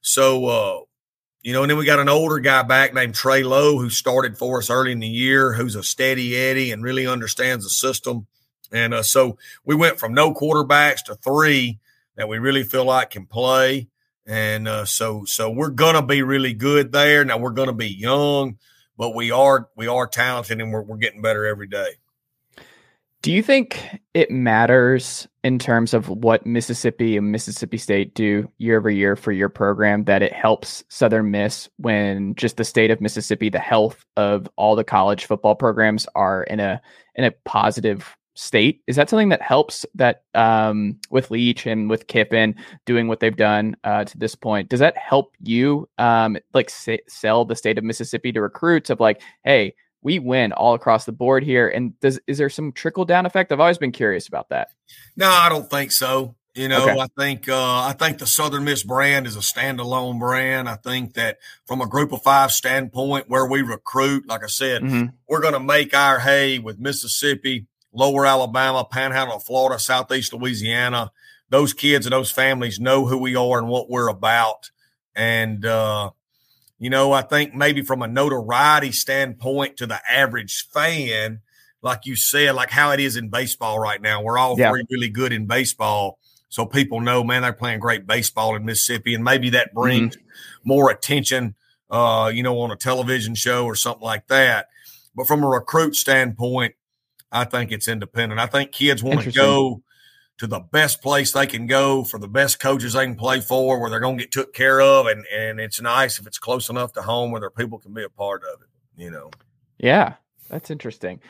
So, 0.00 0.46
uh, 0.46 0.80
you 1.42 1.52
know, 1.52 1.62
and 1.62 1.70
then 1.70 1.76
we 1.76 1.84
got 1.86 1.98
an 1.98 2.08
older 2.08 2.38
guy 2.38 2.62
back 2.62 2.94
named 2.94 3.16
Trey 3.16 3.42
Lowe 3.42 3.78
who 3.78 3.90
started 3.90 4.38
for 4.38 4.58
us 4.58 4.70
early 4.70 4.92
in 4.92 5.00
the 5.00 5.08
year, 5.08 5.54
who's 5.54 5.74
a 5.74 5.82
steady 5.82 6.36
Eddie 6.36 6.70
and 6.70 6.84
really 6.84 7.06
understands 7.06 7.64
the 7.64 7.70
system. 7.70 8.28
And 8.74 8.92
uh, 8.92 9.02
so 9.02 9.38
we 9.64 9.74
went 9.74 9.98
from 9.98 10.12
no 10.12 10.34
quarterbacks 10.34 11.04
to 11.04 11.14
three 11.14 11.78
that 12.16 12.28
we 12.28 12.38
really 12.38 12.64
feel 12.64 12.84
like 12.84 13.10
can 13.10 13.26
play. 13.26 13.88
And 14.26 14.66
uh, 14.66 14.84
so, 14.84 15.24
so 15.26 15.50
we're 15.50 15.70
gonna 15.70 16.04
be 16.04 16.22
really 16.22 16.54
good 16.54 16.92
there. 16.92 17.24
Now 17.24 17.38
we're 17.38 17.50
gonna 17.50 17.72
be 17.72 17.88
young, 17.88 18.58
but 18.96 19.14
we 19.14 19.30
are 19.30 19.68
we 19.76 19.86
are 19.86 20.06
talented 20.06 20.60
and 20.60 20.72
we're 20.72 20.82
we're 20.82 20.96
getting 20.96 21.22
better 21.22 21.46
every 21.46 21.68
day. 21.68 21.98
Do 23.24 23.32
you 23.32 23.42
think 23.42 24.00
it 24.12 24.30
matters 24.30 25.26
in 25.42 25.58
terms 25.58 25.94
of 25.94 26.10
what 26.10 26.44
Mississippi 26.44 27.16
and 27.16 27.32
Mississippi 27.32 27.78
State 27.78 28.14
do 28.14 28.50
year 28.58 28.76
over 28.76 28.90
year 28.90 29.16
for 29.16 29.32
your 29.32 29.48
program 29.48 30.04
that 30.04 30.22
it 30.22 30.34
helps 30.34 30.84
Southern 30.90 31.30
Miss 31.30 31.70
when 31.78 32.34
just 32.34 32.58
the 32.58 32.64
state 32.64 32.90
of 32.90 33.00
Mississippi, 33.00 33.48
the 33.48 33.58
health 33.58 34.04
of 34.18 34.46
all 34.56 34.76
the 34.76 34.84
college 34.84 35.24
football 35.24 35.54
programs 35.54 36.06
are 36.14 36.42
in 36.42 36.60
a 36.60 36.82
in 37.14 37.24
a 37.24 37.30
positive 37.30 38.14
state? 38.34 38.82
Is 38.86 38.96
that 38.96 39.08
something 39.08 39.28
that 39.30 39.42
helps 39.42 39.86
that 39.94 40.22
um, 40.34 40.98
with 41.10 41.30
Leach 41.30 41.66
and 41.66 41.88
with 41.88 42.06
Kiffin 42.06 42.54
doing 42.84 43.08
what 43.08 43.20
they've 43.20 43.36
done 43.36 43.76
uh, 43.84 44.04
to 44.04 44.18
this 44.18 44.34
point? 44.34 44.68
Does 44.68 44.80
that 44.80 44.96
help 44.96 45.34
you 45.40 45.88
um, 45.98 46.36
like 46.52 46.70
sell 47.08 47.44
the 47.44 47.56
state 47.56 47.78
of 47.78 47.84
Mississippi 47.84 48.32
to 48.32 48.40
recruits 48.40 48.90
of 48.90 49.00
like, 49.00 49.20
hey, 49.44 49.74
we 50.02 50.18
win 50.18 50.52
all 50.52 50.74
across 50.74 51.06
the 51.06 51.12
board 51.12 51.42
here. 51.42 51.66
And 51.66 51.98
does 52.00 52.20
is 52.26 52.36
there 52.38 52.50
some 52.50 52.72
trickle 52.72 53.06
down 53.06 53.24
effect? 53.24 53.50
I've 53.50 53.60
always 53.60 53.78
been 53.78 53.92
curious 53.92 54.28
about 54.28 54.50
that. 54.50 54.68
No, 55.16 55.30
I 55.30 55.48
don't 55.48 55.68
think 55.70 55.92
so. 55.92 56.34
You 56.54 56.68
know, 56.68 56.82
Okay. 56.88 57.00
I 57.00 57.06
think 57.18 57.48
uh, 57.48 57.80
I 57.80 57.94
think 57.98 58.18
the 58.18 58.26
Southern 58.28 58.62
Miss 58.64 58.84
brand 58.84 59.26
is 59.26 59.34
a 59.34 59.40
standalone 59.40 60.20
brand. 60.20 60.68
I 60.68 60.76
think 60.76 61.14
that 61.14 61.38
from 61.66 61.80
a 61.80 61.86
Group 61.88 62.12
of 62.12 62.22
Five 62.22 62.52
standpoint, 62.52 63.28
where 63.28 63.46
we 63.46 63.62
recruit, 63.62 64.28
like 64.28 64.44
I 64.44 64.48
said, 64.48 64.82
Mhm. 64.82 65.14
we're 65.28 65.40
going 65.40 65.54
to 65.54 65.58
make 65.60 65.94
our 65.96 66.20
hay 66.20 66.60
with 66.60 66.78
Mississippi, 66.78 67.66
Lower 67.94 68.26
Alabama, 68.26 68.84
Panhandle 68.84 69.36
of 69.36 69.44
Florida, 69.44 69.78
Southeast 69.78 70.32
Louisiana. 70.32 71.12
Those 71.50 71.72
kids 71.72 72.06
and 72.06 72.12
those 72.12 72.30
families 72.30 72.80
know 72.80 73.06
who 73.06 73.18
we 73.18 73.36
are 73.36 73.58
and 73.58 73.68
what 73.68 73.88
we're 73.88 74.08
about. 74.08 74.70
And 75.14 75.64
uh, 75.64 76.10
you 76.78 76.90
know, 76.90 77.12
I 77.12 77.22
think 77.22 77.54
maybe 77.54 77.82
from 77.82 78.02
a 78.02 78.08
notoriety 78.08 78.92
standpoint 78.92 79.76
to 79.78 79.86
the 79.86 80.00
average 80.10 80.66
fan, 80.72 81.40
like 81.82 82.00
you 82.04 82.16
said, 82.16 82.54
like 82.54 82.70
how 82.70 82.90
it 82.90 83.00
is 83.00 83.16
in 83.16 83.28
baseball 83.28 83.78
right 83.78 84.02
now, 84.02 84.22
we're 84.22 84.38
all 84.38 84.58
Yeah. 84.58 84.70
three 84.70 84.84
really 84.90 85.08
good 85.08 85.32
in 85.32 85.46
baseball. 85.46 86.18
So 86.48 86.66
people 86.66 87.00
know, 87.00 87.22
man, 87.24 87.42
they're 87.42 87.52
playing 87.52 87.80
great 87.80 88.06
baseball 88.06 88.54
in 88.56 88.64
Mississippi, 88.64 89.14
and 89.14 89.22
maybe 89.24 89.50
that 89.50 89.74
brings 89.74 90.16
more 90.64 90.90
attention, 90.90 91.54
uh, 91.90 92.30
you 92.34 92.42
know, 92.42 92.58
on 92.60 92.70
a 92.70 92.76
television 92.76 93.34
show 93.34 93.64
or 93.66 93.74
something 93.74 94.04
like 94.04 94.26
that. 94.28 94.68
But 95.14 95.26
from 95.26 95.42
a 95.44 95.48
recruit 95.48 95.94
standpoint, 95.96 96.74
I 97.34 97.44
think 97.44 97.72
it's 97.72 97.88
independent. 97.88 98.40
I 98.40 98.46
think 98.46 98.72
kids 98.72 99.02
want 99.02 99.22
to 99.22 99.32
go 99.32 99.82
to 100.38 100.46
the 100.46 100.60
best 100.60 101.02
place 101.02 101.32
they 101.32 101.46
can 101.46 101.66
go 101.66 102.02
for 102.04 102.18
the 102.18 102.28
best 102.28 102.58
coaches 102.60 102.94
they 102.94 103.04
can 103.04 103.14
play 103.16 103.40
for, 103.40 103.80
where 103.80 103.90
they're 103.90 104.00
going 104.00 104.18
to 104.18 104.24
get 104.24 104.32
took 104.32 104.54
care 104.54 104.80
of, 104.80 105.06
and 105.06 105.24
and 105.32 105.60
it's 105.60 105.80
nice 105.80 106.18
if 106.18 106.26
it's 106.26 106.38
close 106.38 106.68
enough 106.70 106.92
to 106.94 107.02
home 107.02 107.30
where 107.30 107.40
their 107.40 107.50
people 107.50 107.78
can 107.78 107.92
be 107.92 108.02
a 108.04 108.08
part 108.08 108.42
of 108.42 108.62
it. 108.62 108.68
You 108.96 109.10
know, 109.10 109.30
Yeah, 109.78 110.14
that's 110.48 110.70
interesting. 110.70 111.20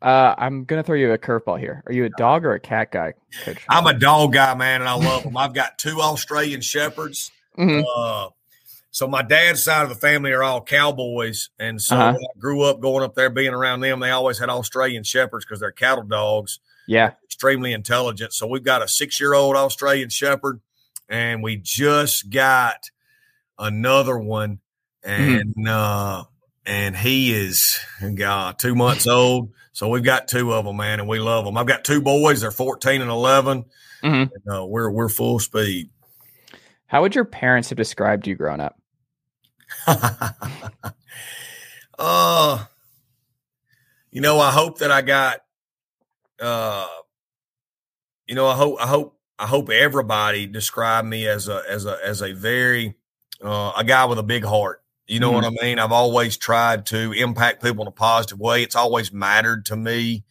Uh, 0.00 0.34
I'm 0.38 0.64
gonna 0.64 0.84
throw 0.84 0.94
you 0.94 1.10
a 1.12 1.18
curveball 1.18 1.58
here. 1.58 1.82
Are 1.86 1.92
you 1.92 2.04
a 2.04 2.10
dog 2.10 2.44
or 2.44 2.54
a 2.54 2.60
cat 2.60 2.92
guy, 2.92 3.14
Coach? 3.44 3.58
I'm 3.68 3.86
a 3.86 3.94
dog 3.98 4.32
guy, 4.32 4.54
man, 4.54 4.80
and 4.80 4.88
I 4.88 4.94
love 4.94 5.24
them. 5.24 5.36
I've 5.36 5.54
got 5.54 5.78
two 5.78 6.00
Australian 6.00 6.60
shepherds. 6.60 7.32
Mhm. 7.58 7.82
Uh, 7.96 8.28
so 8.90 9.06
my 9.06 9.22
dad's 9.22 9.62
side 9.62 9.82
of 9.82 9.88
the 9.88 9.94
family 9.94 10.32
are 10.32 10.42
all 10.42 10.62
cowboys, 10.62 11.50
and 11.58 11.80
so 11.80 11.96
Uh-huh. 11.96 12.18
I 12.18 12.38
grew 12.38 12.62
up 12.62 12.80
going 12.80 13.04
up 13.04 13.14
there, 13.14 13.30
being 13.30 13.54
around 13.54 13.80
them. 13.80 14.00
They 14.00 14.10
always 14.10 14.38
had 14.38 14.48
Australian 14.48 15.04
shepherds 15.04 15.44
because 15.44 15.60
they're 15.60 15.72
cattle 15.72 16.04
dogs, 16.04 16.58
Yeah. 16.86 17.12
extremely 17.24 17.72
intelligent. 17.72 18.32
So 18.32 18.46
we've 18.46 18.64
got 18.64 18.82
a 18.82 18.88
six-year-old 18.88 19.56
Australian 19.56 20.08
shepherd 20.10 20.60
and 21.08 21.42
we 21.42 21.56
just 21.56 22.30
got 22.30 22.90
another 23.58 24.18
one, 24.18 24.58
and 25.02 25.54
mm-hmm. 25.56 25.68
uh, 25.68 26.24
and 26.66 26.96
he 26.96 27.32
is 27.32 27.78
God 28.14 28.58
two 28.58 28.74
months 28.74 29.06
old. 29.06 29.52
So 29.72 29.88
we've 29.88 30.04
got 30.04 30.28
two 30.28 30.52
of 30.52 30.64
them, 30.64 30.76
man, 30.76 31.00
and 31.00 31.08
we 31.08 31.18
love 31.18 31.44
them. 31.44 31.56
I've 31.56 31.66
got 31.66 31.84
two 31.84 32.02
boys; 32.02 32.40
they're 32.40 32.50
fourteen 32.50 33.00
and 33.00 33.10
11 33.10 33.64
mm-hmm. 34.02 34.06
and, 34.14 34.30
uh, 34.52 34.66
we're 34.66 34.90
we're 34.90 35.08
full 35.08 35.38
speed. 35.38 35.90
How 36.88 37.02
would 37.02 37.14
your 37.14 37.26
parents 37.26 37.68
have 37.68 37.76
described 37.76 38.26
you 38.26 38.34
growing 38.34 38.60
up? 38.60 38.80
uh, 41.98 42.64
you 44.10 44.20
know, 44.22 44.40
I 44.40 44.50
hope 44.50 44.78
that 44.78 44.90
I 44.90 45.02
got. 45.02 45.40
Uh, 46.40 46.86
you 48.26 48.34
know, 48.34 48.46
I 48.46 48.54
hope 48.54 48.78
I 48.80 48.86
hope 48.86 49.18
I 49.38 49.46
hope 49.46 49.70
everybody 49.70 50.46
described 50.46 51.06
me 51.06 51.26
as 51.26 51.48
a 51.48 51.62
as 51.68 51.84
a 51.84 51.98
as 52.02 52.22
a 52.22 52.32
very 52.32 52.94
uh, 53.44 53.72
a 53.76 53.84
guy 53.84 54.06
with 54.06 54.18
a 54.18 54.22
big 54.22 54.44
heart. 54.44 54.82
You 55.06 55.20
know 55.20 55.32
mm-hmm. 55.32 55.52
what 55.52 55.62
I 55.62 55.64
mean? 55.64 55.78
I've 55.78 55.92
always 55.92 56.38
tried 56.38 56.86
to 56.86 57.12
impact 57.12 57.62
people 57.62 57.82
in 57.82 57.88
a 57.88 57.92
positive 57.92 58.40
way. 58.40 58.62
It's 58.62 58.76
always 58.76 59.12
mattered 59.12 59.66
to 59.66 59.76
me 59.76 60.24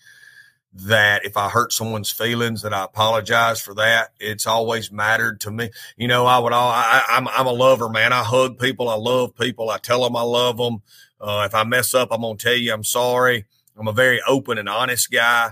that 0.86 1.26
if 1.26 1.38
I 1.38 1.50
hurt 1.50 1.74
someone's 1.74 2.12
feelings, 2.12 2.62
that 2.62 2.74
I 2.74 2.84
apologize 2.84 3.60
for 3.60 3.74
that. 3.76 4.12
It's 4.20 4.46
always 4.46 4.92
mattered 4.92 5.42
to 5.42 5.52
me. 5.52 5.72
You 5.96 6.08
know, 6.08 6.26
I 6.26 6.38
would 6.40 6.54
all, 6.54 6.70
I, 6.70 7.04
am 7.10 7.28
I'm, 7.28 7.34
I'm 7.40 7.48
a 7.48 7.52
lover, 7.52 7.90
man. 7.90 8.14
I 8.14 8.24
hug 8.24 8.60
people. 8.60 8.88
I 8.88 8.96
love 8.96 9.36
people. 9.36 9.70
I 9.70 9.80
tell 9.80 10.04
them 10.04 10.16
I 10.16 10.22
love 10.22 10.58
them. 10.58 10.82
Uh, 11.20 11.44
if 11.48 11.56
I 11.56 11.64
mess 11.64 11.94
up, 11.94 12.10
I'm 12.12 12.22
going 12.22 12.38
to 12.38 12.44
tell 12.44 12.56
you 12.56 12.74
I'm 12.74 12.84
sorry. 12.84 13.46
I'm 13.78 13.88
a 13.88 13.94
very 13.94 14.22
open 14.28 14.58
and 14.58 14.70
honest 14.70 15.12
guy. 15.12 15.52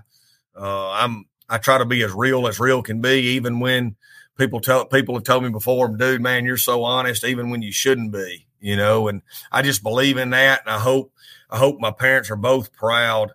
Uh, 0.56 0.92
I'm, 0.92 1.26
I 1.50 1.58
try 1.58 1.78
to 1.78 1.86
be 1.86 2.04
as 2.04 2.14
real 2.14 2.48
as 2.48 2.60
real 2.60 2.82
can 2.82 3.02
be, 3.02 3.36
even 3.36 3.60
when 3.60 3.96
people 4.38 4.60
tell 4.60 4.86
people 4.86 5.16
have 5.16 5.24
told 5.24 5.44
me 5.44 5.50
before, 5.50 5.88
dude, 5.88 6.22
man, 6.22 6.46
you're 6.46 6.58
so 6.58 6.84
honest, 6.84 7.24
even 7.24 7.50
when 7.50 7.62
you 7.62 7.72
shouldn't 7.72 8.12
be, 8.12 8.48
you 8.60 8.76
know, 8.76 9.08
and 9.08 9.22
I 9.52 9.62
just 9.62 9.84
believe 9.84 10.18
in 10.18 10.32
that. 10.32 10.62
And 10.62 10.70
I 10.70 10.80
hope, 10.80 11.12
I 11.50 11.58
hope 11.58 11.80
my 11.80 11.92
parents 11.92 12.30
are 12.32 12.36
both 12.36 12.74
proud 12.74 13.32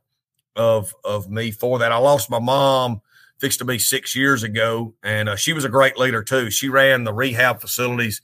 of, 0.56 0.94
of 1.04 1.30
me 1.30 1.50
for 1.50 1.78
that. 1.78 1.92
I 1.92 1.98
lost 1.98 2.30
my 2.30 2.38
mom 2.38 3.00
fixed 3.38 3.58
to 3.58 3.64
be 3.64 3.78
six 3.78 4.14
years 4.14 4.42
ago, 4.42 4.94
and 5.02 5.28
uh, 5.28 5.36
she 5.36 5.52
was 5.52 5.64
a 5.64 5.68
great 5.68 5.98
leader 5.98 6.22
too. 6.22 6.50
She 6.50 6.68
ran 6.68 7.04
the 7.04 7.12
rehab 7.12 7.60
facilities, 7.60 8.20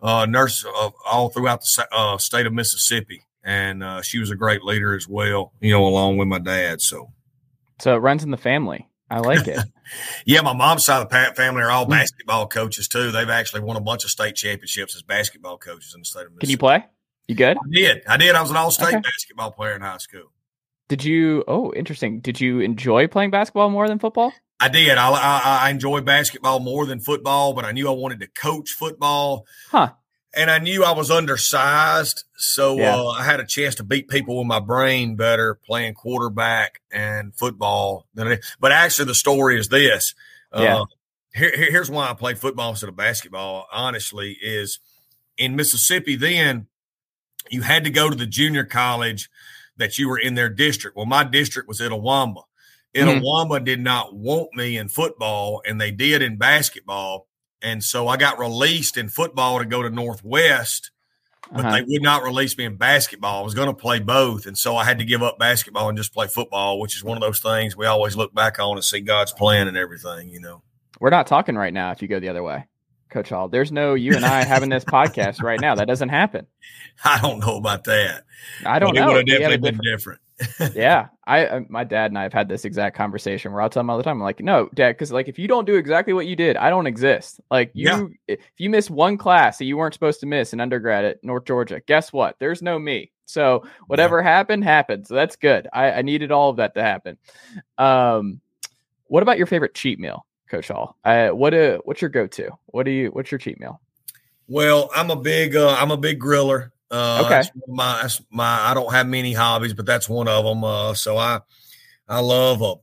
uh, 0.00 0.26
nurse 0.26 0.64
uh, 0.64 0.90
all 1.04 1.30
throughout 1.30 1.62
the 1.62 1.86
uh, 1.92 2.18
state 2.18 2.46
of 2.46 2.52
Mississippi, 2.52 3.24
and 3.42 3.82
uh, 3.82 4.02
she 4.02 4.18
was 4.18 4.30
a 4.30 4.36
great 4.36 4.62
leader 4.62 4.94
as 4.94 5.08
well. 5.08 5.52
You 5.60 5.72
know, 5.72 5.84
along 5.84 6.16
with 6.16 6.28
my 6.28 6.38
dad. 6.38 6.80
So, 6.80 7.12
so 7.80 7.94
it 7.96 7.98
runs 7.98 8.22
in 8.22 8.30
the 8.30 8.36
family. 8.36 8.88
I 9.10 9.18
like 9.18 9.46
it. 9.46 9.58
yeah, 10.24 10.40
my 10.40 10.54
mom's 10.54 10.86
side 10.86 11.02
of 11.02 11.10
the 11.10 11.34
family 11.36 11.60
are 11.60 11.70
all 11.70 11.84
hmm. 11.84 11.90
basketball 11.90 12.46
coaches 12.48 12.88
too. 12.88 13.10
They've 13.10 13.28
actually 13.28 13.60
won 13.60 13.76
a 13.76 13.80
bunch 13.80 14.04
of 14.04 14.10
state 14.10 14.36
championships 14.36 14.96
as 14.96 15.02
basketball 15.02 15.58
coaches 15.58 15.92
in 15.94 16.00
the 16.00 16.04
state 16.06 16.26
of 16.26 16.32
Mississippi. 16.32 16.46
Can 16.46 16.50
you 16.50 16.58
play? 16.58 16.86
You 17.28 17.34
good? 17.34 17.56
I 17.56 17.70
did. 17.70 18.02
I 18.08 18.16
did. 18.16 18.34
I 18.34 18.40
was 18.40 18.50
an 18.50 18.56
all-state 18.56 18.88
okay. 18.88 19.00
basketball 19.00 19.52
player 19.52 19.74
in 19.74 19.82
high 19.82 19.98
school. 19.98 20.32
Did 20.92 21.04
you? 21.04 21.42
Oh, 21.48 21.72
interesting. 21.74 22.20
Did 22.20 22.38
you 22.38 22.60
enjoy 22.60 23.06
playing 23.06 23.30
basketball 23.30 23.70
more 23.70 23.88
than 23.88 23.98
football? 23.98 24.30
I 24.60 24.68
did. 24.68 24.98
I, 24.98 25.08
I, 25.08 25.58
I 25.62 25.70
enjoy 25.70 26.02
basketball 26.02 26.60
more 26.60 26.84
than 26.84 27.00
football, 27.00 27.54
but 27.54 27.64
I 27.64 27.72
knew 27.72 27.88
I 27.88 27.92
wanted 27.92 28.20
to 28.20 28.26
coach 28.26 28.72
football. 28.72 29.46
Huh 29.70 29.92
and 30.34 30.50
I 30.50 30.58
knew 30.58 30.84
I 30.84 30.92
was 30.92 31.10
undersized, 31.10 32.24
so 32.36 32.76
yeah. 32.76 32.94
uh, 32.94 33.06
I 33.06 33.24
had 33.24 33.40
a 33.40 33.46
chance 33.46 33.76
to 33.76 33.84
beat 33.84 34.08
people 34.08 34.36
with 34.36 34.46
my 34.46 34.60
brain 34.60 35.16
better 35.16 35.54
playing 35.54 35.94
quarterback 35.94 36.82
and 36.90 37.34
football. 37.34 38.06
Than 38.12 38.38
but 38.60 38.70
actually, 38.70 39.06
the 39.06 39.14
story 39.14 39.58
is 39.58 39.68
this. 39.68 40.14
Yeah. 40.54 40.80
Uh, 40.80 40.84
here, 41.34 41.52
here's 41.54 41.90
why 41.90 42.10
I 42.10 42.14
play 42.14 42.34
football 42.34 42.68
instead 42.68 42.90
of 42.90 42.96
basketball. 42.96 43.66
Honestly, 43.72 44.36
is 44.42 44.78
in 45.38 45.56
Mississippi 45.56 46.16
then 46.16 46.66
you 47.50 47.62
had 47.62 47.84
to 47.84 47.90
go 47.90 48.10
to 48.10 48.16
the 48.16 48.26
junior 48.26 48.64
college 48.64 49.30
that 49.82 49.98
you 49.98 50.08
were 50.08 50.18
in 50.18 50.34
their 50.34 50.48
district. 50.48 50.96
Well, 50.96 51.06
my 51.06 51.24
district 51.24 51.68
was 51.68 51.80
Itawamba. 51.80 52.44
Itawamba 52.94 53.22
mm-hmm. 53.22 53.64
did 53.64 53.80
not 53.80 54.14
want 54.14 54.54
me 54.54 54.76
in 54.76 54.88
football, 54.88 55.60
and 55.66 55.80
they 55.80 55.90
did 55.90 56.22
in 56.22 56.36
basketball. 56.36 57.26
And 57.60 57.82
so 57.82 58.06
I 58.06 58.16
got 58.16 58.38
released 58.38 58.96
in 58.96 59.08
football 59.08 59.58
to 59.58 59.64
go 59.64 59.82
to 59.82 59.90
Northwest, 59.90 60.90
but 61.50 61.64
uh-huh. 61.64 61.72
they 61.72 61.82
would 61.82 62.02
not 62.02 62.22
release 62.22 62.56
me 62.56 62.64
in 62.64 62.76
basketball. 62.76 63.40
I 63.40 63.44
was 63.44 63.54
going 63.54 63.68
to 63.68 63.74
play 63.74 63.98
both. 63.98 64.46
And 64.46 64.56
so 64.56 64.76
I 64.76 64.84
had 64.84 64.98
to 64.98 65.04
give 65.04 65.22
up 65.22 65.38
basketball 65.38 65.88
and 65.88 65.98
just 65.98 66.12
play 66.12 66.26
football, 66.26 66.78
which 66.78 66.96
is 66.96 67.02
one 67.02 67.16
of 67.16 67.22
those 67.22 67.40
things 67.40 67.76
we 67.76 67.86
always 67.86 68.16
look 68.16 68.34
back 68.34 68.58
on 68.58 68.76
and 68.76 68.84
see 68.84 69.00
God's 69.00 69.32
plan 69.32 69.68
and 69.68 69.76
everything, 69.76 70.28
you 70.28 70.40
know. 70.40 70.62
We're 71.00 71.10
not 71.10 71.26
talking 71.26 71.56
right 71.56 71.74
now 71.74 71.90
if 71.90 72.02
you 72.02 72.08
go 72.08 72.20
the 72.20 72.28
other 72.28 72.42
way. 72.42 72.66
Coach 73.12 73.28
Hall. 73.28 73.48
There's 73.48 73.70
no 73.70 73.94
you 73.94 74.14
and 74.16 74.24
I 74.24 74.44
having 74.44 74.68
this 74.68 74.84
podcast 74.84 75.42
right 75.42 75.60
now. 75.60 75.74
That 75.74 75.86
doesn't 75.86 76.08
happen. 76.08 76.46
I 77.04 77.20
don't 77.20 77.38
know 77.38 77.56
about 77.56 77.84
that. 77.84 78.24
I 78.66 78.78
don't 78.78 78.94
know. 78.94 79.02
It 79.02 79.06
would 79.06 79.16
have 79.16 79.40
definitely 79.40 79.70
been 79.70 79.80
different 79.82 80.20
yeah, 80.74 81.08
I 81.26 81.46
uh, 81.46 81.60
my 81.68 81.84
dad 81.84 82.10
and 82.10 82.18
I 82.18 82.22
have 82.22 82.32
had 82.32 82.48
this 82.48 82.64
exact 82.64 82.96
conversation 82.96 83.52
where 83.52 83.60
I'll 83.60 83.70
tell 83.70 83.80
him 83.80 83.90
all 83.90 83.96
the 83.96 84.02
time, 84.02 84.16
I'm 84.16 84.22
like, 84.22 84.40
no, 84.40 84.68
dad, 84.74 84.92
because 84.92 85.12
like 85.12 85.28
if 85.28 85.38
you 85.38 85.48
don't 85.48 85.66
do 85.66 85.76
exactly 85.76 86.12
what 86.12 86.26
you 86.26 86.36
did, 86.36 86.56
I 86.56 86.70
don't 86.70 86.86
exist. 86.86 87.40
Like 87.50 87.70
you, 87.74 88.14
yeah. 88.28 88.36
if 88.36 88.40
you 88.58 88.70
miss 88.70 88.90
one 88.90 89.16
class 89.16 89.58
that 89.58 89.64
you 89.64 89.76
weren't 89.76 89.94
supposed 89.94 90.20
to 90.20 90.26
miss 90.26 90.52
in 90.52 90.60
undergrad 90.60 91.04
at 91.04 91.24
North 91.24 91.44
Georgia, 91.44 91.80
guess 91.86 92.12
what? 92.12 92.36
There's 92.38 92.62
no 92.62 92.78
me. 92.78 93.10
So 93.26 93.64
whatever 93.86 94.18
yeah. 94.18 94.24
happened, 94.24 94.64
happened. 94.64 95.06
So 95.06 95.14
that's 95.14 95.36
good. 95.36 95.68
I, 95.72 95.92
I 95.92 96.02
needed 96.02 96.32
all 96.32 96.50
of 96.50 96.56
that 96.56 96.74
to 96.74 96.82
happen. 96.82 97.18
Um, 97.78 98.40
what 99.06 99.22
about 99.22 99.38
your 99.38 99.46
favorite 99.46 99.74
cheat 99.74 99.98
meal, 99.98 100.26
Coach 100.52 100.68
Hall? 100.68 100.98
Uh, 101.02 101.30
what 101.30 101.54
uh, 101.54 101.78
what's 101.84 102.02
your 102.02 102.10
go 102.10 102.26
to? 102.26 102.50
What 102.66 102.84
do 102.84 102.92
you? 102.92 103.08
What's 103.08 103.32
your 103.32 103.38
cheat 103.38 103.58
meal? 103.58 103.80
Well, 104.46 104.90
I'm 104.94 105.10
a 105.10 105.16
big 105.16 105.56
uh, 105.56 105.74
I'm 105.78 105.90
a 105.90 105.96
big 105.96 106.20
griller. 106.20 106.70
Uh, 106.90 107.22
okay. 107.24 107.42
My, 107.68 108.02
that's 108.02 108.20
my, 108.30 108.70
I 108.70 108.74
don't 108.74 108.92
have 108.92 109.06
many 109.06 109.32
hobbies, 109.32 109.72
but 109.72 109.86
that's 109.86 110.10
one 110.10 110.28
of 110.28 110.44
them. 110.44 110.62
Uh, 110.62 110.92
so 110.92 111.16
I, 111.16 111.40
I 112.06 112.20
love 112.20 112.60
a, 112.60 112.74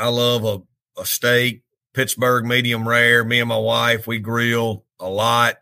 I 0.00 0.08
love 0.08 0.44
a, 0.46 1.00
a 1.00 1.04
steak, 1.04 1.62
Pittsburgh 1.92 2.46
medium 2.46 2.88
rare. 2.88 3.24
Me 3.24 3.40
and 3.40 3.48
my 3.50 3.58
wife, 3.58 4.06
we 4.06 4.18
grill 4.18 4.86
a 4.98 5.10
lot. 5.10 5.56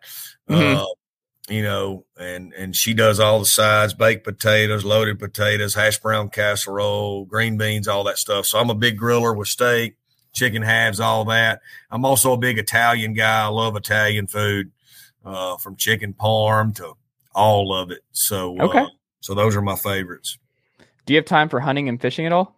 Mm-hmm. 0.49 0.79
Uh, 0.79 0.85
you 1.49 1.63
know, 1.63 2.05
and 2.17 2.53
and 2.55 2.77
she 2.77 2.95
does 2.95 3.19
all 3.19 3.41
the 3.41 3.47
sides, 3.47 3.95
baked 3.95 4.23
potatoes, 4.23 4.85
loaded 4.85 5.19
potatoes, 5.19 5.75
hash 5.75 5.99
brown 5.99 6.29
casserole, 6.29 7.25
green 7.25 7.59
beans, 7.59 7.89
all 7.89 8.05
that 8.05 8.19
stuff. 8.19 8.47
So 8.47 8.61
I'm 8.61 8.71
a 8.71 8.77
big 8.77 8.97
griller 8.97 9.37
with 9.37 9.49
steak, 9.49 9.97
chicken 10.37 10.63
halves, 10.63 11.01
all 11.01 11.25
that. 11.25 11.61
I'm 11.91 12.05
also 12.05 12.33
a 12.33 12.37
big 12.37 12.59
Italian 12.59 13.15
guy. 13.15 13.45
I 13.45 13.49
love 13.49 13.75
Italian 13.77 14.27
food, 14.29 14.71
uh, 15.25 15.57
from 15.57 15.77
chicken 15.77 16.13
parm 16.13 16.75
to 16.77 16.95
all 17.35 17.75
of 17.75 17.91
it. 17.91 18.03
So 18.13 18.61
okay, 18.61 18.81
uh, 18.81 18.87
so 19.21 19.35
those 19.35 19.57
are 19.57 19.63
my 19.63 19.77
favorites. 19.77 20.39
Do 21.07 21.15
you 21.15 21.19
have 21.19 21.25
time 21.25 21.49
for 21.49 21.61
hunting 21.61 21.89
and 21.89 22.01
fishing 22.01 22.27
at 22.27 22.33
all? 22.33 22.55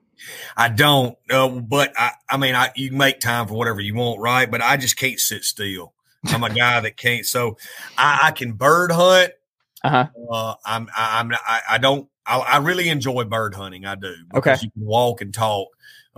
I 0.57 0.69
don't, 0.69 1.17
uh, 1.31 1.49
but 1.49 1.93
I, 1.97 2.13
I 2.29 2.37
mean, 2.37 2.55
I 2.55 2.71
you 2.75 2.91
make 2.93 3.21
time 3.21 3.47
for 3.47 3.55
whatever 3.55 3.81
you 3.81 3.95
want, 3.95 4.21
right? 4.21 4.51
But 4.51 4.61
I 4.63 4.77
just 4.77 4.97
can't 4.97 5.19
sit 5.19 5.45
still. 5.45 5.95
I'm 6.27 6.43
a 6.43 6.53
guy 6.53 6.81
that 6.81 6.97
can't. 6.97 7.25
So 7.25 7.57
I, 7.97 8.21
I 8.25 8.31
can 8.33 8.53
bird 8.53 8.91
hunt. 8.91 9.33
Uh-huh. 9.85 10.07
Uh, 10.31 10.55
I'm, 10.65 10.89
I, 10.97 11.21
I'm, 11.21 11.33
I, 11.33 11.61
I 11.71 11.79
don't, 11.79 12.09
I, 12.27 12.39
I, 12.39 12.57
really 12.59 12.89
enjoy 12.89 13.23
bird 13.25 13.55
hunting. 13.55 13.87
I 13.87 13.95
do. 13.95 14.13
Okay. 14.35 14.57
You 14.61 14.71
can 14.73 14.85
walk 14.85 15.21
and 15.21 15.33
talk. 15.33 15.69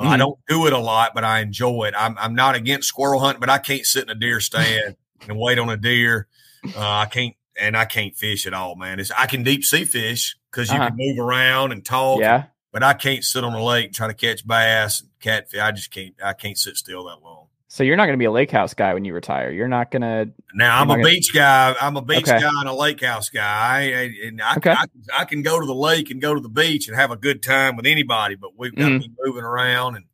Mm-hmm. 0.01 0.09
I 0.09 0.17
don't 0.17 0.39
do 0.49 0.67
it 0.67 0.73
a 0.73 0.79
lot, 0.79 1.13
but 1.15 1.25
I 1.25 1.41
enjoy 1.41 1.85
it. 1.85 1.95
I'm, 1.97 2.17
I'm 2.19 2.35
not 2.35 2.55
against 2.55 2.89
squirrel 2.89 3.21
hunting, 3.21 3.41
but 3.41 3.51
I 3.51 3.59
can't 3.59 3.85
sit 3.85 4.05
in 4.05 4.11
a 4.11 4.15
deer 4.15 4.41
stand 4.41 4.97
and 5.29 5.39
wait 5.39 5.59
on 5.59 5.69
a 5.69 5.77
deer. 5.77 6.27
Uh, 6.65 6.81
I 6.81 7.07
can't, 7.07 7.35
and 7.61 7.77
I 7.77 7.85
can't 7.85 8.17
fish 8.17 8.47
at 8.47 8.55
all, 8.55 8.77
man. 8.77 8.99
It's, 8.99 9.11
I 9.11 9.27
can 9.27 9.43
deep 9.43 9.63
sea 9.63 9.85
fish 9.85 10.39
because 10.51 10.71
you 10.71 10.77
uh-huh. 10.77 10.89
can 10.89 10.97
move 10.97 11.19
around 11.19 11.73
and 11.73 11.85
talk. 11.85 12.21
Yeah. 12.21 12.45
But 12.73 12.83
I 12.83 12.95
can't 12.95 13.25
sit 13.25 13.45
on 13.45 13.53
a 13.53 13.63
lake 13.63 13.93
trying 13.93 14.11
to 14.11 14.15
catch 14.15 14.47
bass 14.47 15.01
and 15.03 15.11
catfish. 15.21 15.61
I 15.61 15.73
just 15.73 15.91
can't. 15.91 16.15
I 16.25 16.33
can't 16.33 16.57
sit 16.57 16.77
still 16.77 17.05
that 17.05 17.21
long. 17.23 17.40
So 17.73 17.85
you're 17.85 17.95
not 17.95 18.07
going 18.07 18.15
to 18.15 18.19
be 18.19 18.25
a 18.25 18.33
lake 18.33 18.51
house 18.51 18.75
guy 18.75 18.95
when 18.95 19.05
you 19.05 19.15
retire. 19.15 19.53
You're 19.53 19.69
not 19.69 19.93
going 19.93 20.03
to. 20.03 20.29
Now 20.55 20.81
I'm 20.81 20.91
a 20.91 20.95
gonna... 20.95 21.05
beach 21.05 21.33
guy. 21.33 21.73
I'm 21.81 21.97
a 21.97 22.03
beach 22.03 22.29
okay. 22.29 22.41
guy 22.41 22.51
and 22.53 22.69
a 22.69 22.75
lake 22.75 23.01
house 23.01 23.31
guy. 23.31 23.93
I, 23.93 24.11
and 24.27 24.43
I, 24.43 24.57
okay. 24.57 24.73
I, 24.73 24.87
I, 25.21 25.25
can 25.25 25.43
go 25.43 25.61
to 25.61 25.65
the 25.65 25.75
lake 25.75 26.11
and 26.11 26.21
go 26.21 26.35
to 26.35 26.41
the 26.41 26.49
beach 26.49 26.89
and 26.89 26.97
have 26.97 27.13
a 27.13 27.17
good 27.17 27.45
time 27.45 27.77
with 27.77 27.87
anybody, 27.87 28.35
but 28.35 28.59
we've 28.59 28.75
got 28.75 28.87
mm-hmm. 28.87 29.03
to 29.03 29.09
be 29.09 29.15
moving 29.25 29.45
around 29.45 29.95
and 29.95 30.05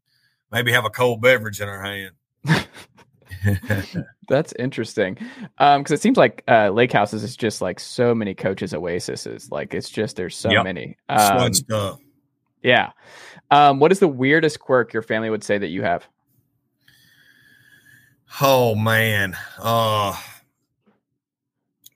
maybe 0.52 0.70
have 0.72 0.84
a 0.84 0.90
cold 0.90 1.22
beverage 1.22 1.62
in 1.62 1.68
our 1.70 1.82
hand. 1.82 2.12
That's 4.28 4.52
interesting. 4.58 5.16
Um, 5.56 5.80
because 5.80 5.92
it 5.92 6.02
seems 6.02 6.18
like 6.18 6.44
uh 6.48 6.68
lake 6.68 6.92
houses 6.92 7.24
is 7.24 7.38
just 7.38 7.62
like 7.62 7.80
so 7.80 8.14
many 8.14 8.34
coaches 8.34 8.74
oases. 8.74 9.50
Like 9.50 9.72
it's 9.72 9.88
just 9.88 10.16
there's 10.16 10.36
so 10.36 10.50
yep. 10.50 10.64
many. 10.64 10.98
Um. 11.08 11.50
Yeah. 12.62 12.90
Um, 13.50 13.78
what 13.78 13.92
is 13.92 14.00
the 14.00 14.08
weirdest 14.08 14.60
quirk 14.60 14.92
your 14.92 15.02
family 15.02 15.30
would 15.30 15.42
say 15.42 15.56
that 15.56 15.68
you 15.68 15.80
have? 15.80 16.06
Oh 18.40 18.74
man. 18.74 19.36
Uh 19.58 20.16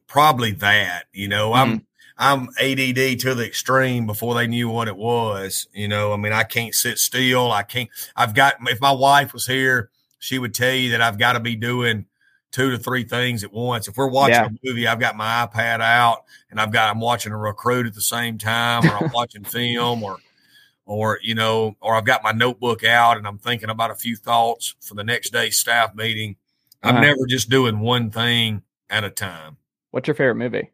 probably 0.07 0.53
that. 0.53 1.05
You 1.13 1.29
know, 1.29 1.51
mm-hmm. 1.51 1.73
I'm 1.73 1.87
I'm 2.19 2.49
ADD 2.61 3.19
to 3.21 3.35
the 3.35 3.47
extreme 3.47 4.07
before 4.07 4.35
they 4.35 4.47
knew 4.47 4.69
what 4.69 4.89
it 4.89 4.97
was. 4.97 5.67
You 5.73 5.89
know, 5.89 6.13
I 6.13 6.17
mean, 6.17 6.35
I 6.35 6.43
can't 6.43 6.75
sit 6.75 6.99
still. 6.99 7.51
I 7.51 7.63
can't. 7.63 7.89
I've 8.15 8.35
got. 8.35 8.57
If 8.67 8.81
my 8.81 8.93
wife 8.93 9.33
was 9.33 9.47
here, 9.47 9.91
she 10.19 10.39
would 10.39 10.55
tell 10.55 10.75
you 10.75 10.91
that 10.91 11.01
I've 11.01 11.19
got 11.19 11.33
to 11.33 11.41
be 11.41 11.57
doing 11.57 12.05
two 12.53 12.71
to 12.73 12.79
three 12.79 13.05
things 13.05 13.43
at 13.43 13.53
once. 13.53 13.89
If 13.89 13.97
we're 13.97 14.09
watching 14.09 14.35
Yeah. 14.35 14.47
a 14.47 14.69
movie, 14.69 14.87
I've 14.87 15.01
got 15.01 15.17
my 15.17 15.47
iPad 15.47 15.81
out 15.81 16.25
and 16.51 16.61
I've 16.61 16.73
got 16.73 16.91
I'm 16.91 17.01
watching 17.01 17.33
a 17.33 17.39
recruit 17.39 17.87
at 17.87 17.95
the 17.95 18.03
same 18.03 18.37
time, 18.37 18.85
or 18.85 19.03
I'm 19.03 19.11
watching 19.15 19.45
film, 19.45 20.03
or 20.03 20.19
or 20.91 21.21
you 21.23 21.37
know, 21.37 21.77
or 21.81 21.95
I've 21.95 22.05
got 22.05 22.25
my 22.25 22.33
notebook 22.33 22.83
out 22.83 23.17
and 23.17 23.25
I'm 23.25 23.39
thinking 23.39 23.71
about 23.71 23.93
a 23.93 23.95
few 23.95 24.17
thoughts 24.17 24.75
for 24.81 24.95
the 24.95 25.05
next 25.05 25.31
day's 25.31 25.57
staff 25.57 25.95
meeting. 25.95 26.35
I'm 26.83 26.97
Uh-huh. 26.97 27.05
never 27.05 27.27
just 27.29 27.49
doing 27.49 27.79
one 27.79 28.11
thing 28.11 28.63
at 28.89 29.05
a 29.05 29.11
time. 29.11 29.59
What's 29.93 30.09
your 30.09 30.17
favorite 30.17 30.35
movie? 30.35 30.73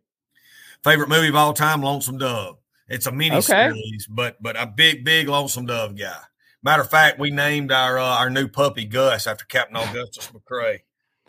Favorite 0.83 1.11
movie 1.11 1.29
of 1.29 1.35
all 1.35 1.53
time, 1.53 1.83
Lonesome 1.83 2.17
Dove. 2.17 2.57
It's 2.89 3.07
a 3.07 3.13
mini 3.13 3.37
Okay. 3.37 3.43
series, 3.69 4.07
but 4.09 4.43
but 4.43 4.57
a 4.59 4.67
big, 4.67 5.05
big 5.05 5.29
Lonesome 5.29 5.67
Dove 5.67 5.99
guy. 5.99 6.17
Matter 6.63 6.81
of 6.83 6.91
fact, 6.91 7.19
we 7.19 7.31
named 7.31 7.71
our 7.71 7.99
uh, 7.99 8.17
our 8.17 8.31
new 8.31 8.49
puppy 8.49 8.87
Gus 8.87 9.27
after 9.27 9.45
Captain 9.45 9.77
Augustus 9.77 10.31
McCrae. 10.33 10.81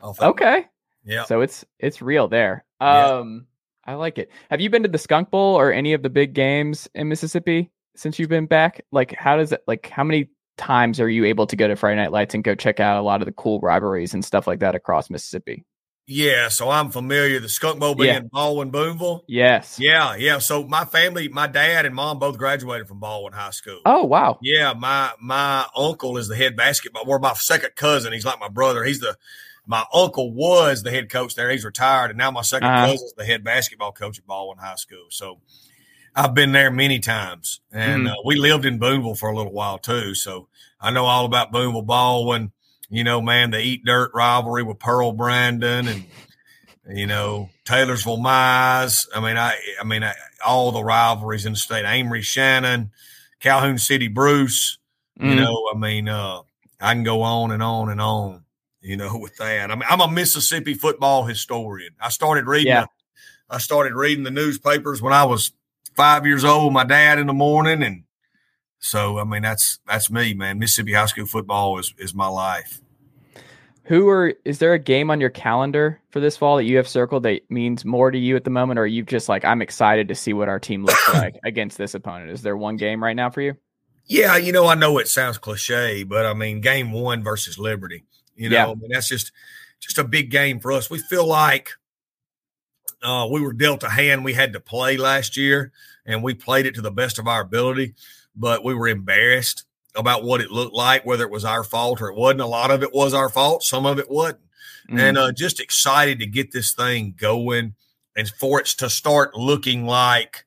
Okay. 0.02 0.66
Yeah. 1.04 1.26
So 1.26 1.42
it's 1.42 1.66
it's 1.80 2.02
real 2.02 2.30
there. 2.30 2.64
Yeah. 2.80 3.18
Um 3.18 3.48
I 3.84 3.96
like 3.96 4.18
it. 4.18 4.30
Have 4.50 4.62
you 4.62 4.70
been 4.70 4.84
to 4.84 4.90
the 4.90 4.98
Skunk 4.98 5.30
Bowl 5.30 5.56
or 5.56 5.74
any 5.74 5.94
of 5.94 6.04
the 6.04 6.10
big 6.10 6.34
games 6.34 6.88
in 6.96 7.10
Mississippi 7.10 7.70
since 7.98 8.20
you've 8.20 8.30
been 8.30 8.46
back? 8.46 8.86
Like 8.92 9.14
how 9.16 9.38
does 9.38 9.52
it 9.52 9.62
like 9.68 9.90
how 9.90 10.04
many 10.04 10.30
times 10.58 11.00
are 11.00 11.10
you 11.10 11.26
able 11.26 11.46
to 11.48 11.56
go 11.56 11.68
to 11.68 11.76
Friday 11.76 11.98
Night 11.98 12.12
Lights 12.12 12.34
and 12.34 12.44
go 12.44 12.56
check 12.56 12.80
out 12.80 12.98
a 13.00 13.02
lot 13.04 13.22
of 13.22 13.26
the 13.26 13.32
cool 13.32 13.60
rivalries 13.62 14.14
and 14.14 14.24
stuff 14.26 14.48
like 14.48 14.60
that 14.60 14.76
across 14.76 15.10
Mississippi? 15.10 15.66
Yeah, 16.10 16.48
so 16.48 16.70
I'm 16.70 16.90
familiar. 16.90 17.42
The 17.42 17.50
Skunk 17.50 17.82
Bowl 17.82 17.94
being 17.94 18.14
Yeah. 18.14 18.20
Baldwyn, 18.32 18.72
Booneville. 18.72 19.26
Yes. 19.28 19.78
Yeah, 19.78 20.16
yeah. 20.16 20.38
So 20.38 20.64
my 20.66 20.86
family, 20.86 21.28
my 21.28 21.48
dad 21.48 21.86
and 21.86 21.94
mom 21.94 22.18
both 22.18 22.38
graduated 22.38 22.88
from 22.88 23.02
Baldwyn 23.02 23.34
High 23.34 23.50
School. 23.50 23.82
Oh 23.86 24.06
wow. 24.06 24.40
Yeah, 24.42 24.72
my 24.74 25.12
my 25.20 25.66
uncle 25.76 26.18
is 26.18 26.30
the 26.30 26.36
head 26.38 26.56
basketball. 26.56 27.04
We're 27.06 27.20
my 27.20 27.34
second 27.34 27.72
cousin. 27.76 28.14
He's 28.14 28.26
like 28.26 28.40
my 28.40 28.48
brother. 28.48 28.86
He's 28.86 29.02
the 29.02 29.18
my 29.66 29.84
uncle 29.94 30.34
was 30.34 30.82
the 30.84 30.92
head 30.92 31.10
coach 31.10 31.36
there. 31.36 31.50
He's 31.52 31.66
retired, 31.66 32.12
and 32.12 32.18
now 32.18 32.32
my 32.32 32.40
2nd 32.40 32.64
Uh-huh. 32.64 32.86
cousin 32.88 33.06
is 33.06 33.14
the 33.18 33.26
head 33.26 33.44
basketball 33.44 33.92
coach 33.92 34.18
at 34.18 34.26
Baldwyn 34.26 34.60
High 34.60 34.76
School. 34.76 35.08
So 35.10 35.42
I've 36.18 36.34
been 36.34 36.52
there 36.52 36.72
many 36.72 37.00
times, 37.00 37.62
and 37.72 38.08
Mhm. 38.08 38.12
uh, 38.12 38.16
we 38.26 38.36
lived 38.38 38.66
in 38.66 38.80
Booneville 38.80 39.16
for 39.16 39.30
a 39.30 39.36
little 39.38 39.54
while 39.54 39.78
too. 39.78 40.16
So 40.16 40.48
I 40.82 40.90
know 40.92 41.06
all 41.06 41.26
about 41.26 41.52
Booneville 41.52 41.84
Baldwyn. 41.84 42.52
You 42.90 43.04
know, 43.04 43.22
man, 43.22 43.52
the 43.52 43.60
Eat 43.60 43.86
Dirt 43.86 44.12
rivalry 44.16 44.64
with 44.64 44.80
Pearl 44.80 45.12
Brandon 45.12 45.88
and 45.88 46.06
you 46.90 47.06
know 47.06 47.50
Taylorsville 47.66 48.18
Mize. 48.18 49.08
I 49.14 49.20
mean, 49.20 49.38
I 49.38 49.56
I 49.80 49.84
mean 49.84 50.04
I, 50.04 50.16
all 50.46 50.72
the 50.72 50.84
rivalries 50.84 51.46
in 51.46 51.54
the 51.54 51.60
state. 51.60 51.86
Amory 51.86 52.22
Shannon, 52.24 52.92
Calhoun 53.40 53.78
City 53.78 54.08
Bruce. 54.08 54.80
You 55.20 55.32
Mm. 55.32 55.36
know, 55.36 55.72
I 55.74 55.78
mean, 55.78 56.10
uh, 56.10 56.42
I 56.80 56.94
can 56.94 57.04
go 57.04 57.22
on 57.22 57.52
and 57.52 57.62
on 57.62 57.90
and 57.90 58.02
on. 58.02 58.44
You 58.82 58.98
know, 58.98 59.18
with 59.20 59.36
that. 59.38 59.70
I 59.70 59.76
mean, 59.76 59.84
I'm 59.90 60.02
a 60.02 60.08
Mississippi 60.08 60.74
football 60.74 61.26
historian. 61.26 61.92
I 62.00 62.10
started 62.10 62.46
reading. 62.48 62.68
Yeah. 62.74 62.86
I 63.50 63.60
started 63.60 63.94
reading 63.94 64.24
the 64.24 64.32
newspapers 64.32 65.02
when 65.02 65.14
I 65.14 65.24
was 65.26 65.52
five 65.98 66.26
years 66.26 66.46
old. 66.46 66.72
My 66.72 66.86
dad 66.86 67.20
in 67.20 67.28
the 67.28 67.34
morning, 67.34 67.84
and 67.84 68.04
so 68.80 69.20
I 69.20 69.26
mean, 69.26 69.42
that's 69.42 69.80
that's 69.86 70.10
me, 70.10 70.34
man. 70.34 70.60
Mississippi 70.60 70.94
high 70.94 71.08
school 71.08 71.26
football 71.26 71.78
is 71.80 71.94
is 71.98 72.14
my 72.14 72.28
life. 72.28 72.80
Who 73.84 74.08
are 74.10 74.34
is 74.46 74.60
there 74.60 74.74
a 74.74 74.80
game 74.80 75.10
on 75.10 75.20
your 75.20 75.30
calendar 75.30 76.02
for 76.12 76.20
this 76.20 76.38
fall 76.38 76.58
that 76.58 76.66
you 76.66 76.78
have 76.78 76.88
circled 76.88 77.24
that 77.24 77.50
means 77.50 77.86
more 77.86 78.12
to 78.12 78.18
you 78.18 78.36
at 78.36 78.44
the 78.44 78.50
moment 78.50 78.80
or 78.80 78.84
are 78.84 78.88
you 78.88 79.02
just 79.02 79.30
like 79.30 79.46
I'm 79.46 79.62
excited 79.62 80.10
to 80.10 80.16
see 80.16 80.34
what 80.34 80.50
our 80.50 80.60
team 80.60 80.84
looks 80.84 81.14
like 81.14 81.36
against 81.46 81.78
this 81.78 81.96
opponent? 81.96 82.32
Is 82.32 82.42
there 82.42 82.58
one 82.58 82.76
game 82.76 83.02
right 83.02 83.16
now 83.16 83.30
for 83.30 83.42
you? 83.42 83.56
Yeah, 84.06 84.38
you 84.38 84.52
know, 84.52 84.68
I 84.68 84.76
know 84.76 84.98
it 85.00 85.08
sounds 85.08 85.38
cliche, 85.38 86.04
but 86.04 86.26
I 86.26 86.34
mean, 86.34 86.62
game 86.62 86.92
one 86.92 87.24
versus 87.24 87.58
Liberty. 87.58 88.06
You 88.36 88.50
know, 88.50 88.56
Yeah. 88.56 88.66
I 88.68 88.76
mean, 88.76 88.90
that's 88.92 89.08
just 89.10 89.32
just 89.80 89.98
a 89.98 90.04
big 90.04 90.32
game 90.32 90.60
for 90.60 90.72
us. 90.74 90.90
We 90.90 91.00
feel 91.00 91.26
like 91.26 91.70
uh, 93.04 93.28
we 93.30 93.42
were 93.42 93.54
dealt 93.54 93.84
a 93.84 93.90
hand 93.90 94.24
we 94.26 94.34
had 94.34 94.54
to 94.54 94.60
play 94.60 94.98
last 94.98 95.38
year, 95.38 95.72
and 96.06 96.24
we 96.24 96.34
played 96.34 96.66
it 96.66 96.76
to 96.76 96.82
the 96.82 96.92
best 96.92 97.20
of 97.20 97.28
our 97.28 97.42
ability, 97.42 97.94
but 98.36 98.64
we 98.64 98.74
were 98.74 98.88
embarrassed 98.88 99.64
about 99.96 100.24
what 100.24 100.42
it 100.42 100.52
looked 100.52 100.76
like, 100.76 101.06
whether 101.06 101.24
it 101.24 101.32
was 101.32 101.46
our 101.46 101.64
fault 101.64 102.02
or 102.02 102.10
it 102.10 102.16
wasn't. 102.16 102.42
A 102.42 102.46
lot 102.46 102.72
of 102.72 102.84
it 102.84 102.94
was 102.94 103.14
our 103.14 103.30
fault, 103.30 103.64
some 103.64 103.86
of 103.86 104.00
it 104.00 104.10
wasn't 104.10 104.40
Mm. 104.90 105.00
and 105.02 105.18
uh, 105.18 105.32
just 105.34 105.60
excited 105.60 106.20
to 106.20 106.26
get 106.26 106.54
this 106.54 106.74
thing 106.74 107.14
going 107.18 107.76
and 108.16 108.30
for 108.40 108.62
it 108.62 108.68
to 108.68 108.90
start 108.90 109.36
looking 109.36 109.86
like 109.86 110.46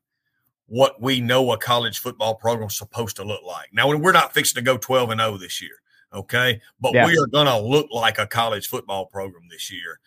what 0.66 1.02
we 1.02 1.20
know 1.20 1.52
a 1.52 1.58
college 1.58 1.98
football 1.98 2.34
program 2.36 2.68
is 2.68 2.78
supposed 2.78 3.16
to 3.16 3.22
look 3.22 3.42
like. 3.44 3.68
Now, 3.74 3.94
we're 3.94 4.12
not 4.12 4.32
fixing 4.32 4.54
to 4.54 4.62
go 4.64 4.78
12 4.78 5.10
and 5.10 5.20
0 5.20 5.36
this 5.36 5.60
year, 5.60 5.82
okay? 6.14 6.62
But 6.80 6.94
Yeah. 6.94 7.04
we 7.06 7.18
are 7.18 7.26
going 7.26 7.48
to 7.48 7.58
look 7.58 7.88
like 7.90 8.18
a 8.18 8.26
college 8.26 8.66
football 8.68 9.04
program 9.04 9.42
this 9.50 9.70
year. 9.70 10.00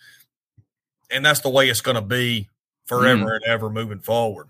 And 1.14 1.26
that's 1.26 1.42
the 1.42 1.50
way 1.50 1.70
it's 1.70 1.82
going 1.82 1.96
to 1.96 2.02
be 2.02 2.50
forever 2.86 3.36
and 3.36 3.44
ever 3.46 3.70
moving 3.70 4.00
forward. 4.00 4.48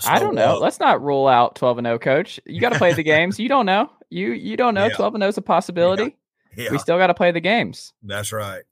Mm. 0.00 0.08
I 0.10 0.18
don't 0.18 0.34
know. 0.34 0.56
uh, 0.56 0.58
Let's 0.60 0.80
not 0.80 1.02
rule 1.02 1.28
out 1.28 1.54
12 1.56 1.78
and 1.78 1.86
0 1.86 1.98
coach. 1.98 2.40
You 2.46 2.60
got 2.60 2.72
to 2.72 2.78
play 2.78 2.92
the 2.94 3.02
games. 3.14 3.38
You 3.38 3.48
don't 3.48 3.66
know. 3.66 3.90
You 4.10 4.32
you 4.32 4.56
don't 4.56 4.74
know 4.74 4.86
Yeah. 4.86 4.96
12 4.96 5.14
and 5.14 5.22
0 5.22 5.28
is 5.28 5.38
a 5.38 5.42
possibility. 5.42 6.16
yeah, 6.56 6.70
We 6.70 6.78
still 6.78 6.98
got 6.98 7.08
to 7.08 7.14
play 7.14 7.30
the 7.32 7.40
games. 7.40 7.92
that's 8.02 8.32
right. 8.32 8.62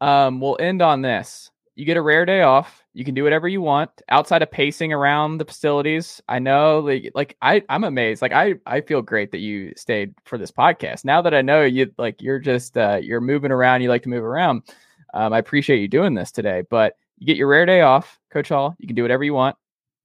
Um, 0.00 0.40
we'll 0.40 0.56
end 0.60 0.82
on 0.82 1.02
this. 1.02 1.50
You 1.74 1.84
get 1.86 1.96
a 1.96 2.02
rare 2.02 2.26
day 2.26 2.42
off. 2.42 2.82
You 2.92 3.04
can 3.04 3.14
do 3.14 3.24
whatever 3.24 3.48
you 3.48 3.62
want 3.62 3.90
outside 4.10 4.42
of 4.42 4.50
pacing 4.50 4.92
around 4.92 5.38
the 5.38 5.46
facilities. 5.46 6.20
I 6.28 6.38
know, 6.38 6.80
like, 6.80 7.10
like 7.14 7.36
I, 7.40 7.62
I'm 7.70 7.84
amazed. 7.84 8.20
Like, 8.20 8.32
I, 8.32 8.56
I 8.66 8.82
feel 8.82 9.00
great 9.00 9.30
that 9.32 9.38
you 9.38 9.72
stayed 9.76 10.14
for 10.26 10.36
this 10.36 10.50
podcast. 10.50 11.04
Now 11.04 11.22
that 11.22 11.32
I 11.32 11.40
know 11.40 11.62
you, 11.62 11.90
like, 11.96 12.20
you're 12.20 12.38
just, 12.38 12.76
uh, 12.76 12.98
you're 13.02 13.22
moving 13.22 13.50
around. 13.50 13.80
You 13.80 13.88
like 13.88 14.02
to 14.02 14.10
move 14.10 14.24
around. 14.24 14.62
Um, 15.12 15.32
I 15.32 15.38
appreciate 15.38 15.80
you 15.80 15.88
doing 15.88 16.14
this 16.14 16.30
today. 16.32 16.62
But 16.68 16.96
you 17.18 17.26
get 17.26 17.36
your 17.36 17.48
rare 17.48 17.66
day 17.66 17.80
off, 17.82 18.18
Coach 18.32 18.48
Hall. 18.48 18.74
You 18.78 18.86
can 18.86 18.96
do 18.96 19.02
whatever 19.02 19.24
you 19.24 19.34
want. 19.34 19.56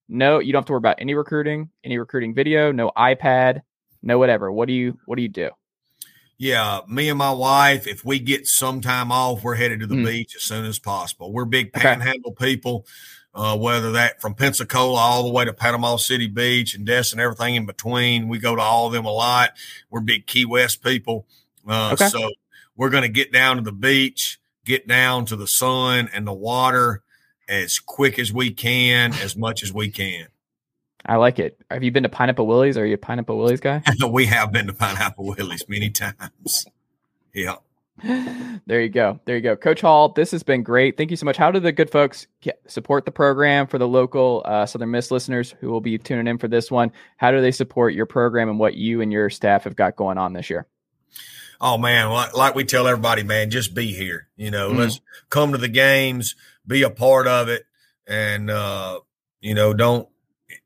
No, 0.09 0.39
you 0.39 0.51
don't 0.53 0.61
have 0.61 0.65
to 0.67 0.73
worry 0.73 0.77
about 0.79 0.97
any 0.99 1.13
recruiting, 1.15 1.69
any 1.83 1.97
recruiting 1.97 2.33
video, 2.33 2.71
no 2.71 2.91
iPad, 2.97 3.61
no 4.01 4.17
whatever. 4.17 4.51
What 4.51 4.67
do 4.67 4.73
you, 4.73 4.97
what 5.05 5.15
do 5.17 5.21
you 5.21 5.27
do? 5.27 5.49
Yeah, 6.37 6.81
me 6.87 7.09
and 7.09 7.17
my 7.17 7.31
wife, 7.31 7.87
if 7.87 8.05
we 8.05 8.19
get 8.19 8.45
some 8.47 8.79
time 8.79 9.11
off, 9.11 9.43
we're 9.43 9.55
headed 9.55 9.79
to 9.79 9.87
the 9.87 9.95
Mm. 9.95 10.05
beach 10.05 10.35
as 10.35 10.43
soon 10.43 10.65
as 10.65 10.77
possible. 10.79 11.33
We're 11.33 11.45
big 11.45 11.71
Okay. 11.75 11.81
panhandle 11.81 12.33
people, 12.33 12.85
uh, 13.33 13.57
whether 13.57 13.91
that 13.93 14.21
from 14.21 14.35
Pensacola 14.35 14.97
all 14.99 15.23
the 15.23 15.31
way 15.31 15.45
to 15.45 15.51
Panama 15.53 15.95
City 15.95 16.27
Beach 16.27 16.75
and 16.75 16.85
Destin, 16.85 17.19
everything 17.19 17.55
in 17.55 17.65
between. 17.65 18.27
We 18.29 18.37
go 18.37 18.55
to 18.55 18.61
all 18.61 18.85
of 18.87 18.93
them 18.93 19.05
a 19.05 19.11
lot. 19.11 19.53
We're 19.89 20.01
big 20.01 20.27
Key 20.27 20.45
West 20.45 20.83
people. 20.83 21.25
Uh, 21.67 21.89
Okay. 21.93 22.07
So 22.07 22.31
we're 22.75 22.91
going 22.91 23.03
to 23.03 23.09
get 23.09 23.31
down 23.33 23.55
to 23.57 23.63
the 23.63 23.71
beach, 23.73 24.39
get 24.67 24.88
down 24.88 25.25
to 25.25 25.36
the 25.36 25.47
sun 25.47 26.10
and 26.13 26.27
the 26.27 26.34
water 26.34 27.01
as 27.47 27.80
quick 27.80 28.19
as 28.19 28.32
we 28.32 28.51
can, 28.51 29.13
as 29.15 29.36
much 29.36 29.63
as 29.63 29.73
we 29.73 29.89
can. 29.89 30.27
I 31.06 31.15
like 31.15 31.39
it. 31.39 31.58
Have 31.71 31.84
you 31.84 31.91
been 31.91 32.03
to 32.03 32.10
Pineapple 32.10 32.45
Willy's? 32.45 32.77
Are 32.77 32.86
you 32.86 32.95
a 32.95 32.97
Pineapple 32.97 33.38
Willy's 33.38 33.62
guy? 33.62 33.82
we 34.10 34.25
have 34.25 34.51
been 34.51 34.67
to 34.67 34.73
Pineapple 34.73 35.25
Willy's 35.25 35.67
many 35.69 35.89
times. 35.89 36.65
Yeah. 37.34 37.56
there 38.67 38.82
you 38.82 38.89
go. 38.89 39.19
There 39.25 39.36
you 39.36 39.41
go. 39.41 39.56
Coach 39.56 39.82
Hall, 39.82 40.10
this 40.10 40.32
has 40.32 40.43
been 40.43 40.62
great. 40.62 40.97
Thank 40.97 41.10
you 41.10 41.17
so 41.17 41.25
much. 41.25 41.38
How 41.38 41.49
do 41.49 41.60
the 41.60 41.71
good 41.71 41.89
folks 41.89 42.27
get, 42.41 42.60
support 42.67 43.06
the 43.06 43.12
program 43.12 43.65
for 43.67 43.77
the 43.77 43.88
local 43.88 44.43
uh, 44.45 44.65
Southern 44.65 44.91
Miss 44.91 45.10
listeners 45.10 45.56
who 45.60 45.71
will 45.71 45.82
be 45.82 45.97
tuning 45.97 46.27
in 46.27 46.38
for 46.38 46.47
this 46.47 46.69
one? 46.69 46.91
How 47.15 47.32
do 47.32 47.41
they 47.41 47.51
support 47.51 47.93
your 47.93 48.06
program 48.06 48.49
and 48.49 48.60
what 48.60 48.75
you 48.75 49.01
and 49.01 49.12
your 49.12 49.30
staff 49.30 49.63
have 49.63 49.75
got 49.75 49.95
going 49.95 50.17
on 50.17 50.34
this 50.34 50.49
year? 50.49 50.67
Oh 51.59 51.77
man, 51.77 52.09
like, 52.09 52.35
like 52.35 52.55
we 52.55 52.63
tell 52.63 52.87
everybody, 52.87 53.23
man, 53.23 53.49
just 53.49 53.73
be 53.73 53.93
here. 53.93 54.27
You 54.35 54.51
know, 54.51 54.71
Mhm. 54.71 54.77
let's 54.77 55.01
come 55.29 55.51
to 55.53 55.57
the 55.57 55.67
games, 55.67 56.35
be 56.65 56.83
a 56.83 56.89
part 56.89 57.27
of 57.27 57.49
it, 57.49 57.65
and 58.05 58.49
uh, 58.49 58.99
you 59.41 59.53
know, 59.53 59.73
don't 59.73 60.07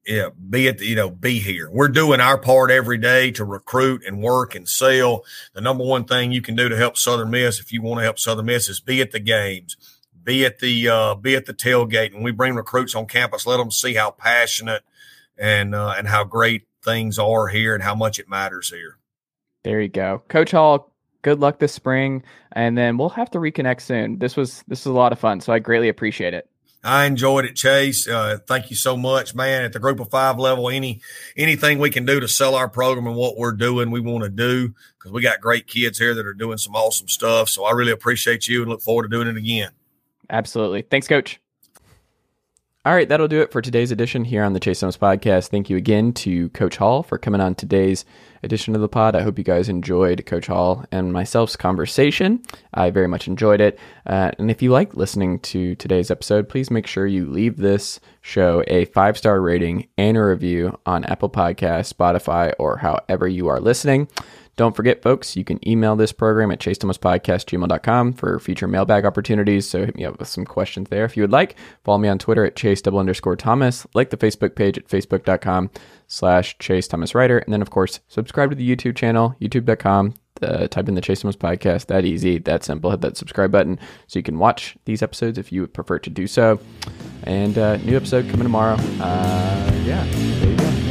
yeah, 0.05 0.29
be 0.49 0.67
at 0.67 0.79
the, 0.79 0.85
you 0.85 0.95
know, 0.95 1.09
be 1.09 1.39
here. 1.39 1.69
We're 1.71 1.87
doing 1.87 2.19
our 2.19 2.37
part 2.37 2.71
every 2.71 2.97
day 2.97 3.31
to 3.31 3.45
recruit 3.45 4.03
and 4.05 4.21
work 4.21 4.53
and 4.55 4.67
sell. 4.67 5.23
The 5.53 5.61
number 5.61 5.83
one 5.83 6.05
thing 6.05 6.31
you 6.31 6.41
can 6.41 6.55
do 6.55 6.69
to 6.69 6.75
help 6.77 6.97
Southern 6.97 7.29
Miss, 7.29 7.59
if 7.59 7.71
you 7.71 7.81
want 7.81 7.99
to 7.99 8.03
help 8.03 8.19
Southern 8.19 8.45
Miss, 8.47 8.67
is 8.67 8.79
be 8.79 9.01
at 9.01 9.11
the 9.11 9.19
games, 9.19 9.77
be 10.23 10.43
at 10.45 10.59
the 10.59 10.87
uh, 10.89 11.15
be 11.15 11.35
at 11.35 11.45
the 11.45 11.53
tailgate. 11.53 12.13
and 12.13 12.23
we 12.23 12.31
bring 12.31 12.55
recruits 12.55 12.95
on 12.95 13.05
campus, 13.05 13.45
let 13.47 13.57
them 13.57 13.71
see 13.71 13.93
how 13.93 14.11
passionate 14.11 14.83
and 15.37 15.73
uh, 15.73 15.93
and 15.97 16.07
how 16.09 16.23
great 16.23 16.67
things 16.83 17.17
are 17.17 17.47
here 17.47 17.73
and 17.75 17.83
how 17.83 17.95
much 17.95 18.19
it 18.19 18.27
matters 18.29 18.69
here. 18.69 18.97
There 19.63 19.81
you 19.81 19.89
go. 19.89 20.23
Coach 20.27 20.51
Hall, 20.51 20.91
good 21.21 21.39
luck 21.39 21.59
this 21.59 21.73
spring. 21.73 22.23
And 22.53 22.77
then 22.77 22.97
we'll 22.97 23.09
have 23.09 23.31
to 23.31 23.39
reconnect 23.39 23.81
soon. 23.81 24.19
This 24.19 24.35
was 24.35 24.63
this 24.67 24.85
was 24.85 24.87
a 24.87 24.97
lot 24.97 25.11
of 25.11 25.19
fun. 25.19 25.41
So 25.41 25.53
I 25.53 25.59
greatly 25.59 25.89
appreciate 25.89 26.33
it. 26.33 26.47
I 26.83 27.05
enjoyed 27.05 27.45
it, 27.45 27.55
Chase. 27.55 28.07
Uh, 28.07 28.39
thank 28.47 28.71
you 28.71 28.75
so 28.75 28.97
much, 28.97 29.35
man. 29.35 29.63
At 29.63 29.73
the 29.73 29.79
group 29.79 29.99
of 29.99 30.09
five 30.09 30.39
level, 30.39 30.67
any 30.69 31.01
anything 31.37 31.77
we 31.77 31.91
can 31.91 32.05
do 32.05 32.19
to 32.19 32.27
sell 32.27 32.55
our 32.55 32.67
program 32.67 33.05
and 33.05 33.15
what 33.15 33.37
we're 33.37 33.51
doing, 33.51 33.91
we 33.91 33.99
want 33.99 34.23
to 34.23 34.29
do 34.29 34.73
because 34.97 35.11
we 35.11 35.21
got 35.21 35.41
great 35.41 35.67
kids 35.67 35.99
here 35.99 36.15
that 36.15 36.25
are 36.25 36.33
doing 36.33 36.57
some 36.57 36.75
awesome 36.75 37.07
stuff. 37.07 37.49
So 37.49 37.65
I 37.65 37.71
really 37.71 37.91
appreciate 37.91 38.47
you 38.47 38.61
and 38.61 38.71
look 38.71 38.81
forward 38.81 39.03
to 39.03 39.09
doing 39.09 39.27
it 39.27 39.37
again. 39.37 39.71
Absolutely. 40.29 40.81
Thanks, 40.83 41.07
Coach. 41.07 41.40
All 42.83 42.95
right, 42.95 43.07
that'll 43.07 43.27
do 43.27 43.41
it 43.41 43.51
for 43.51 43.61
today's 43.61 43.91
edition 43.91 44.25
here 44.25 44.43
on 44.43 44.53
the 44.53 44.59
Chase 44.59 44.79
Thomas 44.79 44.97
podcast. 44.97 45.49
Thank 45.49 45.69
you 45.69 45.77
again 45.77 46.13
to 46.13 46.49
Coach 46.49 46.77
Hall 46.77 47.03
for 47.03 47.19
coming 47.19 47.39
on 47.39 47.53
today's 47.53 48.05
edition 48.41 48.73
of 48.73 48.81
the 48.81 48.89
pod. 48.89 49.15
I 49.15 49.21
hope 49.21 49.37
you 49.37 49.43
guys 49.43 49.69
enjoyed 49.69 50.25
Coach 50.25 50.47
Hall 50.47 50.83
and 50.91 51.13
myself's 51.13 51.55
conversation. 51.55 52.41
I 52.73 52.89
very 52.89 53.07
much 53.07 53.27
enjoyed 53.27 53.61
it. 53.61 53.77
Uh, 54.07 54.31
and 54.39 54.49
if 54.49 54.63
you 54.63 54.71
like 54.71 54.95
listening 54.95 55.37
to 55.41 55.75
today's 55.75 56.09
episode, 56.09 56.49
please 56.49 56.71
make 56.71 56.87
sure 56.87 57.05
you 57.05 57.27
leave 57.27 57.57
this 57.57 57.99
show 58.21 58.63
a 58.65 58.85
five 58.85 59.15
star 59.15 59.39
rating 59.41 59.87
and 59.99 60.17
a 60.17 60.25
review 60.25 60.75
on 60.87 61.05
Apple 61.05 61.29
Podcasts, 61.29 61.93
Spotify, 61.93 62.51
or 62.57 62.77
however 62.77 63.27
you 63.27 63.47
are 63.47 63.59
listening. 63.59 64.07
Don't 64.61 64.75
forget, 64.75 65.01
folks, 65.01 65.35
you 65.35 65.43
can 65.43 65.67
email 65.67 65.95
this 65.95 66.11
program 66.11 66.51
at 66.51 66.59
chasethomaspodcast.gmail.com 66.59 68.13
for 68.13 68.39
future 68.39 68.67
mailbag 68.67 69.05
opportunities. 69.05 69.67
So 69.67 69.87
hit 69.87 69.95
me 69.95 70.05
up 70.05 70.19
with 70.19 70.27
some 70.27 70.45
questions 70.45 70.87
there 70.89 71.03
if 71.03 71.17
you 71.17 71.23
would 71.23 71.31
like. 71.31 71.55
Follow 71.83 71.97
me 71.97 72.07
on 72.07 72.19
Twitter 72.19 72.45
at 72.45 72.55
chase 72.55 72.79
double 72.79 72.99
underscore 72.99 73.35
Thomas. 73.35 73.87
Like 73.95 74.11
the 74.11 74.17
Facebook 74.17 74.53
page 74.53 74.77
at 74.77 74.87
facebook.com 74.87 75.71
slash 76.05 76.59
chase 76.59 76.87
Thomas 76.87 77.15
Writer. 77.15 77.39
And 77.39 77.51
then, 77.51 77.63
of 77.63 77.71
course, 77.71 78.01
subscribe 78.07 78.51
to 78.51 78.55
the 78.55 78.75
YouTube 78.75 78.95
channel, 78.95 79.35
youtube.com. 79.41 80.13
Uh, 80.43 80.67
type 80.67 80.87
in 80.87 80.93
the 80.93 81.01
Chase 81.01 81.21
Thomas 81.21 81.35
podcast. 81.35 81.87
That 81.87 82.05
easy, 82.05 82.37
that 82.37 82.63
simple. 82.63 82.91
Hit 82.91 83.01
that 83.01 83.17
subscribe 83.17 83.51
button 83.51 83.79
so 84.05 84.19
you 84.19 84.23
can 84.23 84.37
watch 84.37 84.77
these 84.85 85.01
episodes 85.01 85.39
if 85.39 85.51
you 85.51 85.61
would 85.61 85.73
prefer 85.73 85.97
to 85.97 86.09
do 86.11 86.27
so. 86.27 86.59
And 87.23 87.57
uh, 87.57 87.77
new 87.77 87.97
episode 87.97 88.29
coming 88.29 88.43
tomorrow. 88.43 88.75
Uh, 88.99 89.71
yeah, 89.85 90.05
there 90.05 90.51
you 90.51 90.57
go. 90.57 90.90